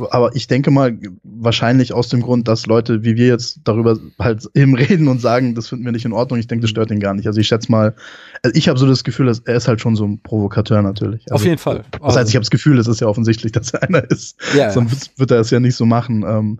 Aber 0.09 0.35
ich 0.35 0.47
denke 0.47 0.71
mal, 0.71 0.97
wahrscheinlich 1.23 1.93
aus 1.93 2.09
dem 2.09 2.21
Grund, 2.21 2.47
dass 2.47 2.65
Leute 2.65 3.03
wie 3.03 3.15
wir 3.17 3.27
jetzt 3.27 3.59
darüber 3.65 3.99
halt 4.19 4.49
eben 4.55 4.75
reden 4.75 5.07
und 5.07 5.21
sagen, 5.21 5.53
das 5.53 5.69
finden 5.69 5.85
wir 5.85 5.91
nicht 5.91 6.05
in 6.05 6.13
Ordnung. 6.13 6.39
Ich 6.39 6.47
denke, 6.47 6.63
das 6.63 6.71
stört 6.71 6.89
ihn 6.89 6.99
gar 6.99 7.13
nicht. 7.13 7.27
Also 7.27 7.39
ich 7.39 7.47
schätze 7.47 7.71
mal, 7.71 7.95
also 8.41 8.55
ich 8.55 8.67
habe 8.67 8.79
so 8.79 8.87
das 8.87 9.03
Gefühl, 9.03 9.27
dass 9.27 9.39
er 9.39 9.55
ist 9.55 9.67
halt 9.67 9.81
schon 9.81 9.95
so 9.95 10.05
ein 10.05 10.21
Provokateur 10.21 10.81
natürlich. 10.81 11.23
Also, 11.31 11.35
Auf 11.35 11.45
jeden 11.45 11.59
Fall. 11.59 11.83
Das 12.01 12.15
heißt, 12.15 12.29
ich 12.29 12.35
habe 12.35 12.41
das 12.41 12.49
Gefühl, 12.49 12.79
es 12.79 12.87
ist 12.87 13.01
ja 13.01 13.07
offensichtlich, 13.07 13.51
dass 13.51 13.71
er 13.73 13.83
einer 13.83 14.03
ist. 14.09 14.37
Ja, 14.55 14.71
Sonst 14.71 15.17
wird 15.19 15.31
er 15.31 15.39
es 15.39 15.51
ja 15.51 15.59
nicht 15.59 15.75
so 15.75 15.85
machen. 15.85 16.23
Ähm, 16.27 16.59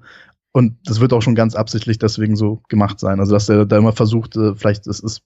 und 0.51 0.77
das 0.86 1.01
wird 1.01 1.12
auch 1.12 1.21
schon 1.21 1.36
ganz 1.36 1.55
absichtlich 1.55 1.99
deswegen 1.99 2.36
so 2.36 2.62
gemacht 2.69 2.99
sein. 2.99 3.19
Also 3.19 3.34
dass 3.34 3.49
er 3.49 3.65
da 3.65 3.77
immer 3.77 3.91
versucht, 3.91 4.38
äh, 4.38 4.55
vielleicht 4.55 4.88
ist 4.88 5.03
es 5.03 5.21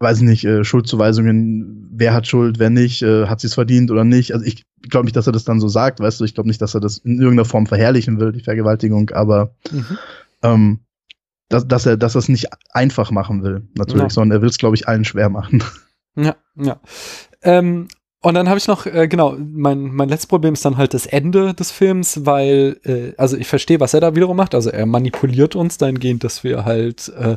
weiß 0.00 0.22
nicht, 0.22 0.44
äh, 0.44 0.64
Schuldzuweisungen, 0.64 1.88
wer 1.92 2.14
hat 2.14 2.26
Schuld, 2.26 2.58
wer 2.58 2.70
nicht, 2.70 3.02
äh, 3.02 3.26
hat 3.26 3.40
sie 3.40 3.46
es 3.46 3.54
verdient 3.54 3.90
oder 3.90 4.04
nicht. 4.04 4.32
Also 4.32 4.46
ich 4.46 4.64
glaube 4.88 5.04
nicht, 5.04 5.16
dass 5.16 5.26
er 5.26 5.32
das 5.32 5.44
dann 5.44 5.60
so 5.60 5.68
sagt, 5.68 6.00
weißt 6.00 6.20
du, 6.20 6.24
ich 6.24 6.34
glaube 6.34 6.48
nicht, 6.48 6.62
dass 6.62 6.74
er 6.74 6.80
das 6.80 6.98
in 6.98 7.20
irgendeiner 7.20 7.44
Form 7.44 7.66
verherrlichen 7.66 8.18
will, 8.18 8.32
die 8.32 8.40
Vergewaltigung, 8.40 9.10
aber 9.10 9.54
mhm. 9.70 9.98
ähm, 10.42 10.80
dass, 11.50 11.68
dass 11.68 11.84
er 11.84 11.96
dass 11.96 12.14
er 12.14 12.20
es 12.20 12.28
nicht 12.28 12.48
einfach 12.72 13.10
machen 13.10 13.42
will, 13.42 13.68
natürlich, 13.76 14.04
ja. 14.04 14.10
sondern 14.10 14.38
er 14.38 14.42
will 14.42 14.48
es, 14.48 14.58
glaube 14.58 14.76
ich, 14.76 14.88
allen 14.88 15.04
schwer 15.04 15.28
machen. 15.28 15.62
Ja, 16.16 16.34
ja. 16.56 16.80
Ähm, 17.42 17.86
und 18.22 18.34
dann 18.34 18.48
habe 18.48 18.58
ich 18.58 18.66
noch, 18.66 18.84
äh, 18.84 19.06
genau, 19.08 19.36
mein, 19.38 19.94
mein 19.94 20.08
letztes 20.08 20.26
Problem 20.26 20.54
ist 20.54 20.64
dann 20.64 20.76
halt 20.76 20.92
das 20.92 21.06
Ende 21.06 21.54
des 21.54 21.70
Films, 21.70 22.26
weil, 22.26 22.78
äh, 22.84 23.12
also 23.16 23.36
ich 23.36 23.46
verstehe, 23.46 23.80
was 23.80 23.94
er 23.94 24.00
da 24.00 24.14
wiederum 24.14 24.36
macht. 24.36 24.54
Also 24.54 24.70
er 24.70 24.86
manipuliert 24.86 25.56
uns 25.56 25.78
dahingehend, 25.78 26.24
dass 26.24 26.44
wir 26.44 26.64
halt 26.64 27.10
äh, 27.16 27.36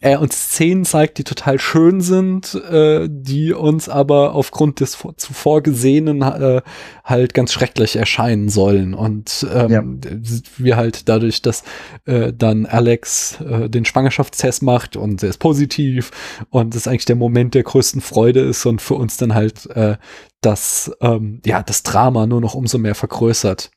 er 0.00 0.20
uns 0.20 0.36
Szenen 0.36 0.84
zeigt, 0.84 1.16
die 1.16 1.24
total 1.24 1.58
schön 1.58 2.02
sind, 2.02 2.54
äh, 2.54 3.08
die 3.10 3.54
uns 3.54 3.88
aber 3.88 4.34
aufgrund 4.34 4.80
des 4.80 4.98
zuvor 5.16 5.62
gesehenen 5.62 6.20
äh, 6.20 6.60
halt 7.02 7.32
ganz 7.32 7.52
schrecklich 7.52 7.96
erscheinen 7.96 8.50
sollen. 8.50 8.92
Und 8.92 9.46
ähm, 9.52 10.00
ja. 10.02 10.18
wir 10.58 10.76
halt 10.76 11.08
dadurch, 11.08 11.40
dass 11.40 11.64
äh, 12.04 12.32
dann 12.34 12.66
Alex 12.66 13.40
äh, 13.40 13.70
den 13.70 13.86
Schwangerschaftstest 13.86 14.62
macht 14.62 14.96
und 14.96 15.22
er 15.22 15.30
ist 15.30 15.38
positiv 15.38 16.10
und 16.50 16.74
das 16.74 16.86
eigentlich 16.86 17.06
der 17.06 17.16
Moment 17.16 17.54
der 17.54 17.62
größten 17.62 18.02
Freude 18.02 18.40
ist 18.40 18.66
und 18.66 18.82
für 18.82 18.94
uns 18.94 19.16
dann 19.16 19.34
halt 19.34 19.64
äh, 19.70 19.96
das, 20.42 20.92
ähm, 21.00 21.40
ja, 21.46 21.62
das 21.62 21.82
Drama 21.82 22.26
nur 22.26 22.42
noch 22.42 22.54
umso 22.54 22.76
mehr 22.76 22.94
vergrößert. 22.94 23.70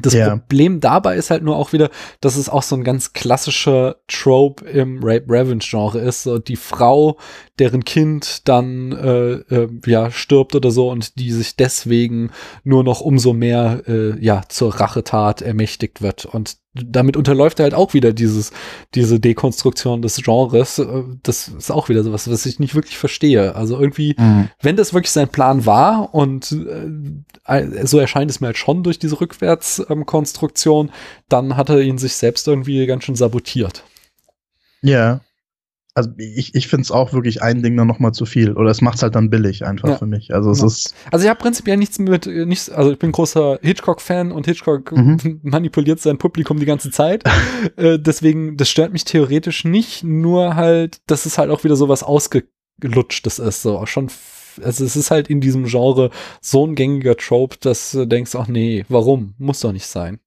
Das 0.00 0.14
Ja. 0.14 0.30
Problem 0.30 0.80
dabei 0.80 1.16
ist 1.16 1.30
halt 1.30 1.42
nur 1.42 1.56
auch 1.56 1.74
wieder, 1.74 1.90
dass 2.20 2.36
es 2.36 2.48
auch 2.48 2.62
so 2.62 2.74
ein 2.76 2.82
ganz 2.82 3.12
klassischer 3.12 3.96
Trope 4.08 4.64
im 4.64 5.00
Rape-Revenge-Genre 5.02 5.98
ist. 5.98 6.22
So 6.22 6.38
die 6.38 6.56
Frau, 6.56 7.18
deren 7.58 7.84
Kind 7.84 8.48
dann 8.48 8.92
äh, 8.92 9.32
äh, 9.54 9.68
ja 9.84 10.10
stirbt 10.10 10.54
oder 10.54 10.70
so 10.70 10.90
und 10.90 11.18
die 11.18 11.30
sich 11.30 11.56
deswegen 11.56 12.30
nur 12.64 12.84
noch 12.84 13.02
umso 13.02 13.34
mehr 13.34 13.82
äh, 13.86 14.18
ja 14.18 14.42
zur 14.48 14.74
Rachetat 14.80 15.42
ermächtigt 15.42 16.00
wird. 16.00 16.24
Und 16.24 16.56
damit 16.74 17.16
unterläuft 17.16 17.60
halt 17.60 17.74
auch 17.74 17.92
wieder 17.92 18.12
dieses 18.12 18.50
diese 18.94 19.20
Dekonstruktion 19.20 20.00
des 20.00 20.16
Genres. 20.16 20.78
Äh, 20.78 21.02
Das 21.22 21.48
ist 21.48 21.70
auch 21.70 21.88
wieder 21.88 22.02
sowas, 22.02 22.30
was 22.30 22.46
ich 22.46 22.58
nicht 22.58 22.74
wirklich 22.74 22.96
verstehe. 22.96 23.54
Also 23.54 23.78
irgendwie 23.78 24.16
wenn 24.60 24.76
das 24.76 24.94
wirklich 24.94 25.10
sein 25.10 25.28
Plan 25.28 25.66
war 25.66 26.14
und 26.14 26.52
äh, 26.52 27.86
so 27.86 27.98
erscheint 27.98 28.30
es 28.30 28.40
mir 28.40 28.46
halt 28.48 28.58
schon 28.58 28.82
durch 28.82 28.98
diese 28.98 29.20
Rückwärtskonstruktion, 29.20 30.90
dann 31.28 31.56
hat 31.56 31.68
er 31.68 31.80
ihn 31.80 31.98
sich 31.98 32.14
selbst 32.14 32.48
irgendwie 32.48 32.86
ganz 32.86 33.04
schön 33.04 33.16
sabotiert. 33.16 33.84
Ja. 34.82 35.20
Also 35.94 36.08
ich, 36.16 36.54
ich 36.54 36.68
finde 36.68 36.82
es 36.84 36.90
auch 36.90 37.12
wirklich 37.12 37.42
ein 37.42 37.62
Ding 37.62 37.76
dann 37.76 37.86
noch 37.86 37.98
mal 37.98 38.12
zu 38.12 38.24
viel. 38.24 38.52
Oder 38.54 38.70
es 38.70 38.80
macht 38.80 38.96
es 38.96 39.02
halt 39.02 39.14
dann 39.14 39.28
billig 39.28 39.66
einfach 39.66 39.90
Ja. 39.90 39.96
für 39.98 40.06
mich. 40.06 40.32
Also 40.34 40.50
es 40.50 40.60
Ja. 40.60 40.66
ist. 40.66 40.94
Also 41.10 41.24
ich 41.24 41.28
habe 41.30 41.38
prinzipiell 41.40 41.76
nichts 41.76 41.98
mit, 41.98 42.26
äh, 42.26 42.46
nichts, 42.46 42.70
also 42.70 42.92
ich 42.92 42.98
bin 42.98 43.12
großer 43.12 43.58
Hitchcock-Fan 43.60 44.32
und 44.32 44.46
Hitchcock 44.46 44.90
Mhm. 44.92 45.40
manipuliert 45.42 46.00
sein 46.00 46.16
Publikum 46.16 46.58
die 46.58 46.64
ganze 46.66 46.90
Zeit. 46.90 47.24
äh, 47.76 47.98
deswegen, 47.98 48.56
das 48.56 48.70
stört 48.70 48.92
mich 48.94 49.04
theoretisch 49.04 49.64
nicht, 49.66 50.02
nur 50.02 50.54
halt, 50.56 51.00
dass 51.08 51.26
es 51.26 51.36
halt 51.36 51.50
auch 51.50 51.62
wieder 51.62 51.76
sowas 51.76 52.02
ausgelutschtes 52.02 53.38
ist, 53.38 53.62
so 53.62 53.84
schon. 53.86 54.08
Also 54.62 54.84
es 54.84 54.96
ist 54.96 55.10
halt 55.10 55.28
in 55.28 55.40
diesem 55.40 55.64
Genre 55.64 56.10
so 56.42 56.66
ein 56.66 56.74
gängiger 56.74 57.16
Trope, 57.16 57.56
dass 57.60 57.92
du 57.92 58.04
denkst, 58.06 58.34
ach 58.34 58.48
nee, 58.48 58.84
warum? 58.88 59.34
Muss 59.38 59.60
doch 59.60 59.72
nicht 59.72 59.86
sein. 59.86 60.20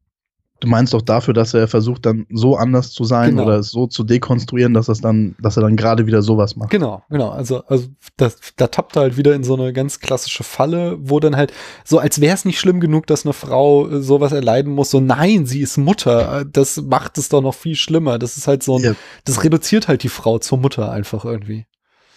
Du 0.62 0.70
meinst 0.70 0.94
doch 0.94 1.02
dafür, 1.02 1.34
dass 1.34 1.54
er 1.54 1.68
versucht, 1.68 2.06
dann 2.06 2.26
so 2.32 2.56
anders 2.56 2.91
zu 2.91 3.04
sein 3.04 3.32
Genau. 3.32 3.44
oder 3.44 3.62
so 3.62 3.88
zu 3.88 4.04
dekonstruieren, 4.06 4.74
dass 4.74 4.88
es 4.88 5.02
dann, 5.02 5.36
dass 5.39 5.58
er 5.58 5.63
dann 5.63 5.76
gerade 5.76 6.08
wieder 6.08 6.22
sowas 6.22 6.56
macht. 6.56 6.70
Genau, 6.70 7.04
genau. 7.10 7.30
Also, 7.30 7.63
also 7.65 7.88
das, 8.15 8.38
da 8.56 8.68
tappt 8.68 8.96
er 8.96 9.02
halt 9.04 9.18
wieder 9.18 9.36
in 9.36 9.44
so 9.44 9.56
eine 9.56 9.74
ganz 9.74 10.00
klassische 10.00 10.44
Falle, 10.46 10.98
wo 11.00 11.20
dann 11.20 11.36
halt 11.36 11.52
so, 11.84 12.00
als 12.00 12.22
wäre 12.22 12.34
es 12.34 12.46
nicht 12.46 12.60
schlimm 12.60 12.80
genug, 12.80 13.06
dass 13.08 13.26
eine 13.26 13.34
Frau 13.34 13.89
äh, 13.89 14.02
sowas 14.02 14.32
erleiden 14.32 14.72
muss. 14.74 14.91
So, 14.91 15.02
nein, 15.02 15.46
sie 15.46 15.60
ist 15.62 15.78
Mutter. 15.78 16.41
Äh, 16.41 16.46
Das 16.50 16.82
macht 16.82 17.18
es 17.18 17.28
doch 17.30 17.41
noch 17.41 17.54
viel 17.54 17.76
schlimmer. 17.76 18.18
Das 18.18 18.38
ist 18.38 18.48
halt 18.48 18.63
so 18.63 18.78
ein, 18.78 18.84
Ja. 18.84 18.96
das 19.26 19.44
reduziert 19.44 19.89
halt 19.89 20.04
die 20.04 20.10
Frau 20.10 20.39
zur 20.39 20.58
Mutter 20.58 20.89
einfach 20.89 21.26
irgendwie. 21.26 21.65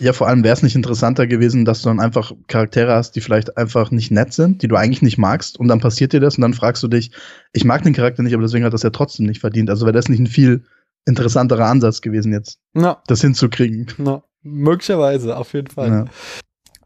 Ja, 0.00 0.12
vor 0.12 0.28
allem 0.28 0.44
wäre 0.44 0.54
es 0.54 0.62
nicht 0.62 0.76
interessanter 0.76 1.26
gewesen, 1.26 1.64
dass 1.64 1.82
du 1.82 1.88
dann 1.88 1.98
einfach 1.98 2.32
Charaktere 2.46 2.94
hast, 2.94 3.16
die 3.16 3.20
vielleicht 3.20 3.56
einfach 3.56 3.90
nicht 3.90 4.10
nett 4.10 4.32
sind, 4.32 4.62
die 4.62 4.68
du 4.68 4.76
eigentlich 4.76 5.02
nicht 5.02 5.18
magst, 5.18 5.58
und 5.58 5.68
dann 5.68 5.80
passiert 5.80 6.12
dir 6.12 6.20
das 6.20 6.36
und 6.36 6.42
dann 6.42 6.54
fragst 6.54 6.82
du 6.82 6.88
dich, 6.88 7.10
ich 7.52 7.64
mag 7.64 7.82
den 7.82 7.94
Charakter 7.94 8.22
nicht, 8.22 8.34
aber 8.34 8.42
deswegen 8.42 8.64
hat 8.64 8.72
das 8.72 8.82
ja 8.84 8.90
trotzdem 8.90 9.26
nicht 9.26 9.40
verdient. 9.40 9.70
Also 9.70 9.86
wäre 9.86 9.92
das 9.94 10.08
nicht 10.08 10.20
ein 10.20 10.26
viel 10.28 10.62
interessanterer 11.04 11.66
Ansatz 11.66 12.00
gewesen, 12.00 12.32
jetzt 12.32 12.60
Na, 12.74 13.02
das 13.06 13.22
hinzukriegen. 13.22 13.88
na, 13.98 14.22
möglicherweise, 14.42 15.36
auf 15.36 15.52
jeden 15.54 15.68
Fall. 15.68 15.88
Ja. 15.88 16.04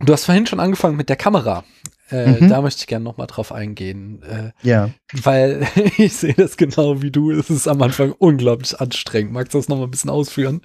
Du 0.00 0.12
hast 0.12 0.24
vorhin 0.24 0.46
schon 0.46 0.60
angefangen 0.60 0.96
mit 0.96 1.08
der 1.08 1.16
Kamera. 1.16 1.64
Äh, 2.10 2.40
Mhm. 2.42 2.48
Da 2.48 2.60
möchte 2.60 2.80
ich 2.80 2.86
gerne 2.86 3.04
noch 3.04 3.16
mal 3.16 3.26
drauf 3.26 3.52
eingehen. 3.52 4.22
Äh, 4.22 4.50
ja. 4.66 4.90
weil 5.22 5.66
ich 5.98 6.14
sehe 6.14 6.34
das 6.34 6.56
genau 6.56 7.02
wie 7.02 7.10
du. 7.10 7.30
Es 7.30 7.50
ist 7.50 7.68
am 7.68 7.80
Anfang 7.82 8.12
unglaublich 8.18 8.78
anstrengend. 8.80 9.32
Magst 9.32 9.54
du 9.54 9.58
das 9.58 9.68
noch 9.68 9.78
mal 9.78 9.84
ein 9.84 9.90
bisschen 9.90 10.10
ausführen? 10.10 10.60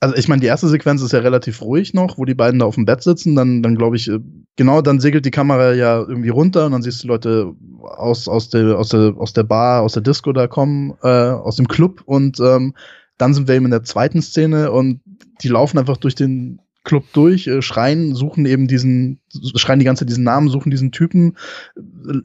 Also 0.00 0.14
ich 0.16 0.28
meine, 0.28 0.40
die 0.40 0.46
erste 0.46 0.68
Sequenz 0.68 1.02
ist 1.02 1.12
ja 1.12 1.20
relativ 1.20 1.62
ruhig 1.62 1.94
noch, 1.94 2.18
wo 2.18 2.24
die 2.24 2.34
beiden 2.34 2.60
da 2.60 2.66
auf 2.66 2.74
dem 2.76 2.84
Bett 2.84 3.02
sitzen. 3.02 3.34
Dann, 3.34 3.62
dann 3.62 3.76
glaube 3.76 3.96
ich, 3.96 4.08
äh, 4.08 4.18
genau, 4.56 4.82
dann 4.82 5.00
segelt 5.00 5.24
die 5.24 5.30
Kamera 5.30 5.72
ja 5.72 5.98
irgendwie 5.98 6.28
runter 6.30 6.66
und 6.66 6.72
dann 6.72 6.82
siehst 6.82 7.02
du 7.02 7.08
Leute 7.08 7.52
aus, 7.82 8.28
aus, 8.28 8.48
der, 8.50 8.78
aus, 8.78 8.90
der, 8.90 9.14
aus 9.16 9.32
der 9.32 9.44
Bar, 9.44 9.82
aus 9.82 9.92
der 9.94 10.02
Disco 10.02 10.32
da 10.32 10.46
kommen, 10.46 10.94
äh, 11.02 11.08
aus 11.08 11.56
dem 11.56 11.68
Club 11.68 12.02
und 12.04 12.40
ähm, 12.40 12.74
dann 13.18 13.32
sind 13.32 13.48
wir 13.48 13.54
eben 13.54 13.64
in 13.64 13.70
der 13.70 13.84
zweiten 13.84 14.20
Szene 14.20 14.70
und 14.70 15.00
die 15.42 15.48
laufen 15.48 15.78
einfach 15.78 15.96
durch 15.96 16.14
den 16.14 16.60
Club 16.86 17.04
durch, 17.12 17.48
äh, 17.48 17.62
schreien, 17.62 18.14
suchen 18.14 18.46
eben 18.46 18.68
diesen, 18.68 19.18
schreien 19.56 19.80
die 19.80 19.84
ganze 19.84 20.00
Zeit 20.00 20.08
diesen 20.08 20.22
Namen, 20.22 20.48
suchen 20.48 20.70
diesen 20.70 20.92
Typen. 20.92 21.36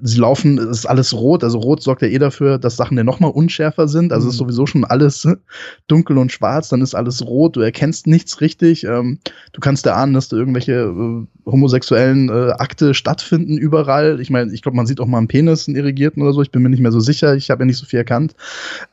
Sie 0.04 0.19
laufen, 0.19 0.60
es 0.60 0.80
ist 0.80 0.86
alles 0.86 1.13
rot, 1.15 1.43
also 1.43 1.58
rot 1.58 1.82
sorgt 1.82 2.04
ja 2.04 2.08
eh 2.08 2.19
dafür, 2.19 2.60
dass 2.60 2.78
Sachen 2.78 2.95
ja 2.95 3.04
nochmal 3.04 3.32
unschärfer 3.32 3.88
sind. 3.88 4.13
Also 4.13 4.28
es 4.28 4.36
ist 4.36 4.39
Mhm. 4.39 4.45
sowieso 4.45 4.67
schon 4.67 4.86
alles 4.86 5.28
dunkel 5.88 6.19
und 6.19 6.32
schwarz, 6.32 6.69
dann 6.69 6.82
ist 6.82 6.93
alles 6.93 7.26
rot, 7.26 7.56
du 7.56 7.62
erkennst 7.62 8.06
nichts 8.06 8.39
richtig. 8.39 8.84
Ähm, 8.84 9.17
du 9.52 9.60
kannst 9.60 9.88
erahnen, 9.88 10.13
dass 10.13 10.30
da 10.30 10.38
irgendwelche 10.38 10.74
äh, 10.74 11.26
homosexuellen 11.50 12.30
äh, 12.30 12.52
Akte 12.52 12.93
stattfinden 12.93 13.58
überall. 13.58 14.21
Ich 14.21 14.30
meine, 14.30 14.54
ich 14.54 14.62
glaube, 14.62 14.78
man 14.78 14.86
sieht 14.86 15.00
auch 15.00 15.08
mal 15.08 15.17
einen 15.17 15.28
Penis, 15.28 15.67
einen 15.67 15.76
irrigierten 15.76 16.21
oder 16.21 16.34
so. 16.34 16.41
Ich 16.43 16.52
bin 16.52 16.62
mir 16.62 16.69
nicht 16.69 16.82
mehr 16.82 16.91
so 16.91 17.00
sicher. 17.00 17.36
Ich 17.36 17.50
habe 17.50 17.63
ja 17.63 17.65
nicht 17.65 17.78
so 17.78 17.88
viel 17.88 17.97
erkannt. 17.97 18.36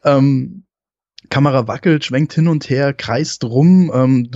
Ähm, 0.03 0.63
Kamera 1.29 1.69
wackelt, 1.69 2.07
schwenkt 2.07 2.33
hin 2.33 2.49
und 2.49 2.71
her, 2.71 2.95
kreist 2.95 3.45
rum. 3.45 3.93
Ähm, 3.95 4.31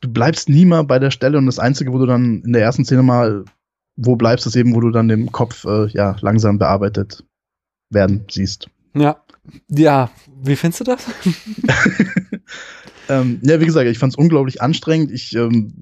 du, 0.00 0.12
bleibst 0.12 0.48
nie 0.48 0.64
mal 0.64 0.84
bei 0.84 0.98
der 0.98 1.10
Stelle 1.10 1.38
und 1.38 1.46
das 1.46 1.58
Einzige, 1.58 1.92
wo 1.92 1.98
du 1.98 2.06
dann 2.06 2.42
in 2.42 2.52
der 2.52 2.62
ersten 2.62 2.84
Szene 2.84 3.02
mal 3.02 3.44
wo 3.96 4.16
bleibst, 4.16 4.46
ist 4.46 4.56
eben, 4.56 4.74
wo 4.74 4.80
du 4.80 4.90
dann 4.90 5.08
den 5.08 5.32
Kopf 5.32 5.64
äh, 5.64 5.86
ja 5.88 6.16
langsam 6.20 6.58
bearbeitet 6.58 7.24
werden 7.90 8.26
siehst. 8.30 8.68
Ja. 8.94 9.22
Ja, 9.68 10.10
wie 10.42 10.56
findest 10.56 10.80
du 10.80 10.84
das? 10.84 11.06
ähm, 13.08 13.40
ja, 13.42 13.60
wie 13.60 13.66
gesagt, 13.66 13.86
ich 13.86 13.98
fand 13.98 14.12
es 14.12 14.18
unglaublich 14.18 14.60
anstrengend. 14.60 15.12
Ich 15.12 15.36
ähm, 15.36 15.72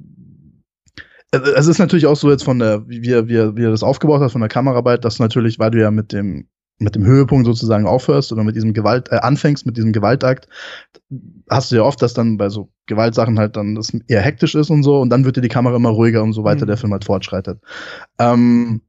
äh, 1.32 1.38
es 1.38 1.66
ist 1.66 1.78
natürlich 1.78 2.06
auch 2.06 2.16
so 2.16 2.30
jetzt 2.30 2.44
von 2.44 2.58
der, 2.58 2.86
wie 2.88 3.02
wie 3.02 3.28
wie 3.28 3.64
er 3.64 3.70
das 3.70 3.82
aufgebaut 3.82 4.20
hat, 4.20 4.32
von 4.32 4.42
der 4.42 4.50
Kameraarbeit, 4.50 5.04
dass 5.04 5.18
natürlich, 5.18 5.58
weil 5.58 5.70
du 5.70 5.80
ja 5.80 5.90
mit 5.90 6.12
dem 6.12 6.46
mit 6.78 6.94
dem 6.96 7.04
Höhepunkt 7.04 7.46
sozusagen 7.46 7.86
aufhörst 7.86 8.32
oder 8.32 8.42
mit 8.44 8.56
diesem 8.56 8.72
Gewalt 8.72 9.10
äh, 9.12 9.16
anfängst 9.16 9.64
mit 9.66 9.76
diesem 9.76 9.92
Gewaltakt, 9.92 10.48
hast 11.48 11.70
du 11.70 11.76
ja 11.76 11.82
oft, 11.82 12.02
dass 12.02 12.14
dann 12.14 12.36
bei 12.36 12.48
so 12.48 12.68
Gewaltsachen 12.86 13.38
halt 13.38 13.56
dann 13.56 13.74
das 13.76 13.92
eher 14.08 14.20
hektisch 14.22 14.54
ist 14.54 14.70
und 14.70 14.82
so 14.82 15.00
und 15.00 15.10
dann 15.10 15.24
wird 15.24 15.36
dir 15.36 15.40
die 15.40 15.48
Kamera 15.48 15.76
immer 15.76 15.90
ruhiger, 15.90 16.22
umso 16.22 16.42
weiter 16.44 16.64
Mhm. 16.64 16.68
der 16.68 16.76
Film 16.76 16.92
halt 16.92 17.04
fortschreitet. 17.04 17.60
Ähm, 18.18 18.80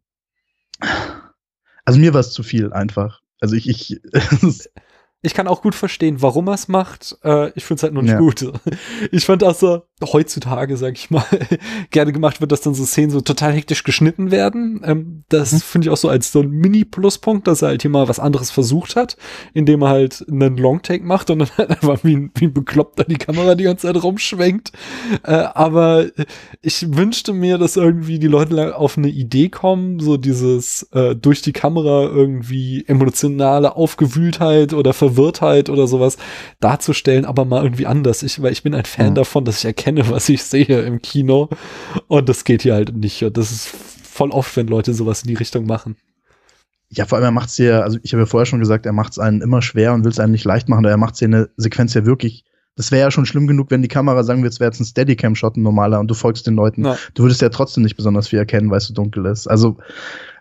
also 1.86 2.00
mir 2.00 2.14
war 2.14 2.22
es 2.22 2.32
zu 2.32 2.44
viel 2.44 2.74
einfach. 2.74 3.22
Also 3.40 3.56
ich, 3.56 3.70
ich 3.70 4.02
Ich 5.22 5.34
kann 5.34 5.48
auch 5.48 5.64
gut 5.64 5.74
verstehen, 5.74 6.22
warum 6.22 6.48
er 6.48 6.54
es 6.54 6.68
macht. 6.68 7.18
Äh, 7.24 7.50
ich 7.56 7.66
finde 7.66 7.80
es 7.80 7.84
halt 7.84 7.94
nur 7.96 8.04
nicht 8.04 8.12
Ja. 8.12 8.20
gut. 8.20 8.46
Ich 9.12 9.26
fand 9.26 9.44
auch 9.44 9.56
so, 9.56 9.82
heutzutage, 10.04 10.76
sag 10.78 10.96
ich 10.98 11.10
mal, 11.10 11.24
gerne 11.92 12.12
gemacht 12.12 12.42
wird, 12.42 12.52
dass 12.52 12.62
dann 12.62 12.74
so 12.74 12.84
Szenen 12.86 13.12
so 13.12 13.22
total 13.22 13.54
hektisch 13.54 13.84
geschnitten 13.84 14.30
werden. 14.30 14.82
Ähm, 14.84 15.24
das 15.30 15.54
Mhm. 15.54 15.60
finde 15.60 15.88
ich 15.88 15.92
auch 15.92 15.98
so 15.98 16.10
als 16.10 16.32
so 16.34 16.42
ein 16.42 16.50
Mini-Pluspunkt, 16.50 17.48
dass 17.48 17.62
er 17.62 17.70
halt 17.70 17.82
hier 17.82 17.92
mal 17.92 18.10
was 18.10 18.20
anderes 18.20 18.52
versucht 18.52 18.96
hat, 18.98 19.16
indem 19.54 19.84
er 19.84 19.90
halt 19.90 20.26
einen 20.30 20.58
Longtake 20.58 21.04
macht 21.06 21.30
und 21.30 21.40
dann 21.40 21.50
halt 21.58 21.70
einfach 21.70 22.04
wie 22.04 22.16
ein, 22.18 22.32
wie 22.36 22.46
ein 22.46 22.54
Bekloppter 22.54 23.06
die 23.06 23.16
Kamera 23.16 23.56
die 23.56 23.64
ganze 23.64 23.88
Zeit 23.88 24.04
rumschwenkt. 24.04 24.74
Äh, 25.24 25.32
aber 25.32 26.08
ich 26.62 26.86
wünschte 26.96 27.32
mir, 27.32 27.58
dass 27.58 27.78
irgendwie 27.78 28.20
die 28.20 28.28
Leute 28.28 28.76
auf 28.76 28.98
eine 28.98 29.08
Idee 29.10 29.48
kommen, 29.50 30.00
so 30.00 30.18
dieses 30.18 30.84
äh, 30.92 31.16
durch 31.16 31.42
die 31.42 31.54
Kamera 31.54 32.04
irgendwie 32.04 32.84
emotionale 32.86 33.76
Aufgewühltheit 33.78 34.74
oder 34.74 34.94
Verwirrtheit 34.94 35.70
oder 35.70 35.88
sowas 35.88 36.18
darzustellen, 36.60 37.24
aber 37.26 37.46
mal 37.46 37.64
irgendwie 37.64 37.86
anders. 37.86 38.24
Ich, 38.24 38.42
weil 38.42 38.52
ich 38.52 38.64
bin 38.64 38.74
ein 38.74 38.86
Fan 38.86 39.08
Ja. 39.08 39.12
davon, 39.14 39.46
dass 39.46 39.60
ich 39.60 39.66
erkenne, 39.66 39.85
was 40.10 40.30
ich 40.30 40.44
sehe 40.44 40.82
im 40.82 41.02
Kino. 41.02 41.50
Und 42.08 42.30
das 42.30 42.44
geht 42.44 42.64
hier 42.64 42.74
halt 42.74 42.96
nicht. 42.96 43.24
Und 43.24 43.38
das 43.38 43.52
ist 43.52 43.68
voll 43.68 44.32
oft, 44.32 44.56
wenn 44.58 44.68
Leute 44.68 44.94
sowas 44.94 45.24
in 45.24 45.30
die 45.30 45.36
Richtung 45.36 45.66
machen. 45.66 45.98
Ja, 46.90 47.06
vor 47.06 47.18
allem 47.18 47.26
er 47.26 47.32
macht 47.32 47.50
es 47.50 47.56
dir, 47.56 47.84
also 47.84 47.98
ich 48.04 48.14
habe 48.14 48.24
ja 48.24 48.28
vorher 48.28 48.46
schon 48.46 48.60
gesagt, 48.60 48.86
er 48.86 48.94
macht 48.94 49.14
es 49.14 49.20
einen 49.20 49.42
immer 49.42 49.62
schwer 49.62 49.94
und 49.94 50.04
will 50.04 50.12
es 50.12 50.20
einem 50.20 50.32
nicht 50.32 50.46
leicht 50.46 50.70
machen, 50.70 50.86
er 50.86 50.98
macht 50.98 51.16
es 51.16 51.20
dir 51.20 51.26
eine 51.26 51.50
Sequenz 51.58 51.94
ja 51.94 52.06
wirklich. 52.06 52.46
Das 52.76 52.92
wäre 52.92 53.02
ja 53.02 53.12
schon 53.12 53.26
schlimm 53.26 53.48
genug, 53.48 53.72
wenn 53.72 53.82
die 53.82 53.88
Kamera 53.88 54.24
sagen 54.24 54.44
wir, 54.44 54.50
es 54.50 54.60
wäre 54.60 54.70
jetzt 54.70 54.80
ein 54.80 54.86
Steadicam-Shot, 54.86 55.56
ein 55.56 55.64
normaler, 55.64 56.00
und 56.00 56.08
du 56.10 56.14
folgst 56.14 56.46
den 56.46 56.56
Leuten. 56.56 56.86
Ja. 56.86 56.98
Du 57.14 57.24
würdest 57.24 57.42
ja 57.42 57.50
trotzdem 57.50 57.84
nicht 57.84 57.96
besonders 57.96 58.28
viel 58.28 58.40
erkennen, 58.40 58.70
weil 58.70 58.80
es 58.80 58.88
so 58.88 58.94
dunkel 58.94 59.26
ist. 59.26 59.48
Also, 59.48 59.78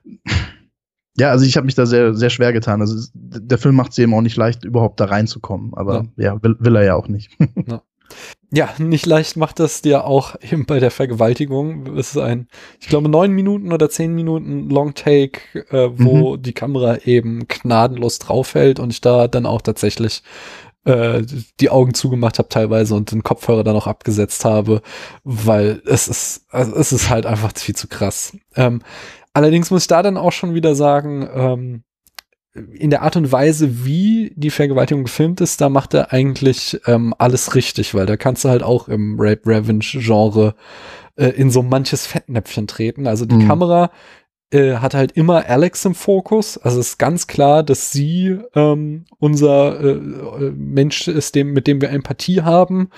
ja, 1.16 1.30
also 1.30 1.44
ich 1.44 1.56
habe 1.56 1.64
mich 1.64 1.76
da 1.76 1.86
sehr, 1.86 2.14
sehr 2.14 2.30
schwer 2.30 2.52
getan. 2.52 2.80
Also 2.80 3.08
der 3.14 3.58
Film 3.58 3.76
macht 3.76 3.92
es 3.92 3.98
eben 3.98 4.12
auch 4.14 4.20
nicht 4.20 4.36
leicht, 4.36 4.64
überhaupt 4.64 4.98
da 4.98 5.06
reinzukommen. 5.06 5.74
Aber 5.74 6.06
ja, 6.16 6.42
will, 6.42 6.56
will 6.58 6.76
er 6.76 6.84
ja 6.84 6.94
auch 6.96 7.06
nicht. 7.06 7.30
Ja, 7.68 7.82
nicht 8.78 9.06
leicht 9.06 9.36
macht 9.36 9.58
das 9.58 9.82
dir 9.82 10.04
auch 10.04 10.36
eben 10.40 10.66
bei 10.66 10.78
der 10.80 10.90
Vergewaltigung. 10.90 11.96
Es 11.96 12.10
ist 12.10 12.18
ein, 12.18 12.48
ich 12.80 12.88
glaube, 12.88 13.08
neun 13.08 13.32
Minuten 13.32 13.72
oder 13.72 13.90
zehn 13.90 14.14
Minuten 14.14 14.70
Long 14.70 14.94
Take, 14.94 15.40
äh, 15.70 15.90
wo 15.94 16.36
die 16.36 16.52
Kamera 16.52 16.98
eben 17.04 17.46
gnadenlos 17.48 18.18
draufhält 18.18 18.78
und 18.78 18.90
ich 18.90 19.00
da 19.00 19.28
dann 19.28 19.46
auch 19.46 19.62
tatsächlich 19.62 20.22
äh, 20.84 21.22
die 21.60 21.70
Augen 21.70 21.94
zugemacht 21.94 22.38
habe 22.38 22.48
teilweise 22.48 22.94
und 22.94 23.10
den 23.10 23.22
Kopfhörer 23.22 23.64
dann 23.64 23.76
auch 23.76 23.86
abgesetzt 23.86 24.44
habe, 24.44 24.82
weil 25.24 25.82
es 25.86 26.08
ist, 26.08 26.46
also 26.50 26.74
es 26.76 26.92
ist 26.92 27.10
halt 27.10 27.26
einfach 27.26 27.52
viel 27.56 27.74
zu 27.74 27.88
krass. 27.88 28.36
Ähm, 28.54 28.82
allerdings 29.32 29.70
muss 29.70 29.82
ich 29.82 29.88
da 29.88 30.02
dann 30.02 30.16
auch 30.16 30.32
schon 30.32 30.54
wieder 30.54 30.74
sagen, 30.74 31.28
ähm, 31.34 31.84
in 32.54 32.90
der 32.90 33.02
Art 33.02 33.16
und 33.16 33.32
Weise, 33.32 33.84
wie 33.84 34.32
die 34.36 34.50
Vergewaltigung 34.50 35.04
gefilmt 35.04 35.40
ist, 35.40 35.60
da 35.60 35.68
macht 35.68 35.92
er 35.94 36.12
eigentlich 36.12 36.80
ähm, 36.86 37.12
alles 37.18 37.54
richtig, 37.56 37.94
weil 37.94 38.06
da 38.06 38.16
kannst 38.16 38.44
du 38.44 38.48
halt 38.48 38.62
auch 38.62 38.88
im 38.88 39.16
Rape 39.18 39.42
Revenge 39.46 39.80
Genre 39.84 40.54
äh, 41.16 41.28
in 41.30 41.50
so 41.50 41.62
manches 41.62 42.06
Fettnäpfchen 42.06 42.66
treten. 42.68 43.06
Also 43.08 43.26
die 43.26 43.34
Mhm. 43.36 43.48
Kamera 43.48 43.90
äh, 44.54 44.76
hat 44.76 44.94
halt 44.94 45.12
immer 45.12 45.46
Alex 45.48 45.84
im 45.84 45.94
Fokus. 45.94 46.58
Also 46.58 46.78
es 46.78 46.90
ist 46.90 46.98
ganz 46.98 47.26
klar, 47.26 47.64
dass 47.64 47.90
sie 47.90 48.38
ähm, 48.54 49.04
unser 49.18 49.80
äh, 49.80 49.90
äh, 49.90 50.52
Mensch 50.56 51.08
ist, 51.08 51.34
dem, 51.34 51.52
mit 51.52 51.66
dem 51.66 51.80
wir 51.80 51.90
Empathie 51.90 52.42
haben. 52.42 52.90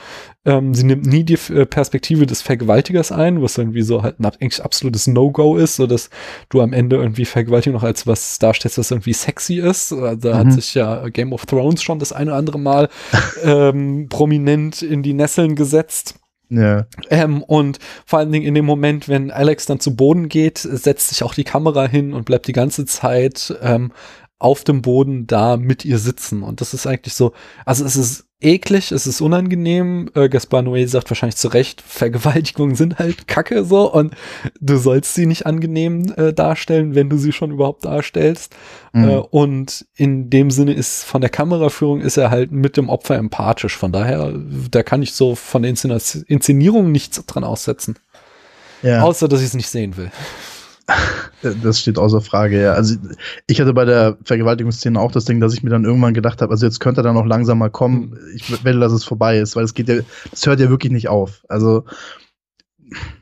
Ähm, 0.44 0.74
sie 0.74 0.84
nimmt 0.84 1.06
nie 1.06 1.24
die 1.24 1.38
äh, 1.52 1.64
Perspektive 1.64 2.26
des 2.26 2.42
Vergewaltigers 2.42 3.10
ein, 3.10 3.40
was 3.40 3.56
irgendwie 3.56 3.82
so 3.82 4.02
halt 4.02 4.20
ein 4.20 4.26
eigentlich 4.26 4.62
absolutes 4.62 5.06
No-Go 5.06 5.56
ist, 5.56 5.76
so 5.76 5.86
dass 5.86 6.10
du 6.50 6.60
am 6.60 6.74
Ende 6.74 6.96
irgendwie 6.96 7.24
Vergewaltigung 7.24 7.78
noch 7.78 7.86
als 7.86 8.06
was 8.06 8.38
darstellst, 8.38 8.76
was 8.76 8.90
irgendwie 8.90 9.14
sexy 9.14 9.56
ist. 9.56 9.92
Da 9.92 10.14
mhm. 10.14 10.34
hat 10.34 10.52
sich 10.52 10.74
ja 10.74 11.08
Game 11.08 11.32
of 11.32 11.46
Thrones 11.46 11.82
schon 11.82 11.98
das 11.98 12.12
eine 12.12 12.32
oder 12.32 12.38
andere 12.38 12.58
Mal 12.58 12.90
ähm, 13.42 14.08
prominent 14.10 14.82
in 14.82 15.02
die 15.02 15.14
Nesseln 15.14 15.56
gesetzt. 15.56 16.16
Ja. 16.48 16.86
Ähm, 17.10 17.42
und 17.42 17.78
vor 18.04 18.20
allen 18.20 18.30
Dingen 18.30 18.46
in 18.46 18.54
dem 18.54 18.64
Moment, 18.64 19.08
wenn 19.08 19.30
Alex 19.30 19.66
dann 19.66 19.80
zu 19.80 19.96
Boden 19.96 20.28
geht, 20.28 20.58
setzt 20.58 21.08
sich 21.08 21.22
auch 21.22 21.34
die 21.34 21.44
Kamera 21.44 21.86
hin 21.86 22.12
und 22.12 22.24
bleibt 22.24 22.46
die 22.46 22.52
ganze 22.52 22.84
Zeit 22.86 23.56
ähm, 23.62 23.92
auf 24.38 24.64
dem 24.64 24.82
Boden 24.82 25.26
da 25.26 25.56
mit 25.56 25.84
ihr 25.84 25.98
sitzen. 25.98 26.42
Und 26.42 26.60
das 26.60 26.74
ist 26.74 26.86
eigentlich 26.86 27.14
so, 27.14 27.32
also 27.64 27.84
es 27.84 27.96
ist 27.96 28.26
eklig, 28.40 28.92
es 28.92 29.06
ist 29.06 29.22
unangenehm. 29.22 30.10
Äh, 30.14 30.28
Gaspar 30.28 30.60
Noé 30.60 30.86
sagt 30.86 31.10
wahrscheinlich 31.10 31.36
zu 31.36 31.48
Recht, 31.48 31.80
Vergewaltigungen 31.80 32.76
sind 32.76 32.98
halt 32.98 33.26
kacke 33.26 33.64
so 33.64 33.90
und 33.90 34.14
du 34.60 34.76
sollst 34.76 35.14
sie 35.14 35.24
nicht 35.24 35.46
angenehm 35.46 36.12
äh, 36.16 36.34
darstellen, 36.34 36.94
wenn 36.94 37.08
du 37.08 37.16
sie 37.16 37.32
schon 37.32 37.50
überhaupt 37.50 37.86
darstellst. 37.86 38.54
Mhm. 38.92 39.08
Äh, 39.08 39.16
und 39.16 39.86
in 39.94 40.28
dem 40.28 40.50
Sinne 40.50 40.74
ist 40.74 41.04
von 41.04 41.22
der 41.22 41.30
Kameraführung 41.30 42.02
ist 42.02 42.18
er 42.18 42.30
halt 42.30 42.52
mit 42.52 42.76
dem 42.76 42.90
Opfer 42.90 43.16
empathisch. 43.16 43.76
Von 43.76 43.92
daher, 43.92 44.34
da 44.70 44.82
kann 44.82 45.02
ich 45.02 45.12
so 45.12 45.34
von 45.34 45.62
der 45.62 45.70
Inszenierung 45.70 46.92
nichts 46.92 47.24
dran 47.24 47.44
aussetzen. 47.44 47.98
Ja. 48.82 49.02
Außer, 49.02 49.28
dass 49.28 49.40
ich 49.40 49.46
es 49.46 49.54
nicht 49.54 49.70
sehen 49.70 49.96
will. 49.96 50.10
Das 51.42 51.80
steht 51.80 51.98
außer 51.98 52.20
Frage, 52.20 52.62
ja. 52.62 52.72
Also 52.72 52.96
ich 53.46 53.60
hatte 53.60 53.74
bei 53.74 53.84
der 53.84 54.16
Vergewaltigungsszene 54.22 54.98
auch 55.00 55.12
das 55.12 55.24
Ding, 55.24 55.40
dass 55.40 55.52
ich 55.52 55.62
mir 55.62 55.70
dann 55.70 55.84
irgendwann 55.84 56.14
gedacht 56.14 56.40
habe, 56.42 56.52
also 56.52 56.64
jetzt 56.64 56.80
könnte 56.80 57.00
er 57.00 57.04
dann 57.04 57.14
noch 57.14 57.26
langsam 57.26 57.58
mal 57.58 57.70
kommen. 57.70 58.12
Hm. 58.12 58.18
Ich 58.34 58.64
will, 58.64 58.80
dass 58.80 58.92
es 58.92 59.04
vorbei 59.04 59.38
ist, 59.38 59.56
weil 59.56 59.64
es 59.64 59.74
geht 59.74 59.88
ja, 59.88 59.96
das 60.30 60.46
hört 60.46 60.60
ja 60.60 60.70
wirklich 60.70 60.92
nicht 60.92 61.08
auf. 61.08 61.44
Also, 61.48 61.84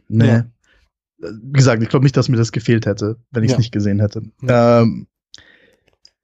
ne. 0.08 0.26
Ja. 0.26 0.46
Wie 1.42 1.52
gesagt, 1.52 1.82
ich 1.82 1.88
glaube 1.88 2.04
nicht, 2.04 2.16
dass 2.16 2.28
mir 2.28 2.36
das 2.36 2.52
gefehlt 2.52 2.84
hätte, 2.84 3.16
wenn 3.30 3.44
ich 3.44 3.50
es 3.50 3.54
ja. 3.54 3.58
nicht 3.58 3.72
gesehen 3.72 4.00
hätte. 4.00 4.22
Ja. 4.42 4.82
Ähm, 4.82 5.06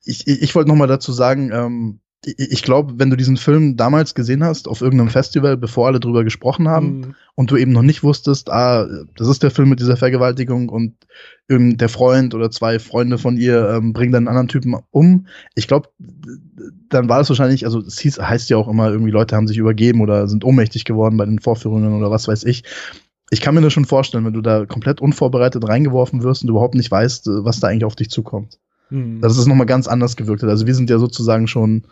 ich 0.04 0.26
ich, 0.26 0.42
ich 0.42 0.54
wollte 0.54 0.68
noch 0.68 0.76
mal 0.76 0.86
dazu 0.86 1.12
sagen, 1.12 1.50
ähm, 1.52 2.00
ich 2.24 2.62
glaube, 2.62 2.94
wenn 2.98 3.08
du 3.08 3.16
diesen 3.16 3.38
Film 3.38 3.76
damals 3.76 4.14
gesehen 4.14 4.44
hast, 4.44 4.68
auf 4.68 4.82
irgendeinem 4.82 5.08
Festival, 5.08 5.56
bevor 5.56 5.86
alle 5.86 6.00
drüber 6.00 6.22
gesprochen 6.22 6.68
haben, 6.68 6.98
mhm. 6.98 7.14
und 7.34 7.50
du 7.50 7.56
eben 7.56 7.72
noch 7.72 7.82
nicht 7.82 8.02
wusstest, 8.02 8.50
ah, 8.50 8.86
das 9.16 9.28
ist 9.28 9.42
der 9.42 9.50
Film 9.50 9.70
mit 9.70 9.80
dieser 9.80 9.96
Vergewaltigung 9.96 10.68
und 10.68 10.94
der 11.48 11.88
Freund 11.88 12.34
oder 12.34 12.50
zwei 12.50 12.78
Freunde 12.78 13.18
von 13.18 13.36
ihr 13.36 13.70
ähm, 13.70 13.92
bringen 13.92 14.12
dann 14.12 14.28
einen 14.28 14.36
anderen 14.36 14.48
Typen 14.48 14.76
um. 14.90 15.26
Ich 15.54 15.66
glaube, 15.66 15.88
dann 16.88 17.08
war 17.08 17.20
es 17.20 17.28
wahrscheinlich, 17.28 17.64
also 17.64 17.80
es 17.80 17.98
hieß, 17.98 18.20
heißt 18.20 18.50
ja 18.50 18.56
auch 18.56 18.68
immer, 18.68 18.90
irgendwie 18.90 19.10
Leute 19.10 19.34
haben 19.34 19.48
sich 19.48 19.58
übergeben 19.58 20.00
oder 20.00 20.28
sind 20.28 20.44
ohnmächtig 20.44 20.84
geworden 20.84 21.16
bei 21.16 21.24
den 21.24 21.40
Vorführungen 21.40 21.94
oder 21.94 22.10
was 22.10 22.28
weiß 22.28 22.44
ich. 22.44 22.62
Ich 23.30 23.40
kann 23.40 23.54
mir 23.54 23.62
das 23.62 23.72
schon 23.72 23.84
vorstellen, 23.84 24.24
wenn 24.26 24.32
du 24.32 24.42
da 24.42 24.66
komplett 24.66 25.00
unvorbereitet 25.00 25.66
reingeworfen 25.66 26.22
wirst 26.22 26.42
und 26.42 26.50
überhaupt 26.50 26.74
nicht 26.74 26.90
weißt, 26.90 27.26
was 27.26 27.58
da 27.60 27.68
eigentlich 27.68 27.84
auf 27.84 27.96
dich 27.96 28.10
zukommt. 28.10 28.58
Mhm. 28.90 29.20
Dass 29.20 29.36
es 29.36 29.46
nochmal 29.46 29.66
ganz 29.66 29.88
anders 29.88 30.16
gewirkt 30.16 30.42
hat. 30.42 30.50
Also 30.50 30.66
wir 30.66 30.74
sind 30.74 30.90
ja 30.90 30.98
sozusagen 30.98 31.46
schon 31.46 31.84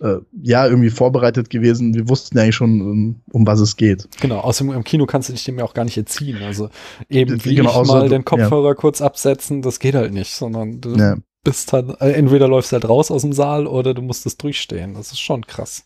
äh, 0.00 0.16
ja 0.42 0.66
irgendwie 0.66 0.90
vorbereitet 0.90 1.50
gewesen. 1.50 1.94
Wir 1.94 2.08
wussten 2.08 2.36
ja 2.36 2.44
eigentlich 2.44 2.56
schon, 2.56 2.80
um, 2.80 3.20
um 3.32 3.46
was 3.46 3.60
es 3.60 3.76
geht. 3.76 4.08
Genau, 4.20 4.38
außerdem 4.38 4.72
im 4.72 4.84
Kino 4.84 5.06
kannst 5.06 5.28
du 5.28 5.32
dich 5.32 5.44
dem 5.44 5.58
ja 5.58 5.64
auch 5.64 5.74
gar 5.74 5.84
nicht 5.84 5.96
entziehen. 5.96 6.42
Also 6.42 6.70
eben 7.08 7.44
wie 7.44 7.54
genau, 7.54 7.82
ich 7.82 7.88
mal 7.88 8.08
den 8.08 8.24
Kopfhörer 8.24 8.68
ja. 8.68 8.74
kurz 8.74 9.00
absetzen, 9.00 9.62
das 9.62 9.78
geht 9.78 9.94
halt 9.94 10.12
nicht, 10.12 10.34
sondern 10.34 10.80
du 10.80 10.94
ja. 10.96 11.16
bist 11.44 11.72
halt, 11.72 12.00
äh, 12.00 12.12
entweder 12.12 12.48
läufst 12.48 12.72
halt 12.72 12.88
raus 12.88 13.10
aus 13.10 13.22
dem 13.22 13.32
Saal 13.32 13.66
oder 13.66 13.94
du 13.94 14.02
musst 14.02 14.26
es 14.26 14.36
durchstehen. 14.36 14.94
Das 14.94 15.12
ist 15.12 15.20
schon 15.20 15.46
krass. 15.46 15.84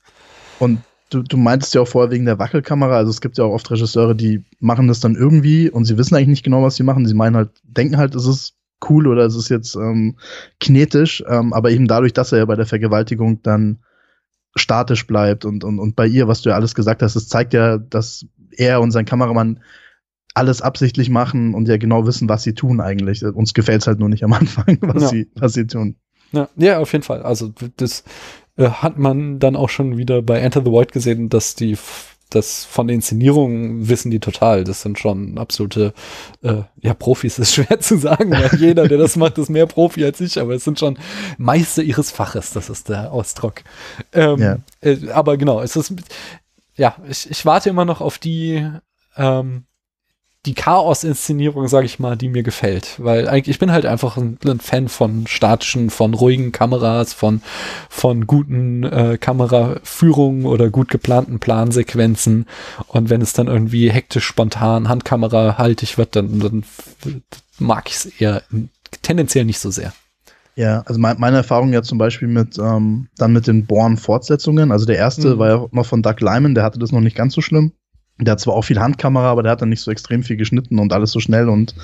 Und 0.59 0.81
du, 1.11 1.23
du 1.23 1.37
meintest 1.37 1.75
ja 1.75 1.83
auch 1.83 1.89
vorher 1.89 2.11
wegen 2.11 2.25
der 2.25 2.39
Wackelkamera, 2.39 2.97
also 2.97 3.11
es 3.11 3.21
gibt 3.21 3.39
ja 3.39 3.45
auch 3.45 3.53
oft 3.53 3.71
Regisseure, 3.71 4.15
die 4.15 4.45
machen 4.59 4.89
das 4.89 5.01
dann 5.01 5.15
irgendwie 5.15 5.71
und 5.71 5.85
sie 5.85 5.97
wissen 5.99 6.15
eigentlich 6.15 6.29
nicht 6.29 6.45
genau, 6.45 6.63
was 6.63 6.77
sie 6.77 6.83
machen. 6.83 7.07
Sie 7.07 7.15
meinen 7.15 7.37
halt, 7.37 7.51
denken 7.65 7.97
halt, 7.97 8.15
es 8.15 8.27
ist 8.27 8.55
cool 8.89 9.07
oder 9.07 9.25
es 9.25 9.35
ist 9.35 9.49
jetzt 9.49 9.77
ähm, 9.77 10.17
kinetisch, 10.59 11.23
ähm, 11.29 11.53
aber 11.53 11.71
eben 11.71 11.87
dadurch, 11.87 12.13
dass 12.13 12.33
er 12.33 12.39
ja 12.39 12.45
bei 12.45 12.57
der 12.57 12.67
Vergewaltigung 12.67 13.43
dann 13.43 13.81
statisch 14.57 15.07
bleibt 15.07 15.45
und, 15.45 15.65
und, 15.65 15.79
und 15.79 15.97
bei 15.97 16.07
ihr, 16.07 16.29
was 16.29 16.43
du 16.43 16.51
ja 16.51 16.57
alles 16.57 16.75
gesagt 16.75 17.03
hast, 17.03 17.15
das 17.15 17.29
zeigt 17.29 17.53
ja, 17.53 17.79
dass 17.79 18.27
er 18.51 18.81
und 18.81 18.91
sein 18.91 19.05
Kameramann 19.05 19.61
alles 20.35 20.63
absichtlich 20.63 21.11
machen 21.11 21.55
und 21.55 21.69
ja 21.69 21.77
genau 21.77 22.07
wissen, 22.07 22.29
was 22.29 22.43
sie 22.43 22.55
tun 22.55 22.81
eigentlich. 22.81 23.25
Uns 23.25 23.55
gefällt 23.55 23.83
es 23.83 23.87
halt 23.87 23.99
nur 23.99 24.09
nicht 24.09 24.25
am 24.25 24.33
Anfang, 24.33 24.79
was, 24.81 25.03
ja. 25.03 25.09
sie, 25.09 25.31
was 25.37 25.53
sie 25.53 25.67
tun. 25.67 25.97
Ja, 26.33 26.49
ja, 26.57 26.79
auf 26.79 26.93
jeden 26.93 27.05
Fall. 27.05 27.23
Also 27.23 27.53
das 27.77 28.05
äh, 28.57 28.69
hat 28.69 28.99
man 28.99 29.39
dann 29.39 29.57
auch 29.57 29.69
schon 29.69 29.97
wieder 29.97 30.23
bei 30.23 30.39
Enter 30.39 30.63
the 30.65 30.71
Void 30.71 30.93
gesehen, 30.93 31.29
dass 31.29 31.55
die 31.55 31.77
das 32.31 32.65
von 32.65 32.87
der 32.87 32.95
Inszenierung 32.95 33.89
wissen 33.89 34.11
die 34.11 34.21
total. 34.21 34.65
Das 34.65 34.83
sind 34.83 34.99
schon 34.99 35.39
absolute, 35.39 35.93
äh, 36.43 36.63
ja, 36.81 36.95
Profis 36.95 37.39
ist 37.39 37.55
schwer 37.55 37.81
zu 37.81 37.99
sagen, 37.99 38.33
weil 38.33 38.59
jeder, 38.59 38.89
der 38.89 38.99
das 38.99 39.17
macht, 39.17 39.39
ist 39.39 39.51
mehr 39.51 39.67
Profi 39.67 40.05
als 40.05 40.21
ich, 40.21 40.41
aber 40.41 40.55
es 40.55 40.65
sind 40.65 40.79
schon 40.79 40.99
Meister 41.39 41.83
ihres 41.83 42.11
Faches, 42.11 42.53
das 42.53 42.71
ist 42.71 42.89
der 42.89 43.13
Ausdruck. 43.13 43.63
Ähm, 44.13 44.39
ja. 44.39 44.59
äh, 44.81 45.11
aber 45.11 45.37
genau, 45.37 45.61
es 45.61 45.77
ist, 45.77 45.95
ja, 46.77 46.97
ich, 47.09 47.31
ich 47.31 47.45
warte 47.45 47.71
immer 47.71 47.85
noch 47.85 48.01
auf 48.01 48.19
die, 48.19 48.67
ähm, 49.17 49.65
die 50.47 50.55
Chaos-Inszenierung, 50.55 51.69
sage 51.69 51.85
ich 51.85 51.99
mal, 51.99 52.17
die 52.17 52.31
mir 52.31 52.43
gefällt. 52.43 52.95
Weil 52.99 53.29
eigentlich, 53.29 53.55
ich 53.55 53.59
bin 53.59 53.73
halt 53.73 53.85
einfach 53.85 54.17
ein, 54.17 54.39
ein 54.47 54.61
Fan 54.61 54.89
von 54.89 55.27
statischen, 55.27 55.91
von 55.91 56.15
ruhigen 56.15 56.51
Kameras, 56.51 57.13
von, 57.13 57.43
von 57.91 58.27
guten 58.27 58.85
äh, 58.85 59.19
Kameraführungen 59.21 60.47
oder 60.47 60.71
gut 60.71 60.89
geplanten 60.89 61.41
Plansequenzen. 61.41 62.47
Und 62.89 63.11
wenn 63.11 63.21
es 63.21 63.35
dann 63.35 63.49
irgendwie 63.49 63.91
hektisch, 63.91 64.25
spontan, 64.25 64.89
Handkamera 64.89 65.59
haltig 65.59 65.99
wird, 65.99 66.17
dann, 66.17 66.41
dann 66.41 66.65
mag 67.59 67.89
ich 67.91 67.97
es 67.97 68.07
eher 68.07 68.43
tendenziell 69.03 69.45
nicht 69.45 69.59
so 69.59 69.71
sehr. 69.71 69.93
Ja, 70.57 70.83
also 70.87 70.99
mein, 70.99 71.19
meine 71.21 71.39
Erfahrung 71.39 71.73
ja 71.73 71.83
zum 71.83 71.99
Beispiel 71.99 72.29
mit 72.29 72.59
ähm, 72.59 73.09
dann 73.17 73.33
mit 73.33 73.47
den 73.47 73.67
Born-Fortsetzungen. 73.67 74.73
Also 74.73 74.87
der 74.87 74.97
erste 74.97 75.35
mhm. 75.35 75.39
war 75.39 75.49
ja 75.49 75.67
noch 75.71 75.87
von 75.87 76.03
Doug 76.03 76.21
Lyman, 76.21 76.55
der 76.55 76.65
hatte 76.65 76.79
das 76.79 76.93
noch 76.93 77.01
nicht 77.01 77.17
ganz 77.17 77.35
so 77.35 77.41
schlimm. 77.41 77.73
Der 78.21 78.33
hat 78.33 78.41
zwar 78.41 78.55
auch 78.55 78.63
viel 78.63 78.81
Handkamera, 78.81 79.31
aber 79.31 79.43
der 79.43 79.53
hat 79.53 79.63
dann 79.63 79.69
nicht 79.69 79.81
so 79.81 79.91
extrem 79.91 80.23
viel 80.23 80.37
geschnitten 80.37 80.79
und 80.79 80.93
alles 80.93 81.11
so 81.11 81.21
schnell 81.21 81.49
und 81.49 81.75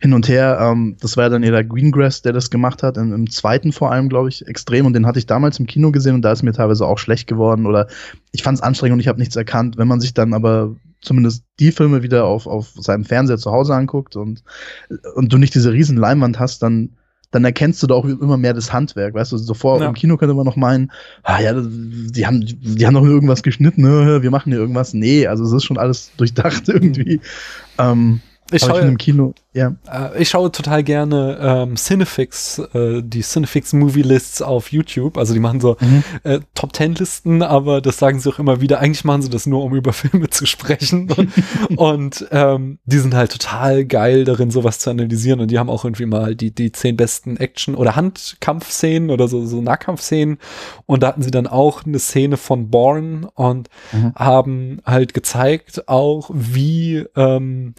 hin 0.00 0.12
und 0.12 0.28
her. 0.28 0.58
Ähm, 0.60 0.96
das 1.00 1.16
war 1.16 1.24
ja 1.24 1.30
dann 1.30 1.42
eher 1.42 1.52
der 1.52 1.64
Greengrass, 1.64 2.22
der 2.22 2.32
das 2.32 2.50
gemacht 2.50 2.82
hat, 2.82 2.96
im, 2.96 3.12
im 3.12 3.30
zweiten 3.30 3.72
vor 3.72 3.92
allem, 3.92 4.08
glaube 4.08 4.28
ich, 4.28 4.46
extrem. 4.46 4.86
Und 4.86 4.92
den 4.94 5.06
hatte 5.06 5.18
ich 5.18 5.26
damals 5.26 5.58
im 5.58 5.66
Kino 5.66 5.92
gesehen 5.92 6.14
und 6.14 6.22
da 6.22 6.32
ist 6.32 6.42
mir 6.42 6.52
teilweise 6.52 6.86
auch 6.86 6.98
schlecht 6.98 7.26
geworden 7.26 7.66
oder 7.66 7.88
ich 8.32 8.42
fand 8.42 8.58
es 8.58 8.62
anstrengend 8.62 8.94
und 8.94 9.00
ich 9.00 9.08
habe 9.08 9.18
nichts 9.18 9.36
erkannt. 9.36 9.78
Wenn 9.78 9.88
man 9.88 10.00
sich 10.00 10.14
dann 10.14 10.34
aber 10.34 10.74
zumindest 11.00 11.44
die 11.60 11.72
Filme 11.72 12.02
wieder 12.02 12.24
auf, 12.24 12.46
auf 12.46 12.72
seinem 12.76 13.04
Fernseher 13.04 13.38
zu 13.38 13.52
Hause 13.52 13.74
anguckt 13.74 14.16
und, 14.16 14.42
und 15.14 15.32
du 15.32 15.38
nicht 15.38 15.54
diese 15.54 15.72
riesen 15.72 15.96
Leinwand 15.96 16.38
hast, 16.38 16.62
dann 16.62 16.96
dann 17.30 17.44
erkennst 17.44 17.82
du 17.82 17.86
da 17.86 17.94
auch 17.94 18.04
immer 18.04 18.36
mehr 18.36 18.54
das 18.54 18.72
Handwerk, 18.72 19.14
weißt 19.14 19.32
du, 19.32 19.36
so 19.36 19.54
vor 19.54 19.80
ja. 19.80 19.88
im 19.88 19.94
Kino 19.94 20.16
könnte 20.16 20.34
man 20.34 20.46
noch 20.46 20.56
meinen, 20.56 20.90
ah 21.22 21.40
ja, 21.40 21.52
die 21.54 22.26
haben, 22.26 22.40
die 22.40 22.86
haben 22.86 22.94
noch 22.94 23.04
irgendwas 23.04 23.42
geschnitten, 23.42 23.82
ne, 23.82 24.22
wir 24.22 24.30
machen 24.30 24.50
hier 24.50 24.60
irgendwas. 24.60 24.94
Nee, 24.94 25.26
also 25.26 25.44
es 25.44 25.52
ist 25.52 25.64
schon 25.64 25.78
alles 25.78 26.10
durchdacht 26.16 26.68
irgendwie. 26.68 27.20
Ähm, 27.78 28.20
ich 28.50 28.62
schaue 28.62 28.80
im 28.80 28.96
Kino, 28.96 29.34
ja. 29.58 29.74
Äh, 29.90 30.22
ich 30.22 30.28
schaue 30.28 30.52
total 30.52 30.82
gerne 30.84 31.38
ähm, 31.40 31.76
Cinefix, 31.76 32.58
äh, 32.72 33.02
die 33.02 33.22
Cinefix 33.22 33.72
Movie 33.72 34.02
Lists 34.02 34.40
auf 34.40 34.72
YouTube. 34.72 35.18
Also 35.18 35.34
die 35.34 35.40
machen 35.40 35.60
so 35.60 35.76
mhm. 35.80 36.04
äh, 36.22 36.40
Top 36.54 36.72
Ten 36.72 36.94
Listen, 36.94 37.42
aber 37.42 37.80
das 37.80 37.98
sagen 37.98 38.20
sie 38.20 38.30
auch 38.30 38.38
immer 38.38 38.60
wieder. 38.60 38.78
Eigentlich 38.80 39.04
machen 39.04 39.22
sie 39.22 39.30
das 39.30 39.46
nur, 39.46 39.64
um 39.64 39.74
über 39.74 39.92
Filme 39.94 40.30
zu 40.30 40.46
sprechen. 40.46 41.08
und 41.76 42.26
ähm, 42.30 42.78
die 42.84 42.98
sind 42.98 43.14
halt 43.14 43.32
total 43.32 43.84
geil 43.84 44.24
darin, 44.24 44.50
sowas 44.50 44.78
zu 44.78 44.90
analysieren. 44.90 45.40
Und 45.40 45.50
die 45.50 45.58
haben 45.58 45.70
auch 45.70 45.84
irgendwie 45.84 46.06
mal 46.06 46.36
die 46.36 46.52
die 46.52 46.72
zehn 46.72 46.96
besten 46.96 47.36
Action- 47.36 47.74
oder 47.74 47.96
Handkampfszenen 47.96 49.10
oder 49.10 49.28
so 49.28 49.44
so 49.44 49.60
Nahkampfszenen. 49.60 50.38
Und 50.86 51.02
da 51.02 51.08
hatten 51.08 51.22
sie 51.22 51.30
dann 51.30 51.46
auch 51.46 51.84
eine 51.84 51.98
Szene 51.98 52.36
von 52.36 52.70
Born 52.70 53.26
und 53.34 53.68
mhm. 53.92 54.14
haben 54.14 54.80
halt 54.84 55.14
gezeigt 55.14 55.88
auch, 55.88 56.30
wie 56.32 57.04
ähm, 57.16 57.74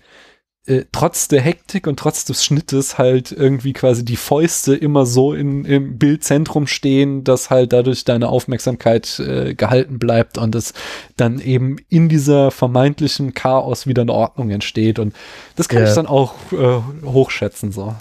äh, 0.70 0.86
trotz 0.91 1.28
der 1.28 1.41
Hektik 1.41 1.88
und 1.88 1.97
trotz 1.97 2.26
des 2.26 2.45
Schnittes 2.45 2.97
halt 2.97 3.32
irgendwie 3.32 3.74
quasi 3.74 4.05
die 4.05 4.15
Fäuste 4.15 4.76
immer 4.76 5.05
so 5.05 5.34
in, 5.34 5.65
im 5.65 5.97
Bildzentrum 5.97 6.67
stehen, 6.67 7.24
dass 7.24 7.49
halt 7.49 7.74
dadurch 7.74 8.05
deine 8.05 8.30
Aufmerksamkeit 8.30 9.20
äh, 9.20 9.55
gehalten 9.55 9.97
bleibt 9.97 10.38
und 10.38 10.53
es 10.53 10.74
dann 11.17 11.39
eben 11.39 11.78
in 11.89 12.07
dieser 12.07 12.51
vermeintlichen 12.51 13.34
Chaos 13.34 13.88
wieder 13.88 14.03
eine 14.03 14.13
Ordnung 14.13 14.51
entsteht. 14.51 14.99
Und 14.99 15.15
das 15.55 15.70
kann 15.70 15.82
ja. 15.82 15.89
ich 15.89 15.95
dann 15.95 16.05
auch 16.05 16.36
äh, 16.51 16.82
hochschätzen 17.03 17.72
so. 17.72 17.95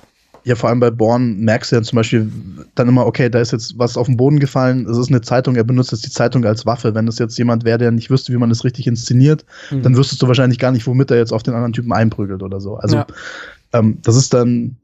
Ja, 0.48 0.54
vor 0.54 0.70
allem 0.70 0.80
bei 0.80 0.90
Born 0.90 1.40
merkst 1.40 1.70
du 1.70 1.76
ja 1.76 1.82
zum 1.82 1.96
Beispiel 1.96 2.32
dann 2.74 2.88
immer, 2.88 3.04
okay, 3.04 3.28
da 3.28 3.38
ist 3.38 3.52
jetzt 3.52 3.78
was 3.78 3.98
auf 3.98 4.06
den 4.06 4.16
Boden 4.16 4.40
gefallen, 4.40 4.86
es 4.88 4.96
ist 4.96 5.10
eine 5.10 5.20
Zeitung, 5.20 5.56
er 5.56 5.64
benutzt 5.64 5.92
jetzt 5.92 6.06
die 6.06 6.10
Zeitung 6.10 6.42
als 6.46 6.64
Waffe. 6.64 6.94
Wenn 6.94 7.06
es 7.06 7.18
jetzt 7.18 7.36
jemand 7.36 7.66
wäre, 7.66 7.76
der 7.76 7.90
nicht 7.90 8.08
wüsste, 8.08 8.32
wie 8.32 8.38
man 8.38 8.48
das 8.48 8.64
richtig 8.64 8.86
inszeniert, 8.86 9.44
mhm. 9.70 9.82
dann 9.82 9.94
wüsstest 9.94 10.22
du 10.22 10.26
wahrscheinlich 10.26 10.58
gar 10.58 10.72
nicht, 10.72 10.86
womit 10.86 11.10
er 11.10 11.18
jetzt 11.18 11.32
auf 11.32 11.42
den 11.42 11.52
anderen 11.52 11.74
Typen 11.74 11.92
einprügelt 11.92 12.42
oder 12.42 12.62
so. 12.62 12.76
Also 12.76 12.96
ja. 12.96 13.06
ähm, 13.74 13.98
das 14.00 14.16
ist 14.16 14.32
dann, 14.32 14.76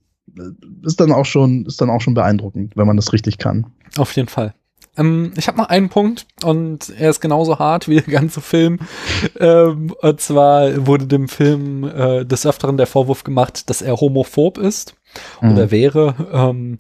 ist 0.82 1.00
dann 1.00 1.12
auch 1.12 1.24
schon, 1.24 1.64
ist 1.64 1.80
dann 1.80 1.88
auch 1.88 2.02
schon 2.02 2.12
beeindruckend, 2.12 2.76
wenn 2.76 2.86
man 2.86 2.96
das 2.96 3.14
richtig 3.14 3.38
kann. 3.38 3.64
Auf 3.96 4.14
jeden 4.16 4.28
Fall. 4.28 4.52
Ähm, 4.98 5.32
ich 5.38 5.48
habe 5.48 5.56
noch 5.56 5.70
einen 5.70 5.88
Punkt 5.88 6.26
und 6.44 6.92
er 6.98 7.08
ist 7.08 7.22
genauso 7.22 7.58
hart 7.58 7.88
wie 7.88 8.02
der 8.02 8.12
ganze 8.12 8.42
Film. 8.42 8.80
ähm, 9.40 9.94
und 9.98 10.20
zwar 10.20 10.86
wurde 10.86 11.06
dem 11.06 11.28
Film 11.28 11.84
äh, 11.84 12.26
des 12.26 12.44
Öfteren 12.44 12.76
der 12.76 12.86
Vorwurf 12.86 13.24
gemacht, 13.24 13.70
dass 13.70 13.80
er 13.80 13.96
homophob 13.96 14.58
ist 14.58 14.94
mhm. 15.40 15.52
oder 15.52 15.70
wäre. 15.70 16.14
Ähm, 16.32 16.78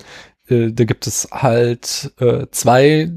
äh, 0.48 0.72
da 0.72 0.84
gibt 0.84 1.06
es 1.06 1.28
halt 1.30 2.12
äh, 2.18 2.46
zwei 2.50 3.10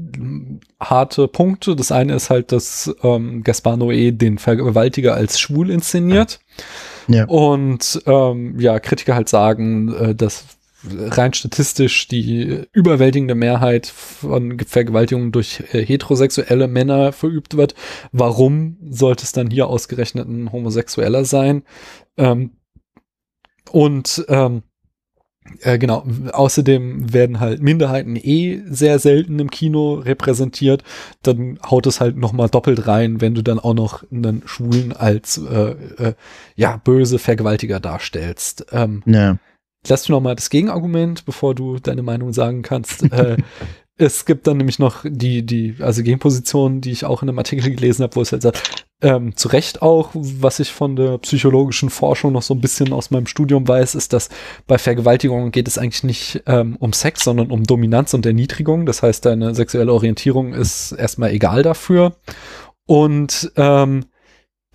harte 0.80 1.28
Punkte. 1.28 1.76
Das 1.76 1.92
eine 1.92 2.14
ist 2.14 2.30
halt, 2.30 2.52
dass 2.52 2.94
ähm, 3.02 3.42
Gaspar 3.42 3.76
Noé 3.76 4.12
den 4.12 4.38
Vergewaltiger 4.38 5.14
als 5.14 5.38
schwul 5.38 5.70
inszeniert. 5.70 6.40
Ja. 7.06 7.24
Und 7.26 8.02
ähm, 8.06 8.58
ja, 8.58 8.78
Kritiker 8.80 9.14
halt 9.14 9.28
sagen, 9.28 9.94
äh, 9.94 10.14
dass 10.14 10.44
rein 10.84 11.34
statistisch 11.34 12.06
die 12.06 12.66
überwältigende 12.72 13.34
Mehrheit 13.34 13.86
von 13.86 14.58
Vergewaltigungen 14.60 15.32
durch 15.32 15.64
äh, 15.72 15.84
heterosexuelle 15.84 16.68
Männer 16.68 17.12
verübt 17.12 17.56
wird. 17.56 17.74
Warum 18.12 18.76
sollte 18.88 19.24
es 19.24 19.32
dann 19.32 19.50
hier 19.50 19.66
ausgerechnet 19.66 20.28
ein 20.28 20.52
Homosexueller 20.52 21.24
sein? 21.24 21.62
Ähm, 22.16 22.52
und 23.70 24.24
ähm, 24.28 24.62
äh, 25.60 25.78
genau, 25.78 26.04
außerdem 26.32 27.12
werden 27.12 27.40
halt 27.40 27.62
Minderheiten 27.62 28.16
eh 28.16 28.62
sehr 28.68 28.98
selten 28.98 29.38
im 29.38 29.50
Kino 29.50 29.94
repräsentiert. 29.94 30.82
Dann 31.22 31.58
haut 31.68 31.86
es 31.86 32.00
halt 32.00 32.16
noch 32.16 32.32
mal 32.32 32.48
doppelt 32.48 32.86
rein, 32.86 33.20
wenn 33.20 33.34
du 33.34 33.42
dann 33.42 33.58
auch 33.58 33.74
noch 33.74 34.04
einen 34.10 34.42
Schwulen 34.46 34.92
als 34.92 35.38
äh, 35.38 35.74
äh, 35.98 36.14
ja 36.56 36.76
böse 36.76 37.18
Vergewaltiger 37.18 37.80
darstellst. 37.80 38.66
Ähm, 38.72 39.02
ja. 39.06 39.38
Lass 39.86 40.04
du 40.04 40.12
noch 40.12 40.20
mal 40.20 40.34
das 40.34 40.50
Gegenargument, 40.50 41.24
bevor 41.24 41.54
du 41.54 41.78
deine 41.78 42.02
Meinung 42.02 42.32
sagen 42.32 42.62
kannst. 42.62 43.04
äh, 43.12 43.36
es 43.96 44.24
gibt 44.24 44.46
dann 44.46 44.56
nämlich 44.56 44.78
noch 44.78 45.04
die, 45.04 45.44
die, 45.44 45.76
also 45.80 46.02
Gegenposition, 46.02 46.80
die 46.80 46.92
ich 46.92 47.04
auch 47.04 47.22
in 47.22 47.28
einem 47.28 47.38
Artikel 47.38 47.70
gelesen 47.74 48.02
habe, 48.02 48.16
wo 48.16 48.22
es 48.22 48.32
halt 48.32 48.42
sagt, 48.42 48.87
ähm, 49.00 49.36
zu 49.36 49.48
Recht 49.48 49.80
auch, 49.80 50.10
was 50.14 50.58
ich 50.58 50.72
von 50.72 50.96
der 50.96 51.18
psychologischen 51.18 51.88
Forschung 51.88 52.32
noch 52.32 52.42
so 52.42 52.54
ein 52.54 52.60
bisschen 52.60 52.92
aus 52.92 53.10
meinem 53.10 53.26
Studium 53.26 53.66
weiß, 53.68 53.94
ist, 53.94 54.12
dass 54.12 54.28
bei 54.66 54.76
Vergewaltigungen 54.78 55.52
geht 55.52 55.68
es 55.68 55.78
eigentlich 55.78 56.02
nicht 56.04 56.42
ähm, 56.46 56.76
um 56.80 56.92
Sex, 56.92 57.22
sondern 57.22 57.50
um 57.50 57.64
Dominanz 57.64 58.14
und 58.14 58.26
Erniedrigung. 58.26 58.86
Das 58.86 59.02
heißt, 59.02 59.24
deine 59.24 59.54
sexuelle 59.54 59.92
Orientierung 59.92 60.52
ist 60.52 60.92
erstmal 60.92 61.30
egal 61.30 61.62
dafür. 61.62 62.16
Und 62.86 63.52
ähm, 63.56 64.06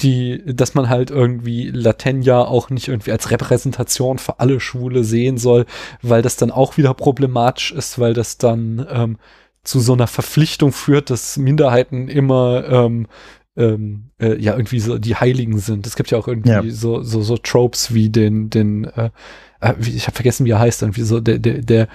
die, 0.01 0.41
dass 0.45 0.73
man 0.73 0.89
halt 0.89 1.11
irgendwie 1.11 1.69
Latenia 1.69 2.41
auch 2.41 2.69
nicht 2.69 2.87
irgendwie 2.87 3.11
als 3.11 3.29
Repräsentation 3.29 4.17
für 4.19 4.39
alle 4.39 4.59
Schwule 4.59 5.03
sehen 5.03 5.37
soll, 5.37 5.65
weil 6.01 6.21
das 6.21 6.35
dann 6.35 6.51
auch 6.51 6.77
wieder 6.77 6.93
problematisch 6.93 7.71
ist, 7.71 7.99
weil 7.99 8.13
das 8.13 8.37
dann 8.37 8.85
ähm, 8.89 9.17
zu 9.63 9.79
so 9.79 9.93
einer 9.93 10.07
Verpflichtung 10.07 10.71
führt, 10.71 11.09
dass 11.09 11.37
Minderheiten 11.37 12.09
immer 12.09 12.65
ähm, 12.67 13.07
ähm, 13.55 14.09
äh, 14.19 14.35
ja 14.39 14.53
irgendwie 14.53 14.79
so 14.79 14.97
die 14.97 15.15
Heiligen 15.15 15.57
sind. 15.59 15.85
Es 15.85 15.95
gibt 15.95 16.11
ja 16.11 16.17
auch 16.17 16.27
irgendwie 16.27 16.49
ja. 16.49 16.63
so 16.69 17.01
so 17.01 17.21
so 17.21 17.37
Tropes 17.37 17.93
wie 17.93 18.09
den 18.09 18.49
den 18.49 18.85
äh, 18.85 19.09
äh 19.61 19.73
ich 19.79 20.07
habe 20.07 20.15
vergessen 20.15 20.45
wie 20.45 20.51
er 20.51 20.59
heißt 20.59 20.81
irgendwie 20.81 21.03
so 21.03 21.19
der 21.19 21.39
der 21.39 21.61
der 21.61 21.87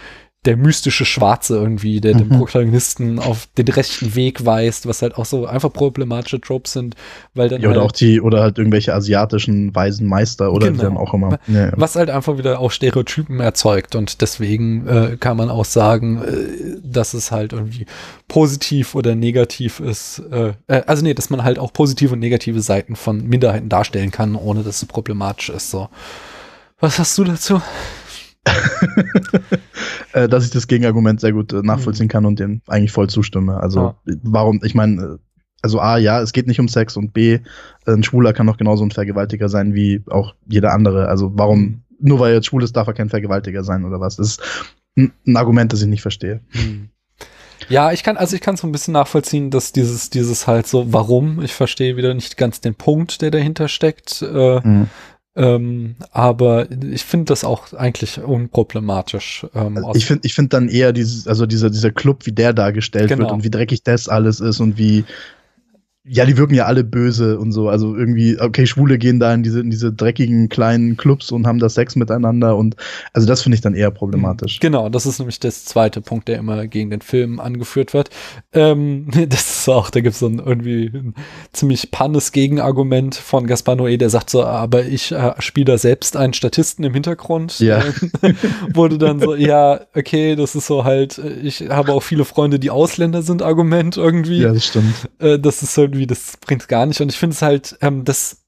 der 0.48 0.56
mystische 0.56 1.04
Schwarze 1.04 1.56
irgendwie, 1.56 2.00
der 2.00 2.14
mhm. 2.14 2.20
den 2.20 2.28
Protagonisten 2.38 3.18
auf 3.18 3.48
den 3.58 3.68
rechten 3.68 4.14
Weg 4.14 4.46
weist, 4.46 4.86
was 4.86 5.02
halt 5.02 5.18
auch 5.18 5.26
so 5.26 5.44
einfach 5.44 5.70
problematische 5.70 6.40
Tropes 6.40 6.72
sind, 6.72 6.96
weil 7.34 7.50
dann. 7.50 7.60
Ja, 7.60 7.68
oder 7.68 7.82
halt, 7.82 7.90
auch 7.90 7.92
die, 7.92 8.18
oder 8.22 8.40
halt 8.40 8.56
irgendwelche 8.56 8.94
asiatischen 8.94 9.74
weisen 9.74 10.06
Meister 10.06 10.50
oder 10.50 10.70
genau. 10.70 10.82
dann 10.84 10.96
auch 10.96 11.12
immer. 11.12 11.38
Ja. 11.48 11.70
Was 11.76 11.96
halt 11.96 12.08
einfach 12.08 12.38
wieder 12.38 12.60
auch 12.60 12.70
Stereotypen 12.70 13.40
erzeugt 13.40 13.94
und 13.94 14.22
deswegen 14.22 14.86
äh, 14.88 15.16
kann 15.20 15.36
man 15.36 15.50
auch 15.50 15.66
sagen, 15.66 16.22
äh, 16.22 16.80
dass 16.82 17.12
es 17.12 17.30
halt 17.30 17.52
irgendwie 17.52 17.84
positiv 18.26 18.94
oder 18.94 19.14
negativ 19.14 19.80
ist. 19.80 20.22
Äh, 20.32 20.54
äh, 20.66 20.82
also 20.86 21.02
nee, 21.02 21.12
dass 21.12 21.28
man 21.28 21.44
halt 21.44 21.58
auch 21.58 21.74
positive 21.74 22.14
und 22.14 22.20
negative 22.20 22.62
Seiten 22.62 22.96
von 22.96 23.28
Minderheiten 23.28 23.68
darstellen 23.68 24.10
kann, 24.12 24.34
ohne 24.34 24.62
dass 24.62 24.80
es 24.80 24.86
problematisch 24.86 25.50
ist. 25.50 25.70
So. 25.70 25.90
Was 26.80 26.98
hast 26.98 27.18
du 27.18 27.24
dazu? 27.24 27.60
Äh, 30.14 30.28
dass 30.28 30.44
ich 30.44 30.50
das 30.50 30.66
Gegenargument 30.66 31.20
sehr 31.20 31.32
gut 31.32 31.52
äh, 31.52 31.60
nachvollziehen 31.62 32.06
mhm. 32.06 32.10
kann 32.10 32.26
und 32.26 32.38
dem 32.38 32.62
eigentlich 32.66 32.92
voll 32.92 33.10
zustimme. 33.10 33.60
Also 33.60 33.94
ja. 34.06 34.14
warum, 34.22 34.60
ich 34.64 34.74
meine, 34.74 35.02
äh, 35.02 35.18
also 35.60 35.80
A, 35.80 35.98
ja, 35.98 36.22
es 36.22 36.32
geht 36.32 36.46
nicht 36.46 36.60
um 36.60 36.68
Sex 36.68 36.96
und 36.96 37.12
B, 37.12 37.40
ein 37.86 38.02
Schwuler 38.02 38.32
kann 38.32 38.46
doch 38.46 38.56
genauso 38.56 38.84
ein 38.84 38.90
Vergewaltiger 38.90 39.48
sein 39.48 39.74
wie 39.74 40.02
auch 40.08 40.34
jeder 40.46 40.72
andere. 40.72 41.08
Also 41.08 41.32
warum, 41.34 41.60
mhm. 41.60 41.82
nur 42.00 42.20
weil 42.20 42.30
er 42.30 42.36
jetzt 42.36 42.46
schwul 42.46 42.62
ist, 42.62 42.74
darf 42.74 42.86
er 42.86 42.94
kein 42.94 43.10
Vergewaltiger 43.10 43.64
sein 43.64 43.84
oder 43.84 44.00
was? 44.00 44.16
Das 44.16 44.28
ist 44.28 44.42
ein, 44.96 45.12
ein 45.26 45.36
Argument, 45.36 45.72
das 45.72 45.82
ich 45.82 45.88
nicht 45.88 46.02
verstehe. 46.02 46.40
Mhm. 46.52 46.88
Ja, 47.68 47.92
ich 47.92 48.02
kann, 48.02 48.16
also 48.16 48.34
ich 48.34 48.40
kann 48.40 48.56
so 48.56 48.66
ein 48.66 48.72
bisschen 48.72 48.92
nachvollziehen, 48.92 49.50
dass 49.50 49.72
dieses, 49.72 50.08
dieses 50.08 50.46
halt 50.46 50.66
so, 50.66 50.92
warum, 50.92 51.42
ich 51.42 51.52
verstehe 51.52 51.96
wieder 51.96 52.14
nicht 52.14 52.36
ganz 52.36 52.60
den 52.60 52.74
Punkt, 52.74 53.20
der 53.20 53.30
dahinter 53.30 53.68
steckt. 53.68 54.22
Äh, 54.22 54.60
mhm. 54.66 54.88
Ähm, 55.38 55.94
aber 56.10 56.66
ich 56.70 57.04
finde 57.04 57.26
das 57.26 57.44
auch 57.44 57.72
eigentlich 57.72 58.20
unproblematisch. 58.20 59.46
Ähm, 59.54 59.76
also 59.76 59.92
ich 59.94 60.04
finde 60.04 60.26
ich 60.26 60.34
finde 60.34 60.48
dann 60.48 60.68
eher 60.68 60.92
dieses, 60.92 61.28
also 61.28 61.46
dieser, 61.46 61.70
dieser 61.70 61.92
Club, 61.92 62.26
wie 62.26 62.32
der 62.32 62.52
dargestellt 62.52 63.08
genau. 63.08 63.20
wird 63.20 63.32
und 63.32 63.44
wie 63.44 63.50
dreckig 63.50 63.84
das 63.84 64.08
alles 64.08 64.40
ist 64.40 64.58
und 64.58 64.78
wie, 64.78 65.04
ja, 66.08 66.24
die 66.24 66.36
wirken 66.36 66.54
ja 66.54 66.64
alle 66.64 66.84
böse 66.84 67.38
und 67.38 67.52
so. 67.52 67.68
Also 67.68 67.96
irgendwie, 67.96 68.40
okay, 68.40 68.66
Schwule 68.66 68.98
gehen 68.98 69.20
da 69.20 69.34
in 69.34 69.42
diese, 69.42 69.60
in 69.60 69.70
diese 69.70 69.92
dreckigen 69.92 70.48
kleinen 70.48 70.96
Clubs 70.96 71.30
und 71.30 71.46
haben 71.46 71.58
da 71.58 71.68
Sex 71.68 71.96
miteinander 71.96 72.56
und 72.56 72.76
also 73.12 73.26
das 73.26 73.42
finde 73.42 73.56
ich 73.56 73.60
dann 73.60 73.74
eher 73.74 73.90
problematisch. 73.90 74.60
Genau, 74.60 74.88
das 74.88 75.06
ist 75.06 75.18
nämlich 75.18 75.40
das 75.40 75.64
zweite 75.64 76.00
Punkt, 76.00 76.28
der 76.28 76.38
immer 76.38 76.66
gegen 76.66 76.90
den 76.90 77.00
Film 77.00 77.40
angeführt 77.40 77.94
wird. 77.94 78.10
Ähm, 78.52 79.08
das 79.28 79.60
ist 79.60 79.68
auch, 79.68 79.90
da 79.90 80.00
gibt 80.00 80.14
es 80.14 80.20
so 80.20 80.26
ein 80.26 80.38
irgendwie 80.38 80.90
ein 80.92 81.14
ziemlich 81.52 81.90
pannes 81.90 82.32
Gegenargument 82.32 83.14
von 83.14 83.46
Gaspar 83.46 83.76
Noé, 83.76 83.98
der 83.98 84.10
sagt 84.10 84.30
so, 84.30 84.44
aber 84.44 84.84
ich 84.84 85.12
äh, 85.12 85.34
spiele 85.40 85.66
da 85.66 85.78
selbst 85.78 86.16
einen 86.16 86.32
Statisten 86.32 86.84
im 86.84 86.94
Hintergrund. 86.94 87.60
Ja. 87.60 87.82
wurde 88.72 88.98
dann 88.98 89.20
so, 89.20 89.34
ja, 89.34 89.80
okay, 89.94 90.36
das 90.36 90.54
ist 90.54 90.66
so 90.66 90.84
halt, 90.84 91.20
ich 91.42 91.68
habe 91.68 91.92
auch 91.92 92.02
viele 92.02 92.24
Freunde, 92.24 92.58
die 92.58 92.70
Ausländer 92.70 93.22
sind, 93.22 93.42
Argument 93.42 93.96
irgendwie. 93.96 94.40
Ja, 94.40 94.52
das 94.52 94.66
stimmt. 94.66 95.08
Äh, 95.18 95.38
das 95.38 95.62
ist 95.62 95.76
irgendwie 95.76 95.97
irgendwie, 95.98 96.06
das 96.06 96.36
bringt 96.38 96.68
gar 96.68 96.86
nicht. 96.86 97.00
Und 97.00 97.10
ich 97.10 97.18
finde 97.18 97.34
es 97.34 97.42
halt, 97.42 97.76
ähm, 97.80 98.04
das, 98.04 98.44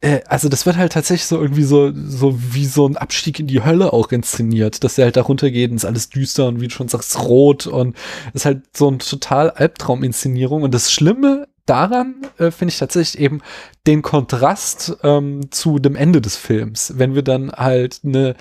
äh, 0.00 0.20
also 0.26 0.48
das 0.48 0.66
wird 0.66 0.76
halt 0.76 0.92
tatsächlich 0.92 1.26
so 1.26 1.40
irgendwie 1.40 1.62
so, 1.62 1.92
so 1.94 2.36
wie 2.54 2.66
so 2.66 2.86
ein 2.86 2.96
Abstieg 2.96 3.38
in 3.38 3.46
die 3.46 3.64
Hölle 3.64 3.92
auch 3.92 4.10
inszeniert, 4.12 4.84
dass 4.84 4.96
der 4.96 5.06
halt 5.06 5.16
da 5.16 5.22
runtergeht 5.22 5.70
und 5.70 5.76
ist 5.76 5.84
alles 5.84 6.10
düster 6.10 6.48
und 6.48 6.60
wie 6.60 6.68
du 6.68 6.74
schon 6.74 6.88
sagst, 6.88 7.18
rot 7.20 7.66
und 7.66 7.96
ist 8.34 8.44
halt 8.44 8.76
so 8.76 8.90
ein 8.90 8.98
total 8.98 9.50
Albtraum-Inszenierung. 9.50 10.62
Und 10.62 10.74
das 10.74 10.92
Schlimme 10.92 11.48
daran 11.66 12.26
äh, 12.38 12.50
finde 12.50 12.72
ich 12.72 12.78
tatsächlich 12.78 13.22
eben 13.22 13.40
den 13.86 14.02
Kontrast 14.02 14.96
ähm, 15.04 15.50
zu 15.50 15.78
dem 15.78 15.94
Ende 15.94 16.20
des 16.20 16.36
Films, 16.36 16.94
wenn 16.96 17.14
wir 17.14 17.22
dann 17.22 17.52
halt 17.52 18.00
eine 18.04 18.34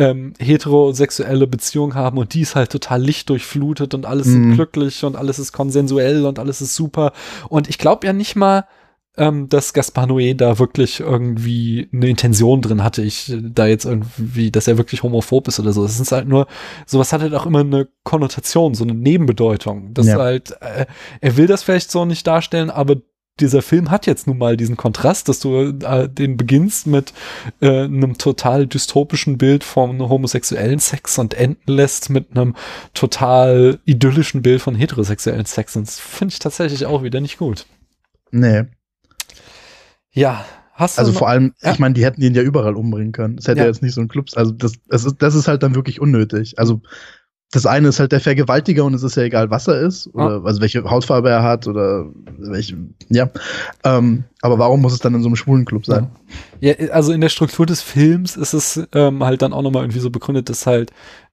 ähm, 0.00 0.32
heterosexuelle 0.38 1.46
Beziehung 1.46 1.94
haben 1.94 2.16
und 2.16 2.32
die 2.32 2.40
ist 2.40 2.56
halt 2.56 2.72
total 2.72 3.02
lichtdurchflutet 3.02 3.92
und 3.92 4.06
alles 4.06 4.28
mhm. 4.28 4.50
ist 4.50 4.56
glücklich 4.56 5.04
und 5.04 5.14
alles 5.14 5.38
ist 5.38 5.52
konsensuell 5.52 6.24
und 6.24 6.38
alles 6.38 6.62
ist 6.62 6.74
super. 6.74 7.12
Und 7.48 7.68
ich 7.68 7.76
glaube 7.76 8.06
ja 8.06 8.14
nicht 8.14 8.34
mal, 8.34 8.64
ähm, 9.18 9.50
dass 9.50 9.74
Gaspar 9.74 10.06
Noé 10.06 10.34
da 10.34 10.58
wirklich 10.58 11.00
irgendwie 11.00 11.90
eine 11.92 12.08
Intention 12.08 12.62
drin 12.62 12.82
hatte. 12.82 13.02
Ich 13.02 13.30
da 13.38 13.66
jetzt 13.66 13.84
irgendwie, 13.84 14.50
dass 14.50 14.68
er 14.68 14.78
wirklich 14.78 15.02
homophob 15.02 15.48
ist 15.48 15.60
oder 15.60 15.74
so. 15.74 15.84
Es 15.84 16.00
ist 16.00 16.12
halt 16.12 16.26
nur, 16.26 16.46
sowas 16.86 17.12
hat 17.12 17.20
halt 17.20 17.34
auch 17.34 17.44
immer 17.44 17.60
eine 17.60 17.88
Konnotation, 18.02 18.74
so 18.74 18.84
eine 18.84 18.94
Nebenbedeutung. 18.94 19.92
Das 19.92 20.06
ja. 20.06 20.16
halt, 20.16 20.52
äh, 20.62 20.86
er 21.20 21.36
will 21.36 21.46
das 21.46 21.62
vielleicht 21.62 21.90
so 21.90 22.06
nicht 22.06 22.26
darstellen, 22.26 22.70
aber 22.70 22.96
dieser 23.40 23.62
Film 23.62 23.90
hat 23.90 24.06
jetzt 24.06 24.26
nun 24.26 24.38
mal 24.38 24.56
diesen 24.56 24.76
Kontrast, 24.76 25.28
dass 25.28 25.40
du 25.40 25.78
äh, 25.82 26.08
den 26.08 26.36
beginnst 26.36 26.86
mit 26.86 27.12
äh, 27.60 27.84
einem 27.84 28.18
total 28.18 28.66
dystopischen 28.66 29.38
Bild 29.38 29.64
von 29.64 30.00
homosexuellen 30.08 30.78
Sex 30.78 31.18
und 31.18 31.34
enden 31.34 31.72
lässt 31.72 32.10
mit 32.10 32.30
einem 32.36 32.54
total 32.94 33.78
idyllischen 33.84 34.42
Bild 34.42 34.62
von 34.62 34.74
heterosexuellen 34.74 35.46
Sex. 35.46 35.76
Und 35.76 35.86
das 35.86 35.98
finde 35.98 36.32
ich 36.32 36.38
tatsächlich 36.38 36.86
auch 36.86 37.02
wieder 37.02 37.20
nicht 37.20 37.38
gut. 37.38 37.66
Nee. 38.30 38.64
Ja, 40.12 40.44
Hast 40.80 40.98
also 40.98 41.12
vor 41.12 41.28
allem, 41.28 41.52
ja. 41.60 41.72
ich 41.72 41.78
meine, 41.78 41.92
die 41.92 42.02
hätten 42.06 42.22
ihn 42.22 42.34
ja 42.34 42.40
überall 42.40 42.74
umbringen 42.74 43.12
können. 43.12 43.36
Es 43.36 43.46
hätte 43.46 43.60
ja. 43.60 43.66
jetzt 43.66 43.82
nicht 43.82 43.92
so 43.92 44.00
ein 44.00 44.08
Clubs. 44.08 44.34
Also 44.34 44.50
das, 44.52 44.72
das, 44.88 45.04
ist, 45.04 45.16
das 45.18 45.34
ist 45.34 45.46
halt 45.46 45.62
dann 45.62 45.74
wirklich 45.74 46.00
unnötig. 46.00 46.58
Also 46.58 46.80
das 47.52 47.66
eine 47.66 47.88
ist 47.88 47.98
halt 47.98 48.12
der 48.12 48.20
Vergewaltiger 48.20 48.84
und 48.84 48.94
es 48.94 49.02
ist 49.02 49.16
ja 49.16 49.24
egal, 49.24 49.50
was 49.50 49.66
er 49.66 49.80
ist, 49.80 50.06
oder 50.14 50.40
ah. 50.42 50.42
also 50.44 50.60
welche 50.60 50.84
Hautfarbe 50.84 51.30
er 51.30 51.42
hat 51.42 51.66
oder 51.66 52.06
welche, 52.38 52.76
ja. 53.08 53.28
Ähm, 53.82 54.24
aber 54.40 54.58
warum 54.58 54.80
muss 54.80 54.92
es 54.92 55.00
dann 55.00 55.14
in 55.14 55.22
so 55.22 55.28
einem 55.28 55.36
schwulen 55.36 55.64
Club 55.64 55.84
sein? 55.84 56.10
Ja, 56.60 56.74
also 56.92 57.12
in 57.12 57.20
der 57.20 57.28
Struktur 57.28 57.66
des 57.66 57.82
Films 57.82 58.36
ist 58.36 58.52
es 58.52 58.86
ähm, 58.94 59.24
halt 59.24 59.42
dann 59.42 59.52
auch 59.52 59.62
nochmal 59.62 59.82
irgendwie 59.82 60.00
so 60.00 60.10
begründet, 60.10 60.48
dass 60.48 60.66
halt 60.66 60.92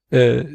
äh, 0.10 0.46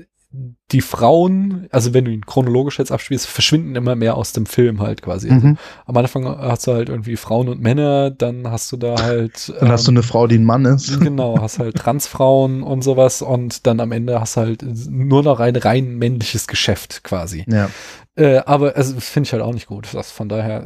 die 0.70 0.80
Frauen, 0.80 1.68
also 1.70 1.92
wenn 1.92 2.06
du 2.06 2.10
ihn 2.10 2.24
chronologisch 2.24 2.78
jetzt 2.78 2.90
abspielst, 2.90 3.26
verschwinden 3.26 3.76
immer 3.76 3.94
mehr 3.94 4.16
aus 4.16 4.32
dem 4.32 4.46
Film 4.46 4.80
halt 4.80 5.02
quasi. 5.02 5.30
Also 5.30 5.46
Mhm. 5.46 5.58
am 5.84 5.96
Anfang 5.96 6.24
hast 6.26 6.66
du 6.66 6.72
halt 6.72 6.88
irgendwie 6.88 7.16
Frauen 7.16 7.48
und 7.48 7.60
Männer, 7.60 8.10
dann 8.10 8.50
hast 8.50 8.72
du 8.72 8.78
da 8.78 9.00
halt. 9.02 9.52
Dann 9.60 9.68
hast 9.70 9.86
du 9.86 9.90
eine 9.90 10.02
Frau, 10.02 10.26
die 10.26 10.38
ein 10.38 10.44
Mann 10.44 10.64
ist. 10.64 11.00
Genau, 11.00 11.38
hast 11.40 11.58
halt 11.58 11.76
Transfrauen 11.76 12.62
und 12.62 12.82
sowas 12.82 13.20
und 13.20 13.66
dann 13.66 13.80
am 13.80 13.92
Ende 13.92 14.20
hast 14.20 14.36
du 14.36 14.40
halt 14.40 14.64
nur 14.90 15.22
noch 15.22 15.40
ein 15.40 15.56
rein 15.56 15.96
männliches 15.96 16.46
Geschäft 16.48 17.04
quasi. 17.04 17.44
Ja. 17.48 17.68
Äh, 18.14 18.38
aber 18.44 18.76
also 18.76 18.98
finde 19.00 19.26
ich 19.26 19.32
halt 19.32 19.42
auch 19.42 19.54
nicht 19.54 19.66
gut. 19.66 19.88
Das 19.92 20.10
von 20.10 20.28
daher, 20.28 20.64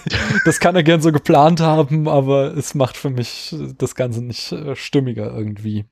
das 0.44 0.60
kann 0.60 0.76
er 0.76 0.82
gern 0.82 1.00
so 1.00 1.12
geplant 1.12 1.60
haben, 1.60 2.08
aber 2.08 2.56
es 2.56 2.74
macht 2.74 2.96
für 2.96 3.10
mich 3.10 3.54
das 3.78 3.94
Ganze 3.94 4.22
nicht 4.22 4.52
äh, 4.52 4.76
stimmiger 4.76 5.32
irgendwie. 5.36 5.86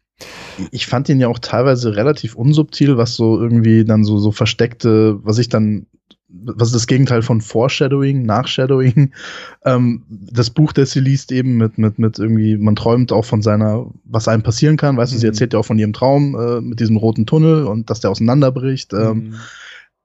Ich 0.70 0.87
fand 0.87 1.09
ihn 1.09 1.20
ja 1.20 1.29
auch 1.29 1.39
teilweise 1.39 1.97
relativ 1.97 2.35
unsubtil, 2.35 2.97
was 2.97 3.14
so 3.16 3.41
irgendwie 3.41 3.85
dann 3.85 4.05
so, 4.05 4.18
so 4.18 4.33
versteckte, 4.33 5.18
was 5.25 5.39
ich 5.39 5.49
dann, 5.49 5.87
was 6.29 6.68
ist 6.68 6.75
das 6.75 6.87
Gegenteil 6.87 7.23
von 7.23 7.41
Foreshadowing, 7.41 8.25
Nachshadowing, 8.25 9.12
ähm, 9.64 10.03
das 10.09 10.51
Buch, 10.51 10.73
das 10.73 10.93
sie 10.93 11.01
liest, 11.01 11.33
eben 11.33 11.57
mit, 11.57 11.79
mit, 11.79 11.99
mit 11.99 12.18
irgendwie, 12.18 12.57
man 12.57 12.77
träumt 12.77 13.12
auch 13.12 13.25
von 13.25 13.43
seiner, 13.43 13.87
was 14.05 14.29
einem 14.29 14.43
passieren 14.43 14.77
kann, 14.77 14.97
weißt 14.97 15.12
du, 15.12 15.18
sie 15.18 15.27
Mhm. 15.27 15.31
erzählt 15.31 15.53
ja 15.55 15.59
auch 15.59 15.66
von 15.66 15.79
ihrem 15.79 15.93
Traum 15.93 16.35
äh, 16.39 16.61
mit 16.61 16.81
diesem 16.81 16.97
roten 16.97 17.27
Tunnel 17.27 17.64
und 17.66 17.91
dass 17.91 18.01
der 18.01 18.11
auseinanderbricht. 18.11 18.93
Ähm, 18.93 19.14
Mhm. 19.14 19.35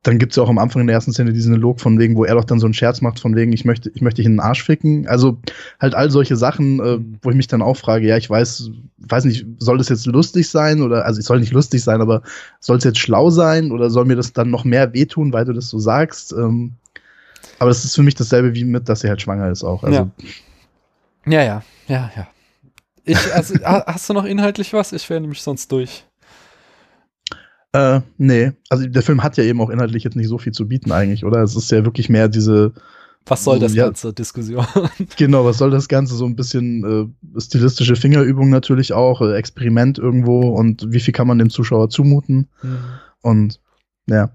Dann 0.03 0.19
gibt's 0.19 0.37
ja 0.37 0.43
auch 0.43 0.49
am 0.49 0.57
Anfang 0.57 0.81
in 0.81 0.87
der 0.87 0.93
ersten 0.93 1.11
Szene 1.11 1.33
diesen 1.33 1.51
Dialog 1.53 1.81
von 1.81 1.99
wegen, 1.99 2.15
wo 2.15 2.23
er 2.23 2.35
doch 2.35 2.45
dann 2.45 2.59
so 2.59 2.65
einen 2.67 2.73
Scherz 2.73 3.01
macht 3.01 3.19
von 3.19 3.35
wegen, 3.35 3.51
ich 3.51 3.65
möchte, 3.65 3.89
ich 3.93 4.01
möchte 4.01 4.17
dich 4.17 4.25
in 4.25 4.33
den 4.33 4.39
Arsch 4.39 4.63
ficken. 4.63 5.05
Also 5.07 5.37
halt 5.81 5.95
all 5.95 6.09
solche 6.11 6.37
Sachen, 6.37 6.79
äh, 6.79 6.99
wo 7.21 7.29
ich 7.29 7.35
mich 7.35 7.47
dann 7.47 7.61
auch 7.61 7.75
frage, 7.75 8.07
ja, 8.07 8.15
ich 8.15 8.29
weiß, 8.29 8.69
weiß 8.99 9.25
nicht, 9.25 9.45
soll 9.57 9.77
das 9.77 9.89
jetzt 9.89 10.05
lustig 10.05 10.49
sein 10.49 10.81
oder, 10.81 11.05
also 11.05 11.19
es 11.19 11.25
soll 11.25 11.39
nicht 11.39 11.51
lustig 11.51 11.83
sein, 11.83 11.99
aber 11.99 12.21
soll 12.61 12.77
es 12.77 12.83
jetzt 12.85 12.99
schlau 12.99 13.29
sein 13.31 13.71
oder 13.71 13.89
soll 13.89 14.05
mir 14.05 14.15
das 14.15 14.31
dann 14.31 14.49
noch 14.49 14.63
mehr 14.63 14.93
wehtun, 14.93 15.33
weil 15.33 15.45
du 15.45 15.51
das 15.53 15.67
so 15.67 15.79
sagst? 15.79 16.31
Ähm, 16.31 16.73
aber 17.59 17.69
das 17.69 17.83
ist 17.83 17.95
für 17.95 18.03
mich 18.03 18.15
dasselbe 18.15 18.53
wie 18.55 18.63
mit, 18.63 18.87
dass 18.87 19.01
sie 19.01 19.09
halt 19.09 19.21
schwanger 19.21 19.49
ist 19.49 19.63
auch. 19.63 19.83
Also 19.83 20.09
Ja, 21.25 21.43
ja, 21.43 21.63
ja, 21.87 22.11
ja. 22.15 22.27
Ich, 23.03 23.33
also, 23.33 23.55
ha- 23.65 23.83
hast 23.87 24.09
du 24.09 24.13
noch 24.13 24.25
inhaltlich 24.25 24.73
was? 24.73 24.93
Ich 24.93 25.09
wäre 25.09 25.19
nämlich 25.19 25.41
sonst 25.41 25.71
durch. 25.71 26.05
Äh, 27.77 28.01
nee, 28.17 28.53
also 28.69 28.87
der 28.87 29.03
Film 29.03 29.21
hat 29.21 29.37
ja 29.37 29.43
eben 29.43 29.61
auch 29.61 29.69
inhaltlich 29.69 30.03
jetzt 30.03 30.15
nicht 30.15 30.29
so 30.29 30.39
viel 30.39 30.51
zu 30.51 30.67
bieten 30.67 30.91
eigentlich, 30.91 31.23
oder? 31.23 31.43
Es 31.43 31.55
ist 31.55 31.69
ja 31.71 31.85
wirklich 31.85 32.09
mehr 32.09 32.27
diese, 32.27 32.73
Was 33.27 33.43
soll 33.43 33.59
das 33.59 33.75
Ja. 33.75 33.85
ganze 33.85 34.13
Diskussion? 34.13 34.65
genau, 35.17 35.45
was 35.45 35.59
soll 35.59 35.69
das 35.69 35.87
Ganze? 35.87 36.15
So 36.15 36.25
ein 36.25 36.35
bisschen 36.35 37.11
äh, 37.35 37.39
stilistische 37.39 37.95
Fingerübung 37.95 38.49
natürlich 38.49 38.93
auch, 38.93 39.21
äh, 39.21 39.35
Experiment 39.35 39.99
irgendwo 39.99 40.49
und 40.49 40.91
wie 40.91 40.99
viel 40.99 41.13
kann 41.13 41.27
man 41.27 41.37
dem 41.37 41.51
Zuschauer 41.51 41.89
zumuten? 41.89 42.47
Und 43.21 43.59
ja. 44.09 44.31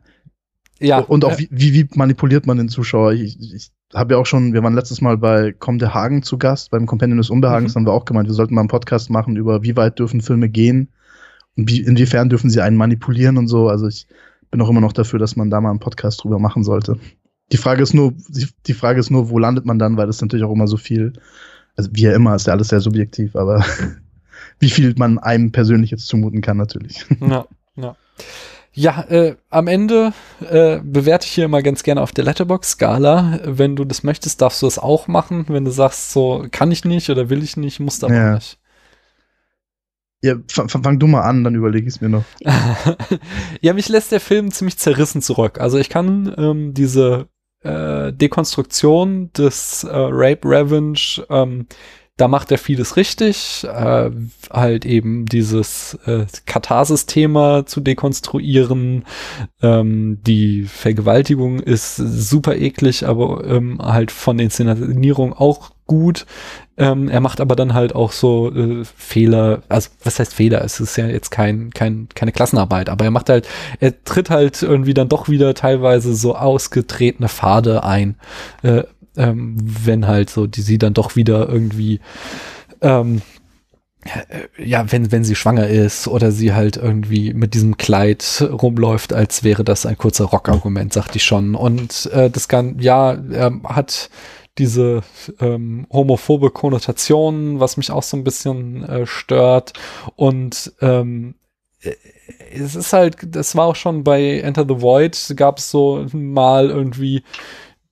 ja. 0.78 0.99
und 0.99 1.24
auch 1.24 1.32
äh, 1.32 1.49
wie, 1.51 1.72
wie, 1.72 1.88
manipuliert 1.95 2.47
man 2.47 2.59
den 2.59 2.68
Zuschauer? 2.68 3.12
Ich, 3.12 3.40
ich 3.40 3.70
habe 3.93 4.14
ja 4.14 4.20
auch 4.20 4.26
schon, 4.26 4.53
wir 4.53 4.62
waren 4.62 4.74
letztes 4.74 5.01
Mal 5.01 5.18
bei 5.18 5.53
Komm 5.59 5.78
der 5.78 5.95
Hagen 5.95 6.22
zu 6.22 6.38
Gast, 6.38 6.70
beim 6.70 6.86
Companion 6.86 7.18
des 7.18 7.30
Unbehagens, 7.30 7.74
Mhm. 7.74 7.80
haben 7.80 7.86
wir 7.86 7.93
auch 7.93 8.05
gemeint, 8.05 8.28
wir 8.28 8.34
sollten 8.34 8.55
mal 8.55 8.61
einen 8.61 8.68
Podcast 8.68 9.11
machen 9.11 9.36
über 9.36 9.64
wie 9.64 9.76
weit 9.76 9.99
dürfen 9.99 10.20
Filme 10.20 10.49
gehen 10.49 10.88
inwiefern 11.57 12.28
dürfen 12.28 12.50
sie 12.50 12.61
einen 12.61 12.76
manipulieren 12.76 13.36
und 13.38 13.48
so. 13.48 13.68
Also 13.68 13.86
ich 13.86 14.07
bin 14.50 14.61
auch 14.61 14.68
immer 14.68 14.80
noch 14.80 14.92
dafür, 14.92 15.18
dass 15.18 15.36
man 15.36 15.50
da 15.50 15.61
mal 15.61 15.70
einen 15.70 15.78
Podcast 15.78 16.22
drüber 16.22 16.38
machen 16.38 16.64
sollte. 16.64 16.98
Die 17.50 17.57
Frage 17.57 17.82
ist 17.82 17.92
nur, 17.94 18.14
die, 18.66 18.74
Frage 18.74 19.00
ist 19.00 19.11
nur, 19.11 19.28
wo 19.28 19.38
landet 19.38 19.66
man 19.66 19.78
dann, 19.78 19.96
weil 19.96 20.07
das 20.07 20.20
natürlich 20.20 20.44
auch 20.44 20.53
immer 20.53 20.66
so 20.68 20.76
viel, 20.78 21.12
also 21.76 21.90
wie 21.92 22.03
ja 22.03 22.14
immer, 22.14 22.34
ist 22.34 22.46
ja 22.46 22.55
alles 22.55 22.68
sehr 22.68 22.80
subjektiv, 22.80 23.36
aber 23.36 23.64
wie 24.59 24.70
viel 24.70 24.94
man 24.96 25.18
einem 25.18 25.53
persönlich 25.53 25.90
jetzt 25.90 26.07
zumuten 26.07 26.40
kann, 26.40 26.57
natürlich. 26.57 27.05
Ja, 27.20 27.46
ja. 27.76 27.96
Ja, 28.74 29.03
äh, 29.11 29.36
am 29.50 29.66
Ende 29.66 30.14
äh, 30.48 30.78
bewerte 30.82 31.26
ich 31.26 31.32
hier 31.32 31.44
immer 31.44 31.61
ganz 31.61 31.82
gerne 31.82 32.00
auf 32.00 32.12
der 32.12 32.24
Letterbox-Skala. 32.24 33.40
Wenn 33.44 33.76
du 33.76 33.84
das 33.84 34.03
möchtest, 34.03 34.40
darfst 34.40 34.62
du 34.62 34.66
das 34.66 34.78
auch 34.78 35.09
machen. 35.09 35.44
Wenn 35.48 35.66
du 35.66 35.70
sagst, 35.70 36.12
so 36.12 36.46
kann 36.50 36.70
ich 36.72 36.82
nicht 36.86 37.11
oder 37.11 37.28
will 37.28 37.42
ich 37.42 37.59
nicht, 37.59 37.80
musst 37.80 38.03
aber 38.03 38.14
Ja. 38.14 38.34
nicht. 38.36 38.59
Ja, 40.23 40.37
fang, 40.49 40.68
fang 40.68 40.99
du 40.99 41.07
mal 41.09 41.23
an, 41.23 41.43
dann 41.43 41.55
überlege 41.57 41.89
ich 41.89 41.97
es 41.97 42.01
mir 42.01 42.09
noch. 42.09 42.25
ja, 43.61 43.75
mich 43.75 43.89
lässt 43.89 44.12
der 44.12 44.20
Film 44.20 44.53
ziemlich 44.53 44.79
zerrissen 44.79 45.20
zurück. 45.20 45.61
Also 45.61 45.79
ich 45.79 45.89
kann 45.89 46.33
ähm, 46.39 46.75
diese 46.75 47.29
äh, 47.62 48.12
Dekonstruktion 48.12 49.33
des 49.33 49.85
äh, 49.85 49.91
Rape 49.93 50.49
Revenge, 50.49 51.25
ähm, 51.29 51.66
da 52.18 52.29
macht 52.29 52.53
er 52.53 52.59
vieles 52.59 52.97
richtig, 52.97 53.64
äh, 53.64 54.11
halt 54.51 54.85
eben 54.85 55.25
dieses 55.27 55.95
äh, 56.05 56.27
Katharsis-Thema 56.45 57.64
zu 57.64 57.81
dekonstruieren. 57.81 59.05
Ähm, 59.62 60.18
die 60.23 60.64
Vergewaltigung 60.64 61.59
ist 61.59 61.97
super 61.97 62.55
eklig, 62.55 63.07
aber 63.07 63.45
ähm, 63.45 63.79
halt 63.81 64.11
von 64.11 64.39
Inszenierung 64.39 65.33
auch 65.33 65.70
gut. 65.87 66.27
Ähm, 66.79 67.09
er 67.09 67.20
macht 67.20 67.41
aber 67.41 67.55
dann 67.55 67.75
halt 67.75 67.95
auch 67.95 68.12
so 68.12 68.51
äh, 68.55 68.85
Fehler, 68.85 69.62
also 69.68 69.91
was 70.05 70.18
heißt 70.18 70.33
Fehler? 70.33 70.64
Es 70.64 70.81
ist 70.81 70.97
ja 70.97 71.07
jetzt 71.07 71.31
kein, 71.31 71.70
kein, 71.70 72.09
keine 72.14 72.33
Klassenarbeit, 72.33 72.89
aber 72.89 73.05
er 73.05 73.11
macht 73.11 73.29
halt, 73.29 73.47
er 73.81 74.03
tritt 74.05 74.31
halt 74.31 74.62
irgendwie 74.62 74.95
dann 74.95 75.09
doch 75.09 75.29
wieder 75.29 75.55
teilweise 75.55 76.14
so 76.14 76.35
ausgetretene 76.35 77.29
Pfade 77.29 77.85
ein, 77.85 78.16
äh, 78.62 78.85
ähm, 79.16 79.57
wenn 79.59 80.07
halt 80.07 80.31
so 80.31 80.47
die 80.47 80.62
sie 80.62 80.79
dann 80.79 80.95
doch 80.95 81.14
wieder 81.14 81.47
irgendwie 81.47 82.01
ähm, 82.81 83.20
äh, 84.05 84.64
ja, 84.64 84.91
wenn, 84.91 85.12
wenn 85.12 85.25
sie 85.25 85.37
schwanger 85.37 85.68
ist 85.68 86.09
oder 86.09 86.33
sie 86.33 86.53
halt 86.53 86.77
irgendwie 86.77 87.33
mit 87.35 87.55
diesem 87.55 87.77
Kleid 87.77 88.45
rumläuft, 88.51 89.12
als 89.12 89.45
wäre 89.45 89.64
das 89.64 89.87
ein 89.87 89.97
kurzer 89.97 90.25
Rockargument, 90.25 90.93
sagte 90.93 91.18
ich 91.18 91.25
schon. 91.25 91.55
Und 91.55 92.11
äh, 92.12 92.29
das 92.31 92.49
kann, 92.49 92.79
ja, 92.81 93.12
er 93.12 93.53
hat 93.64 94.11
diese 94.59 95.03
ähm, 95.40 95.86
homophobe 95.90 96.50
Konnotation, 96.50 97.61
was 97.61 97.76
mich 97.76 97.90
auch 97.90 98.03
so 98.03 98.16
ein 98.16 98.24
bisschen 98.24 98.84
äh, 98.84 99.07
stört. 99.07 99.72
Und 100.16 100.72
ähm, 100.80 101.36
äh, 101.80 101.94
es 102.53 102.76
ist 102.76 102.92
halt, 102.92 103.16
das 103.34 103.57
war 103.57 103.66
auch 103.66 103.76
schon 103.76 104.05
bei 104.05 104.38
Enter 104.40 104.64
the 104.68 104.80
Void, 104.80 105.34
gab 105.36 105.59
es 105.59 105.70
so 105.70 106.07
mal 106.12 106.68
irgendwie 106.70 107.22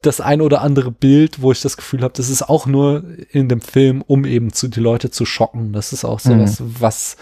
das 0.03 0.21
ein 0.21 0.41
oder 0.41 0.63
andere 0.63 0.91
Bild, 0.91 1.43
wo 1.43 1.53
ich 1.53 1.61
das 1.61 1.77
Gefühl 1.77 2.03
habe, 2.03 2.15
das 2.17 2.31
ist 2.31 2.43
auch 2.49 2.67
nur 2.67 3.05
in 3.31 3.49
dem 3.49 3.61
Film, 3.61 4.03
um 4.07 4.25
eben 4.25 4.53
zu, 4.53 4.69
die 4.69 4.81
Leute 4.81 5.11
zu 5.11 5.27
schocken. 5.27 5.73
Das 5.73 5.93
ist 5.93 6.05
auch 6.05 6.21
so 6.21 6.33
Mhm. 6.33 6.43
was, 6.43 6.63
was 6.81 7.17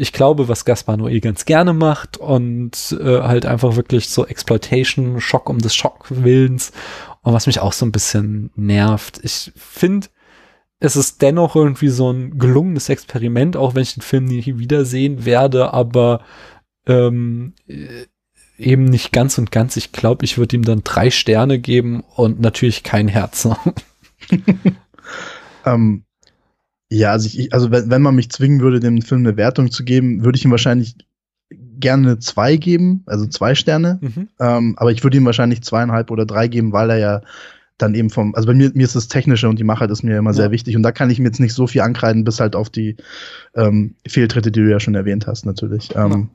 ich 0.00 0.12
glaube, 0.12 0.46
was 0.46 0.64
Gaspar 0.64 0.96
Noé 0.96 1.20
ganz 1.20 1.44
gerne 1.44 1.72
macht 1.72 2.18
und 2.18 2.96
äh, 3.00 3.20
halt 3.22 3.46
einfach 3.46 3.74
wirklich 3.74 4.08
so 4.08 4.26
Exploitation, 4.26 5.20
Schock 5.20 5.50
um 5.50 5.58
des 5.58 5.74
Schockwillens 5.74 6.70
und 7.22 7.32
was 7.32 7.46
mich 7.46 7.60
auch 7.60 7.72
so 7.72 7.86
ein 7.86 7.92
bisschen 7.92 8.50
nervt. 8.56 9.20
Ich 9.22 9.52
finde, 9.56 10.08
es 10.80 10.96
ist 10.96 11.22
dennoch 11.22 11.56
irgendwie 11.56 11.88
so 11.88 12.10
ein 12.10 12.38
gelungenes 12.38 12.88
Experiment, 12.88 13.56
auch 13.56 13.74
wenn 13.74 13.82
ich 13.82 13.94
den 13.94 14.02
Film 14.02 14.24
nie 14.26 14.58
wiedersehen 14.58 15.24
werde, 15.24 15.72
aber 15.74 16.22
ähm, 16.86 17.54
äh, 17.66 18.06
eben 18.58 18.84
nicht 18.84 19.12
ganz 19.12 19.38
und 19.38 19.52
ganz. 19.52 19.76
Ich 19.76 19.92
glaube, 19.92 20.24
ich 20.24 20.38
würde 20.38 20.56
ihm 20.56 20.64
dann 20.64 20.82
drei 20.84 21.10
Sterne 21.10 21.58
geben 21.58 22.02
und 22.16 22.40
natürlich 22.40 22.82
kein 22.82 23.08
Herz. 23.08 23.48
Ähm, 25.64 26.04
ja, 26.90 27.12
also, 27.12 27.26
ich, 27.26 27.52
also 27.52 27.70
wenn, 27.70 27.90
wenn 27.90 28.02
man 28.02 28.14
mich 28.14 28.30
zwingen 28.30 28.60
würde, 28.60 28.80
dem 28.80 29.02
Film 29.02 29.26
eine 29.26 29.36
Wertung 29.36 29.70
zu 29.70 29.84
geben, 29.84 30.24
würde 30.24 30.38
ich 30.38 30.44
ihm 30.44 30.50
wahrscheinlich 30.50 30.96
gerne 31.78 32.18
zwei 32.18 32.56
geben, 32.56 33.02
also 33.06 33.26
zwei 33.26 33.54
Sterne. 33.54 33.98
mhm. 34.00 34.28
Ähm, 34.40 34.74
aber 34.78 34.92
ich 34.92 35.02
würde 35.04 35.16
ihm 35.16 35.24
wahrscheinlich 35.24 35.62
zweieinhalb 35.62 36.10
oder 36.10 36.26
drei 36.26 36.48
geben, 36.48 36.72
weil 36.72 36.90
er 36.90 36.98
ja 36.98 37.20
dann 37.78 37.94
eben 37.94 38.10
vom, 38.10 38.34
also 38.34 38.46
bei 38.48 38.54
mir, 38.54 38.72
mir 38.74 38.84
ist 38.84 38.96
das 38.96 39.06
Technische 39.08 39.48
und 39.48 39.58
die 39.58 39.64
Machart 39.64 39.90
ist 39.90 40.02
mir 40.02 40.18
immer 40.18 40.30
Ja. 40.30 40.34
sehr 40.34 40.50
wichtig 40.50 40.74
und 40.76 40.82
da 40.82 40.90
kann 40.90 41.10
ich 41.10 41.20
mir 41.20 41.26
jetzt 41.28 41.38
nicht 41.38 41.54
so 41.54 41.66
viel 41.68 41.80
ankreiden, 41.82 42.24
bis 42.24 42.40
halt 42.40 42.56
auf 42.56 42.70
die 42.70 42.96
ähm, 43.54 43.94
Fehltritte, 44.06 44.50
die 44.50 44.60
du 44.60 44.70
ja 44.70 44.80
schon 44.80 44.96
erwähnt 44.96 45.26
hast, 45.28 45.46
natürlich. 45.46 45.94
Ähm, 45.94 46.28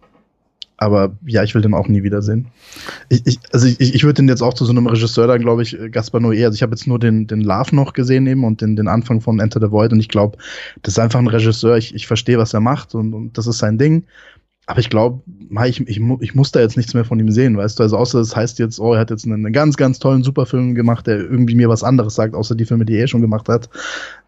Aber 0.77 1.15
ja, 1.25 1.43
ich 1.43 1.53
will 1.53 1.61
den 1.61 1.75
auch 1.75 1.87
nie 1.87 2.03
wiedersehen. 2.03 2.47
Ich, 3.07 3.21
ich, 3.25 3.39
also 3.51 3.67
ich, 3.67 3.93
ich 3.93 4.03
würde 4.03 4.15
den 4.15 4.27
jetzt 4.27 4.41
auch 4.41 4.53
zu 4.53 4.65
so 4.65 4.71
einem 4.71 4.87
Regisseur 4.87 5.27
dann, 5.27 5.41
glaube 5.41 5.61
ich, 5.61 5.79
äh, 5.79 5.89
Gaspar 5.89 6.19
Noé, 6.19 6.43
also 6.45 6.55
ich 6.55 6.63
habe 6.63 6.71
jetzt 6.73 6.87
nur 6.87 6.97
den, 6.99 7.27
den 7.27 7.41
Love 7.41 7.75
noch 7.75 7.93
gesehen 7.93 8.25
eben 8.27 8.43
und 8.43 8.59
den, 8.61 8.75
den 8.75 8.87
Anfang 8.87 9.21
von 9.21 9.39
Enter 9.39 9.61
the 9.61 9.71
Void 9.71 9.93
und 9.93 9.99
ich 9.99 10.09
glaube, 10.09 10.37
das 10.81 10.95
ist 10.95 10.99
einfach 10.99 11.19
ein 11.19 11.27
Regisseur, 11.27 11.77
ich, 11.77 11.93
ich 11.93 12.07
verstehe, 12.07 12.37
was 12.37 12.53
er 12.53 12.59
macht 12.59 12.95
und, 12.95 13.13
und 13.13 13.37
das 13.37 13.47
ist 13.47 13.59
sein 13.59 13.77
Ding. 13.77 14.03
Aber 14.65 14.79
ich 14.79 14.89
glaube, 14.89 15.21
ich, 15.65 15.81
ich, 15.81 16.01
ich 16.19 16.35
muss 16.35 16.51
da 16.53 16.61
jetzt 16.61 16.77
nichts 16.77 16.93
mehr 16.93 17.03
von 17.03 17.19
ihm 17.19 17.31
sehen, 17.31 17.57
weißt 17.57 17.77
du? 17.77 17.83
Also 17.83 17.97
außer 17.97 18.19
es 18.19 18.33
heißt 18.33 18.59
jetzt, 18.59 18.79
oh, 18.79 18.93
er 18.93 19.01
hat 19.01 19.09
jetzt 19.09 19.25
einen, 19.25 19.51
ganz, 19.51 19.75
ganz 19.75 19.99
tollen 19.99 20.23
Superfilm 20.23 20.73
gemacht, 20.73 21.05
der 21.05 21.17
irgendwie 21.17 21.55
mir 21.55 21.67
was 21.67 21.83
anderes 21.83 22.15
sagt, 22.15 22.33
außer 22.33 22.55
die 22.55 22.63
Filme, 22.63 22.85
die 22.85 22.95
er 22.95 23.07
schon 23.07 23.19
gemacht 23.19 23.49
hat. 23.49 23.69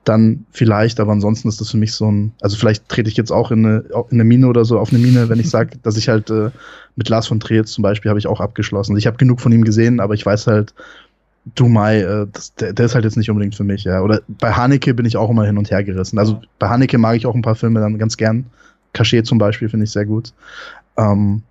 Dann 0.03 0.45
vielleicht, 0.51 0.99
aber 0.99 1.13
ansonsten 1.13 1.47
ist 1.47 1.61
das 1.61 1.71
für 1.71 1.77
mich 1.77 1.93
so 1.93 2.11
ein, 2.11 2.33
also 2.41 2.57
vielleicht 2.57 2.89
trete 2.89 3.09
ich 3.09 3.15
jetzt 3.15 3.31
auch 3.31 3.49
in 3.49 3.65
eine, 3.65 3.77
in 3.77 4.03
eine 4.11 4.23
Mine 4.25 4.47
oder 4.47 4.65
so, 4.65 4.77
auf 4.77 4.89
eine 4.91 4.99
Mine, 4.99 5.29
wenn 5.29 5.39
ich 5.39 5.49
sage, 5.49 5.77
dass 5.83 5.95
ich 5.95 6.09
halt 6.09 6.29
äh, 6.29 6.51
mit 6.97 7.07
Lars 7.07 7.27
von 7.27 7.39
Trier 7.39 7.63
zum 7.63 7.81
Beispiel 7.81 8.09
habe 8.09 8.19
ich 8.19 8.27
auch 8.27 8.41
abgeschlossen. 8.41 8.91
Also 8.91 8.97
ich 8.97 9.07
habe 9.07 9.17
genug 9.17 9.39
von 9.39 9.53
ihm 9.53 9.63
gesehen, 9.63 10.01
aber 10.01 10.15
ich 10.15 10.25
weiß 10.25 10.47
halt, 10.47 10.73
Du 11.53 11.67
Mai, 11.67 11.99
äh, 11.99 12.25
das, 12.31 12.55
der, 12.55 12.73
der 12.73 12.87
ist 12.87 12.95
halt 12.95 13.05
jetzt 13.05 13.17
nicht 13.17 13.29
unbedingt 13.29 13.53
für 13.53 13.63
mich, 13.63 13.83
ja. 13.83 14.01
Oder 14.01 14.21
bei 14.27 14.51
Haneke 14.51 14.95
bin 14.95 15.05
ich 15.05 15.15
auch 15.15 15.29
immer 15.29 15.45
hin 15.45 15.59
und 15.59 15.69
her 15.69 15.83
gerissen. 15.83 16.17
Also 16.17 16.41
bei 16.57 16.67
Haneke 16.69 16.97
mag 16.97 17.15
ich 17.17 17.27
auch 17.27 17.35
ein 17.35 17.43
paar 17.43 17.53
Filme 17.53 17.79
dann 17.79 17.99
ganz 17.99 18.17
gern. 18.17 18.45
Cachet 18.95 19.27
zum 19.27 19.37
Beispiel 19.37 19.69
finde 19.69 19.85
ich 19.85 19.91
sehr 19.91 20.05
gut. 20.07 20.33
Ähm, 20.97 21.43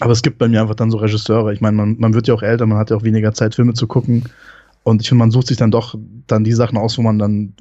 Aber 0.00 0.12
es 0.12 0.22
gibt 0.22 0.38
bei 0.38 0.48
mir 0.48 0.60
einfach 0.60 0.74
dann 0.74 0.90
so 0.90 0.98
Regisseure. 0.98 1.52
Ich 1.52 1.60
meine, 1.60 1.76
man, 1.76 1.96
man 1.98 2.14
wird 2.14 2.26
ja 2.28 2.34
auch 2.34 2.42
älter, 2.42 2.66
man 2.66 2.78
hat 2.78 2.90
ja 2.90 2.96
auch 2.96 3.04
weniger 3.04 3.32
Zeit, 3.32 3.54
Filme 3.54 3.74
zu 3.74 3.86
gucken. 3.86 4.24
Und 4.82 5.00
ich 5.02 5.08
finde, 5.08 5.20
man 5.20 5.30
sucht 5.30 5.46
sich 5.48 5.56
dann 5.56 5.70
doch 5.70 5.94
dann 6.26 6.44
die 6.44 6.52
Sachen 6.52 6.78
aus, 6.78 6.98
wo 6.98 7.02
man 7.02 7.18
dann 7.18 7.54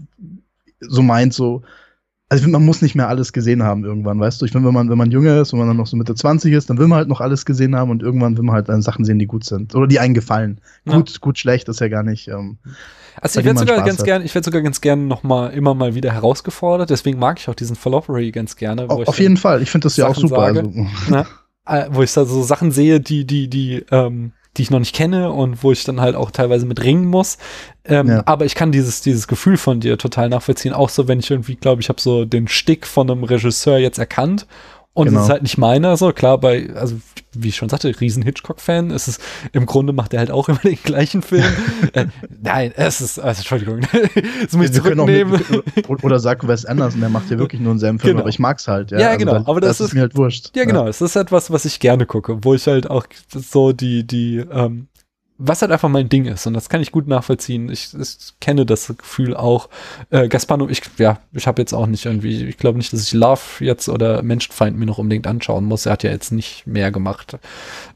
so 0.81 1.01
meint, 1.01 1.33
so, 1.33 1.61
also 2.33 2.41
ich 2.41 2.45
finde, 2.45 2.57
man 2.57 2.65
muss 2.65 2.81
nicht 2.81 2.95
mehr 2.95 3.09
alles 3.09 3.31
gesehen 3.31 3.61
haben 3.61 3.85
irgendwann, 3.85 4.19
weißt 4.19 4.41
du? 4.41 4.45
Ich 4.45 4.53
finde, 4.53 4.67
wenn 4.67 4.73
man, 4.73 4.89
wenn 4.89 4.97
man 4.97 5.11
jünger 5.11 5.39
ist 5.39 5.53
und 5.53 5.59
man 5.59 5.67
dann 5.67 5.77
noch 5.77 5.85
so 5.85 5.95
Mitte 5.95 6.15
20 6.15 6.51
ist, 6.51 6.67
dann 6.67 6.79
will 6.79 6.87
man 6.87 6.97
halt 6.97 7.07
noch 7.07 7.21
alles 7.21 7.45
gesehen 7.45 7.75
haben 7.75 7.91
und 7.91 8.01
irgendwann 8.01 8.35
will 8.37 8.43
man 8.43 8.55
halt 8.55 8.69
dann 8.69 8.81
Sachen 8.81 9.05
sehen, 9.05 9.19
die 9.19 9.27
gut 9.27 9.43
sind. 9.43 9.75
Oder 9.75 9.85
die 9.85 9.99
einen 9.99 10.15
gefallen. 10.15 10.59
Ja. 10.85 10.95
Gut, 10.95 11.21
gut, 11.21 11.37
schlecht 11.37 11.69
ist 11.69 11.79
ja 11.79 11.89
gar 11.89 12.01
nicht. 12.01 12.29
Ähm, 12.29 12.57
also 13.21 13.39
ich 13.39 13.45
werde 13.45 13.59
sogar 13.59 13.85
ganz 13.85 14.03
gerne, 14.03 14.25
ich 14.25 14.33
werde 14.33 14.45
sogar 14.45 14.63
ganz 14.63 14.81
gerne 14.81 15.03
noch 15.03 15.21
mal 15.21 15.49
immer 15.49 15.75
mal 15.75 15.93
wieder 15.93 16.11
herausgefordert. 16.11 16.89
Deswegen 16.89 17.19
mag 17.19 17.39
ich 17.39 17.47
auch 17.49 17.53
diesen 17.53 17.75
Fallopery 17.75 18.31
ganz 18.31 18.55
gerne. 18.55 18.89
Auf, 18.89 19.07
auf 19.07 19.19
jeden 19.19 19.37
Fall. 19.37 19.61
Ich 19.61 19.69
finde 19.69 19.85
das 19.85 19.95
ja 19.95 20.07
auch 20.07 20.15
super. 20.15 20.55
Sage, 20.55 20.59
also. 20.61 20.87
na, 21.11 21.27
äh, 21.67 21.85
wo 21.91 22.01
ich 22.01 22.11
da 22.11 22.25
so 22.25 22.41
Sachen 22.41 22.71
sehe, 22.71 22.99
die, 22.99 23.27
die, 23.27 23.47
die, 23.47 23.85
ähm, 23.91 24.31
die 24.57 24.61
ich 24.61 24.71
noch 24.71 24.79
nicht 24.79 24.95
kenne 24.95 25.31
und 25.31 25.63
wo 25.63 25.71
ich 25.71 25.83
dann 25.83 25.99
halt 25.99 26.15
auch 26.15 26.31
teilweise 26.31 26.65
mit 26.65 26.83
ringen 26.83 27.05
muss. 27.05 27.37
Ähm, 27.85 28.07
ja. 28.07 28.23
Aber 28.25 28.45
ich 28.45 28.55
kann 28.55 28.71
dieses, 28.71 29.01
dieses 29.01 29.27
Gefühl 29.27 29.57
von 29.57 29.79
dir 29.79 29.97
total 29.97 30.29
nachvollziehen. 30.29 30.73
Auch 30.73 30.89
so, 30.89 31.07
wenn 31.07 31.19
ich 31.19 31.31
irgendwie 31.31 31.55
glaube, 31.55 31.81
ich 31.81 31.89
habe 31.89 31.99
so 31.99 32.25
den 32.25 32.47
Stick 32.47 32.85
von 32.85 33.09
einem 33.09 33.23
Regisseur 33.23 33.77
jetzt 33.77 33.97
erkannt 33.97 34.45
und 34.93 35.07
genau. 35.07 35.19
es 35.19 35.25
ist 35.25 35.31
halt 35.31 35.43
nicht 35.43 35.57
meiner, 35.57 35.97
so 35.97 36.11
klar, 36.11 36.37
bei, 36.37 36.69
also 36.75 36.95
wie 37.35 37.49
ich 37.49 37.55
schon 37.55 37.69
sagte, 37.69 37.99
riesen 37.99 38.21
Hitchcock-Fan. 38.21 38.91
Es 38.91 39.07
ist, 39.07 39.21
im 39.51 39.65
Grunde 39.65 39.91
macht 39.91 40.13
er 40.13 40.19
halt 40.19 40.31
auch 40.31 40.49
immer 40.49 40.59
den 40.59 40.77
gleichen 40.81 41.21
Film. 41.21 41.45
äh, 41.93 42.05
nein, 42.41 42.73
es 42.75 43.01
ist, 43.01 43.19
also 43.19 43.39
Entschuldigung, 43.39 43.81
das 44.43 44.53
muss 44.53 44.67
ich 44.67 44.73
zurücknehmen. 44.73 45.41
Mit, 45.75 46.03
oder 46.03 46.19
sag 46.19 46.47
Wes 46.47 46.65
Anderson, 46.65 47.01
der 47.01 47.09
macht 47.09 47.29
ja 47.31 47.39
wirklich 47.39 47.61
nur 47.61 47.71
einen 47.71 47.79
selben 47.79 47.99
Film, 47.99 48.13
genau. 48.13 48.21
aber 48.21 48.29
ich 48.29 48.39
mag's 48.39 48.67
halt. 48.67 48.91
Ja, 48.91 48.99
ja 48.99 49.07
also 49.09 49.19
genau, 49.19 49.35
aber 49.45 49.61
das, 49.61 49.77
das 49.77 49.79
ist, 49.79 49.87
ist, 49.87 49.93
mir 49.93 50.01
halt 50.01 50.15
wurscht. 50.15 50.55
Ja, 50.55 50.65
genau, 50.65 50.83
ja. 50.83 50.89
es 50.89 51.01
ist 51.01 51.15
etwas, 51.15 51.49
was 51.51 51.65
ich 51.65 51.79
gerne 51.79 52.05
gucke, 52.05 52.43
wo 52.43 52.53
ich 52.53 52.67
halt 52.67 52.89
auch 52.89 53.07
so 53.29 53.71
die, 53.71 54.05
die, 54.05 54.37
ähm, 54.37 54.87
was 55.45 55.61
halt 55.61 55.71
einfach 55.71 55.89
mein 55.89 56.07
Ding 56.07 56.25
ist 56.25 56.47
und 56.47 56.53
das 56.53 56.69
kann 56.69 56.81
ich 56.81 56.91
gut 56.91 57.07
nachvollziehen. 57.07 57.69
Ich, 57.69 57.93
ich 57.99 58.33
kenne 58.39 58.65
das 58.65 58.93
Gefühl 58.97 59.35
auch. 59.35 59.69
Äh, 60.09 60.29
Gaspano, 60.29 60.69
ich 60.69 60.81
ja, 60.97 61.19
ich 61.33 61.47
habe 61.47 61.61
jetzt 61.61 61.73
auch 61.73 61.85
nicht 61.85 62.05
irgendwie, 62.05 62.45
ich 62.45 62.57
glaube 62.57 62.77
nicht, 62.77 62.93
dass 62.93 63.03
ich 63.03 63.13
Love 63.13 63.41
jetzt 63.59 63.89
oder 63.89 64.23
Menschenfeind 64.23 64.77
mir 64.77 64.85
noch 64.85 64.99
unbedingt 64.99 65.27
anschauen 65.27 65.65
muss. 65.65 65.85
Er 65.85 65.93
hat 65.93 66.03
ja 66.03 66.11
jetzt 66.11 66.31
nicht 66.31 66.65
mehr 66.65 66.91
gemacht. 66.91 67.37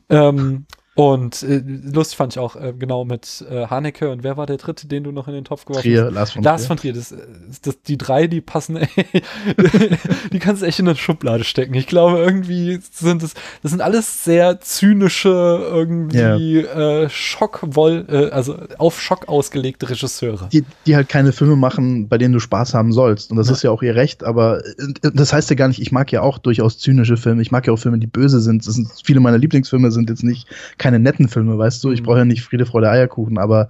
Ähm, 0.10 0.66
und 0.98 1.44
äh, 1.44 1.62
lustig 1.94 2.18
fand 2.18 2.34
ich 2.34 2.40
auch 2.40 2.56
äh, 2.56 2.74
genau 2.74 3.06
mit 3.06 3.46
äh, 3.52 3.68
Haneke 3.68 4.10
und 4.10 4.24
wer 4.24 4.36
war 4.36 4.48
der 4.48 4.58
dritte, 4.58 4.88
den 4.88 5.04
du 5.04 5.12
noch 5.12 5.28
in 5.28 5.36
den 5.36 5.44
Topf 5.44 5.66
geworfen 5.66 5.84
Trier, 5.84 6.06
hast? 6.06 6.14
Lars 6.14 6.32
von 6.32 6.42
Lars 6.42 6.62
Trier. 6.62 6.68
von 6.68 6.78
Trier. 6.78 6.94
Das, 6.94 7.14
das, 7.62 7.82
die 7.84 8.00
drei, 8.00 8.26
die 8.26 8.42
passen, 8.42 8.80
die 10.34 10.40
kannst 10.40 10.64
du 10.64 10.66
echt 10.66 10.80
in 10.80 10.88
eine 10.88 10.98
Schublade 10.98 11.44
stecken. 11.44 11.76
Ich 11.76 11.86
glaube, 11.86 12.18
irgendwie 12.18 12.80
sind 12.92 13.22
es, 13.22 13.36
das 13.62 13.70
sind 13.70 13.82
alles 13.82 14.24
sehr 14.24 14.60
zynische, 14.60 15.30
irgendwie 15.70 16.62
yeah. 16.62 17.04
äh, 17.04 17.10
Schockwoll, 17.12 18.06
äh, 18.10 18.32
also 18.32 18.58
auf 18.80 19.00
Schock 19.00 19.30
ausgelegte 19.30 19.92
Regisseure. 19.92 20.50
Die, 20.52 20.66
die 20.88 20.96
halt 20.96 21.10
keine 21.10 21.32
Filme 21.32 21.58
machen, 21.58 22.08
bei 22.08 22.18
denen 22.18 22.34
du 22.34 22.40
Spaß 22.40 22.74
haben 22.74 22.92
sollst. 22.92 23.30
Und 23.30 23.38
das 23.38 23.50
ja. 23.50 23.54
ist 23.54 23.62
ja 23.62 23.70
auch 23.70 23.84
ihr 23.84 23.94
Recht, 23.94 24.24
aber 24.24 24.66
äh, 24.66 25.12
das 25.14 25.32
heißt 25.32 25.52
ja 25.52 25.56
gar 25.56 25.68
nicht, 25.68 25.80
ich 25.80 25.92
mag 25.92 26.12
ja 26.12 26.22
auch 26.22 26.40
durchaus 26.40 26.80
zynische 26.80 27.18
Filme. 27.18 27.44
Ich 27.44 27.52
mag 27.52 27.68
ja 27.68 27.74
auch 27.74 27.78
Filme, 27.78 28.00
die 28.00 28.08
böse 28.08 28.42
sind. 28.42 28.66
Das 28.66 28.74
sind 28.74 28.90
viele 29.04 29.20
meiner 29.20 29.38
Lieblingsfilme 29.38 29.92
sind 29.92 30.10
jetzt 30.10 30.24
nicht 30.24 30.48
keine 30.88 31.00
netten 31.00 31.28
Filme, 31.28 31.58
weißt 31.58 31.84
du? 31.84 31.92
Ich 31.92 32.00
mhm. 32.00 32.06
brauche 32.06 32.20
ja 32.20 32.26
nicht 32.26 32.44
Friede, 32.44 32.66
Freude, 32.66 32.90
Eierkuchen, 32.90 33.38
aber 33.38 33.68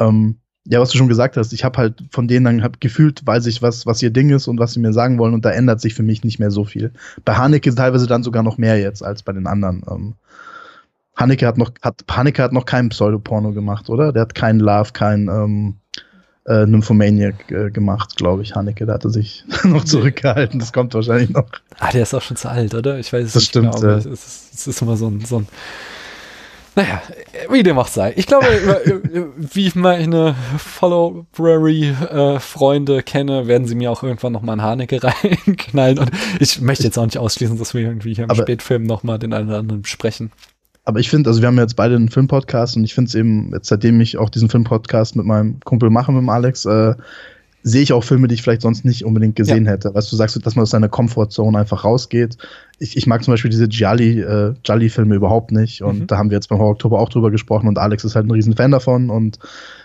ähm, 0.00 0.38
ja, 0.64 0.80
was 0.80 0.90
du 0.90 0.98
schon 0.98 1.06
gesagt 1.06 1.36
hast, 1.36 1.52
ich 1.52 1.62
habe 1.62 1.78
halt 1.78 2.02
von 2.10 2.26
denen 2.26 2.44
dann 2.44 2.62
hab 2.64 2.80
gefühlt, 2.80 3.24
weiß 3.24 3.46
ich, 3.46 3.62
was, 3.62 3.86
was 3.86 4.02
ihr 4.02 4.10
Ding 4.10 4.30
ist 4.30 4.48
und 4.48 4.58
was 4.58 4.72
sie 4.72 4.80
mir 4.80 4.92
sagen 4.92 5.18
wollen 5.20 5.34
und 5.34 5.44
da 5.44 5.50
ändert 5.50 5.80
sich 5.80 5.94
für 5.94 6.02
mich 6.02 6.24
nicht 6.24 6.40
mehr 6.40 6.50
so 6.50 6.64
viel. 6.64 6.90
Bei 7.24 7.34
Haneke 7.34 7.72
teilweise 7.72 8.08
dann 8.08 8.24
sogar 8.24 8.42
noch 8.42 8.58
mehr 8.58 8.76
jetzt 8.76 9.04
als 9.04 9.22
bei 9.22 9.32
den 9.32 9.46
anderen. 9.46 9.84
Ähm, 9.88 10.14
Haneke 11.14 11.46
hat 11.46 11.58
noch, 11.58 11.70
hat, 11.80 12.02
Haneke 12.10 12.42
hat 12.42 12.52
noch 12.52 12.64
kein 12.64 12.88
Pseudoporno 12.88 13.52
gemacht, 13.52 13.88
oder? 13.88 14.12
Der 14.12 14.22
hat 14.22 14.34
keinen 14.34 14.58
Love, 14.58 14.90
kein 14.92 15.28
ähm, 15.28 15.76
äh, 16.44 16.66
Nymphomaniac 16.66 17.52
äh, 17.52 17.70
gemacht, 17.70 18.16
glaube 18.16 18.42
ich, 18.42 18.56
Haneke. 18.56 18.84
Da 18.84 18.94
hat 18.94 19.04
er 19.04 19.10
sich 19.10 19.44
noch 19.62 19.84
zurückgehalten. 19.84 20.58
Das 20.58 20.72
kommt 20.72 20.92
wahrscheinlich 20.92 21.30
noch. 21.30 21.46
Ah, 21.78 21.92
der 21.92 22.02
ist 22.02 22.14
auch 22.14 22.22
schon 22.22 22.36
zu 22.36 22.50
alt, 22.50 22.74
oder? 22.74 22.98
Ich 22.98 23.12
weiß 23.12 23.24
es 23.24 23.32
das 23.32 23.42
nicht 23.42 23.48
stimmt, 23.50 23.76
genau. 23.76 23.86
Ja. 23.86 23.96
Es, 23.96 24.06
ist, 24.06 24.54
es 24.54 24.66
ist 24.66 24.82
immer 24.82 24.96
so 24.96 25.06
ein, 25.08 25.20
so 25.20 25.38
ein 25.38 25.48
naja, 26.78 27.02
wie 27.50 27.62
dem 27.64 27.78
auch 27.78 27.88
sei. 27.88 28.12
Ich 28.16 28.28
glaube, 28.28 28.46
wie 29.36 29.66
ich 29.66 29.74
meine 29.74 30.36
Follow-Brary-Freunde 30.58 32.98
äh, 32.98 33.02
kenne, 33.02 33.48
werden 33.48 33.66
sie 33.66 33.74
mir 33.74 33.90
auch 33.90 34.04
irgendwann 34.04 34.32
nochmal 34.32 34.56
ein 34.56 34.62
Haneke 34.62 35.02
reinknallen. 35.22 35.98
Und 35.98 36.12
ich 36.38 36.60
möchte 36.60 36.84
jetzt 36.84 36.96
auch 36.96 37.04
nicht 37.04 37.18
ausschließen, 37.18 37.58
dass 37.58 37.74
wir 37.74 37.80
irgendwie 37.82 38.14
hier 38.14 38.22
im 38.24 38.30
aber, 38.30 38.42
Spätfilm 38.42 38.84
nochmal 38.84 39.18
den 39.18 39.32
einen 39.32 39.48
oder 39.48 39.58
anderen 39.58 39.82
besprechen. 39.82 40.30
Aber 40.84 41.00
ich 41.00 41.10
finde, 41.10 41.30
also 41.30 41.42
wir 41.42 41.48
haben 41.48 41.58
jetzt 41.58 41.74
beide 41.74 41.96
einen 41.96 42.10
Filmpodcast 42.10 42.76
und 42.76 42.84
ich 42.84 42.94
finde 42.94 43.08
es 43.08 43.16
eben, 43.16 43.50
jetzt 43.52 43.66
seitdem 43.68 44.00
ich 44.00 44.16
auch 44.16 44.30
diesen 44.30 44.48
Filmpodcast 44.48 45.16
mit 45.16 45.26
meinem 45.26 45.58
Kumpel 45.60 45.90
mache, 45.90 46.12
mit 46.12 46.22
dem 46.22 46.28
Alex, 46.28 46.64
äh, 46.64 46.94
sehe 47.68 47.82
ich 47.82 47.92
auch 47.92 48.02
Filme, 48.02 48.28
die 48.28 48.34
ich 48.34 48.42
vielleicht 48.42 48.62
sonst 48.62 48.84
nicht 48.84 49.04
unbedingt 49.04 49.36
gesehen 49.36 49.66
ja. 49.66 49.72
hätte. 49.72 49.94
Weißt 49.94 50.10
du, 50.10 50.16
sagst, 50.16 50.44
dass 50.44 50.56
man 50.56 50.62
aus 50.62 50.70
seiner 50.70 50.88
Comfortzone 50.88 51.58
einfach 51.58 51.84
rausgeht. 51.84 52.38
Ich, 52.78 52.96
ich 52.96 53.06
mag 53.06 53.22
zum 53.22 53.32
Beispiel 53.32 53.50
diese 53.50 53.66
Jolly, 53.66 54.20
äh, 54.20 54.54
überhaupt 55.14 55.52
nicht. 55.52 55.82
Und 55.82 56.00
mhm. 56.00 56.06
da 56.06 56.16
haben 56.16 56.30
wir 56.30 56.36
jetzt 56.36 56.48
beim 56.48 56.58
Horror 56.58 56.72
Oktober 56.72 56.98
auch 56.98 57.08
drüber 57.08 57.30
gesprochen 57.30 57.68
und 57.68 57.78
Alex 57.78 58.04
ist 58.04 58.14
halt 58.14 58.26
ein 58.26 58.30
riesen 58.30 58.56
Fan 58.56 58.70
davon. 58.70 59.10
Und 59.10 59.38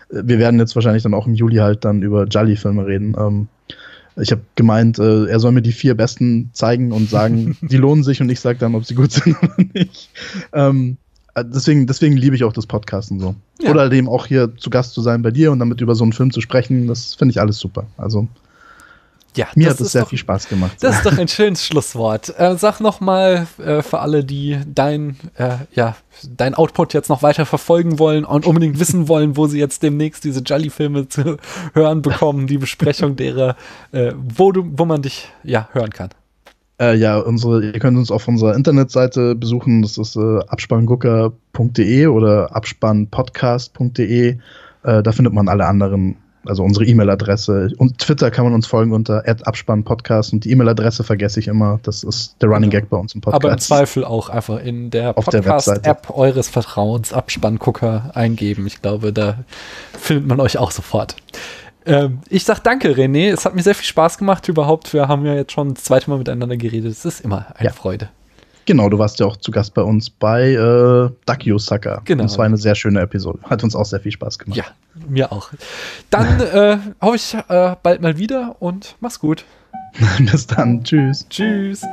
äh, 0.09 0.21
wir 0.23 0.39
werden 0.39 0.59
jetzt 0.59 0.75
wahrscheinlich 0.75 1.03
dann 1.03 1.13
auch 1.13 1.27
im 1.27 1.33
Juli 1.33 1.57
halt 1.57 1.83
dann 1.85 2.01
über 2.01 2.25
Jolly-Filme 2.25 2.85
reden. 2.85 3.15
Ähm, 3.17 3.47
ich 4.15 4.31
habe 4.31 4.41
gemeint, 4.55 4.99
äh, 4.99 5.25
er 5.25 5.39
soll 5.39 5.51
mir 5.51 5.61
die 5.61 5.71
vier 5.71 5.95
besten 5.95 6.51
zeigen 6.53 6.91
und 6.91 7.09
sagen, 7.09 7.57
die 7.61 7.77
lohnen 7.77 8.03
sich 8.03 8.21
und 8.21 8.29
ich 8.29 8.39
sage 8.39 8.59
dann, 8.59 8.75
ob 8.75 8.85
sie 8.85 8.95
gut 8.95 9.11
sind 9.11 9.35
oder 9.41 9.55
nicht. 9.73 10.09
Ähm, 10.53 10.97
äh, 11.01 11.02
deswegen, 11.37 11.87
deswegen 11.87 12.15
liebe 12.15 12.35
ich 12.35 12.43
auch 12.43 12.53
das 12.53 12.67
Podcasten 12.67 13.19
so. 13.19 13.35
Ja. 13.61 13.71
Oder 13.71 13.89
dem 13.89 14.07
auch 14.07 14.27
hier 14.27 14.55
zu 14.55 14.69
Gast 14.69 14.93
zu 14.93 15.01
sein 15.01 15.21
bei 15.21 15.31
dir 15.31 15.51
und 15.51 15.59
damit 15.59 15.81
über 15.81 15.95
so 15.95 16.03
einen 16.03 16.13
Film 16.13 16.31
zu 16.31 16.41
sprechen, 16.41 16.87
das 16.87 17.15
finde 17.15 17.31
ich 17.31 17.41
alles 17.41 17.57
super. 17.57 17.85
Also 17.97 18.27
ja, 19.35 19.47
mir 19.55 19.69
hat 19.69 19.79
es 19.79 19.91
sehr 19.91 20.03
doch, 20.03 20.09
viel 20.09 20.19
Spaß 20.19 20.47
gemacht. 20.47 20.77
Das 20.81 20.97
ist 20.97 21.05
doch 21.05 21.17
ein 21.17 21.27
schönes 21.27 21.65
Schlusswort. 21.65 22.33
Äh, 22.37 22.55
sag 22.57 22.79
noch 22.79 22.99
mal 22.99 23.47
äh, 23.57 23.81
für 23.81 23.99
alle, 23.99 24.23
die 24.23 24.59
dein, 24.67 25.17
äh, 25.35 25.57
ja, 25.73 25.95
dein 26.29 26.53
Output 26.53 26.93
jetzt 26.93 27.09
noch 27.09 27.23
weiter 27.23 27.45
verfolgen 27.45 27.97
wollen 27.97 28.25
und 28.25 28.45
unbedingt 28.45 28.79
wissen 28.79 29.07
wollen, 29.07 29.35
wo 29.35 29.47
sie 29.47 29.59
jetzt 29.59 29.81
demnächst 29.81 30.23
diese 30.23 30.41
Jolly-Filme 30.41 31.07
zu 31.07 31.37
hören 31.73 32.01
bekommen, 32.01 32.47
die 32.47 32.59
Besprechung 32.59 33.15
derer, 33.15 33.55
äh, 33.91 34.13
wo, 34.15 34.51
du, 34.51 34.69
wo 34.77 34.85
man 34.85 35.01
dich 35.01 35.29
ja 35.43 35.67
hören 35.73 35.89
kann. 35.89 36.09
Äh, 36.79 36.95
ja, 36.95 37.19
unsere, 37.19 37.63
ihr 37.63 37.79
könnt 37.79 37.97
uns 37.97 38.11
auf 38.11 38.27
unserer 38.27 38.55
Internetseite 38.55 39.35
besuchen. 39.35 39.81
Das 39.81 39.97
ist 39.97 40.15
äh, 40.15 40.39
abspanngucker.de 40.47 42.07
oder 42.07 42.55
abspannpodcast.de. 42.55 44.37
Äh, 44.83 45.03
da 45.03 45.11
findet 45.11 45.33
man 45.33 45.47
alle 45.47 45.67
anderen, 45.67 46.15
also 46.45 46.63
unsere 46.63 46.85
E-Mail-Adresse. 46.85 47.71
Und 47.77 47.99
Twitter 47.99 48.31
kann 48.31 48.45
man 48.45 48.53
uns 48.55 48.65
folgen 48.65 48.91
unter 48.91 49.23
abspannpodcast. 49.27 50.33
Und 50.33 50.45
die 50.45 50.51
E-Mail-Adresse 50.51 51.03
vergesse 51.03 51.39
ich 51.39 51.47
immer. 51.47 51.79
Das 51.83 52.03
ist 52.03 52.37
der 52.41 52.49
Running 52.49 52.71
Gag 52.71 52.89
bei 52.89 52.97
uns 52.97 53.13
im 53.13 53.21
Podcast. 53.21 53.45
Aber 53.45 53.53
im 53.53 53.59
Zweifel 53.59 54.03
auch 54.03 54.29
einfach 54.29 54.59
in 54.59 54.89
der 54.89 55.13
Podcast-App 55.13 56.09
eures 56.09 56.49
Vertrauens 56.49 57.13
Abspanngucker 57.13 58.11
eingeben. 58.15 58.65
Ich 58.65 58.81
glaube, 58.81 59.13
da 59.13 59.43
findet 59.93 60.27
man 60.27 60.39
euch 60.39 60.57
auch 60.57 60.71
sofort. 60.71 61.15
Ähm, 61.85 62.19
ich 62.29 62.43
sag 62.43 62.59
danke, 62.59 62.89
René. 62.95 63.31
Es 63.31 63.45
hat 63.45 63.55
mir 63.55 63.63
sehr 63.63 63.75
viel 63.75 63.85
Spaß 63.85 64.17
gemacht 64.17 64.47
überhaupt. 64.47 64.93
Wir 64.93 65.07
haben 65.07 65.25
ja 65.25 65.33
jetzt 65.33 65.51
schon 65.51 65.73
das 65.73 65.83
zweite 65.83 66.09
Mal 66.09 66.17
miteinander 66.17 66.57
geredet. 66.57 66.91
Es 66.91 67.05
ist 67.05 67.21
immer 67.21 67.47
eine 67.55 67.69
ja. 67.69 67.73
Freude. 67.73 68.09
Genau, 68.65 68.87
du 68.87 68.97
warst 68.97 69.19
ja 69.19 69.25
auch 69.25 69.35
zu 69.37 69.51
Gast 69.51 69.73
bei 69.73 69.81
uns 69.81 70.09
bei 70.09 70.51
äh, 70.51 71.09
Ducky 71.25 71.51
Osaka. 71.51 72.01
Genau. 72.05 72.23
Das 72.23 72.37
war 72.37 72.45
eine 72.45 72.57
sehr 72.57 72.75
schöne 72.75 73.01
Episode. 73.01 73.39
Hat 73.43 73.63
uns 73.63 73.75
auch 73.75 73.85
sehr 73.85 73.99
viel 73.99 74.11
Spaß 74.11 74.39
gemacht. 74.39 74.57
Ja, 74.57 74.63
mir 75.07 75.31
auch. 75.31 75.49
Dann 76.09 76.39
äh, 76.53 76.77
hoffe 77.01 77.15
ich 77.15 77.33
äh, 77.33 77.75
bald 77.83 78.01
mal 78.01 78.17
wieder 78.17 78.55
und 78.59 78.95
mach's 79.01 79.19
gut. 79.19 79.43
Bis 80.19 80.47
dann. 80.47 80.83
Tschüss. 80.83 81.27
Tschüss. 81.29 81.85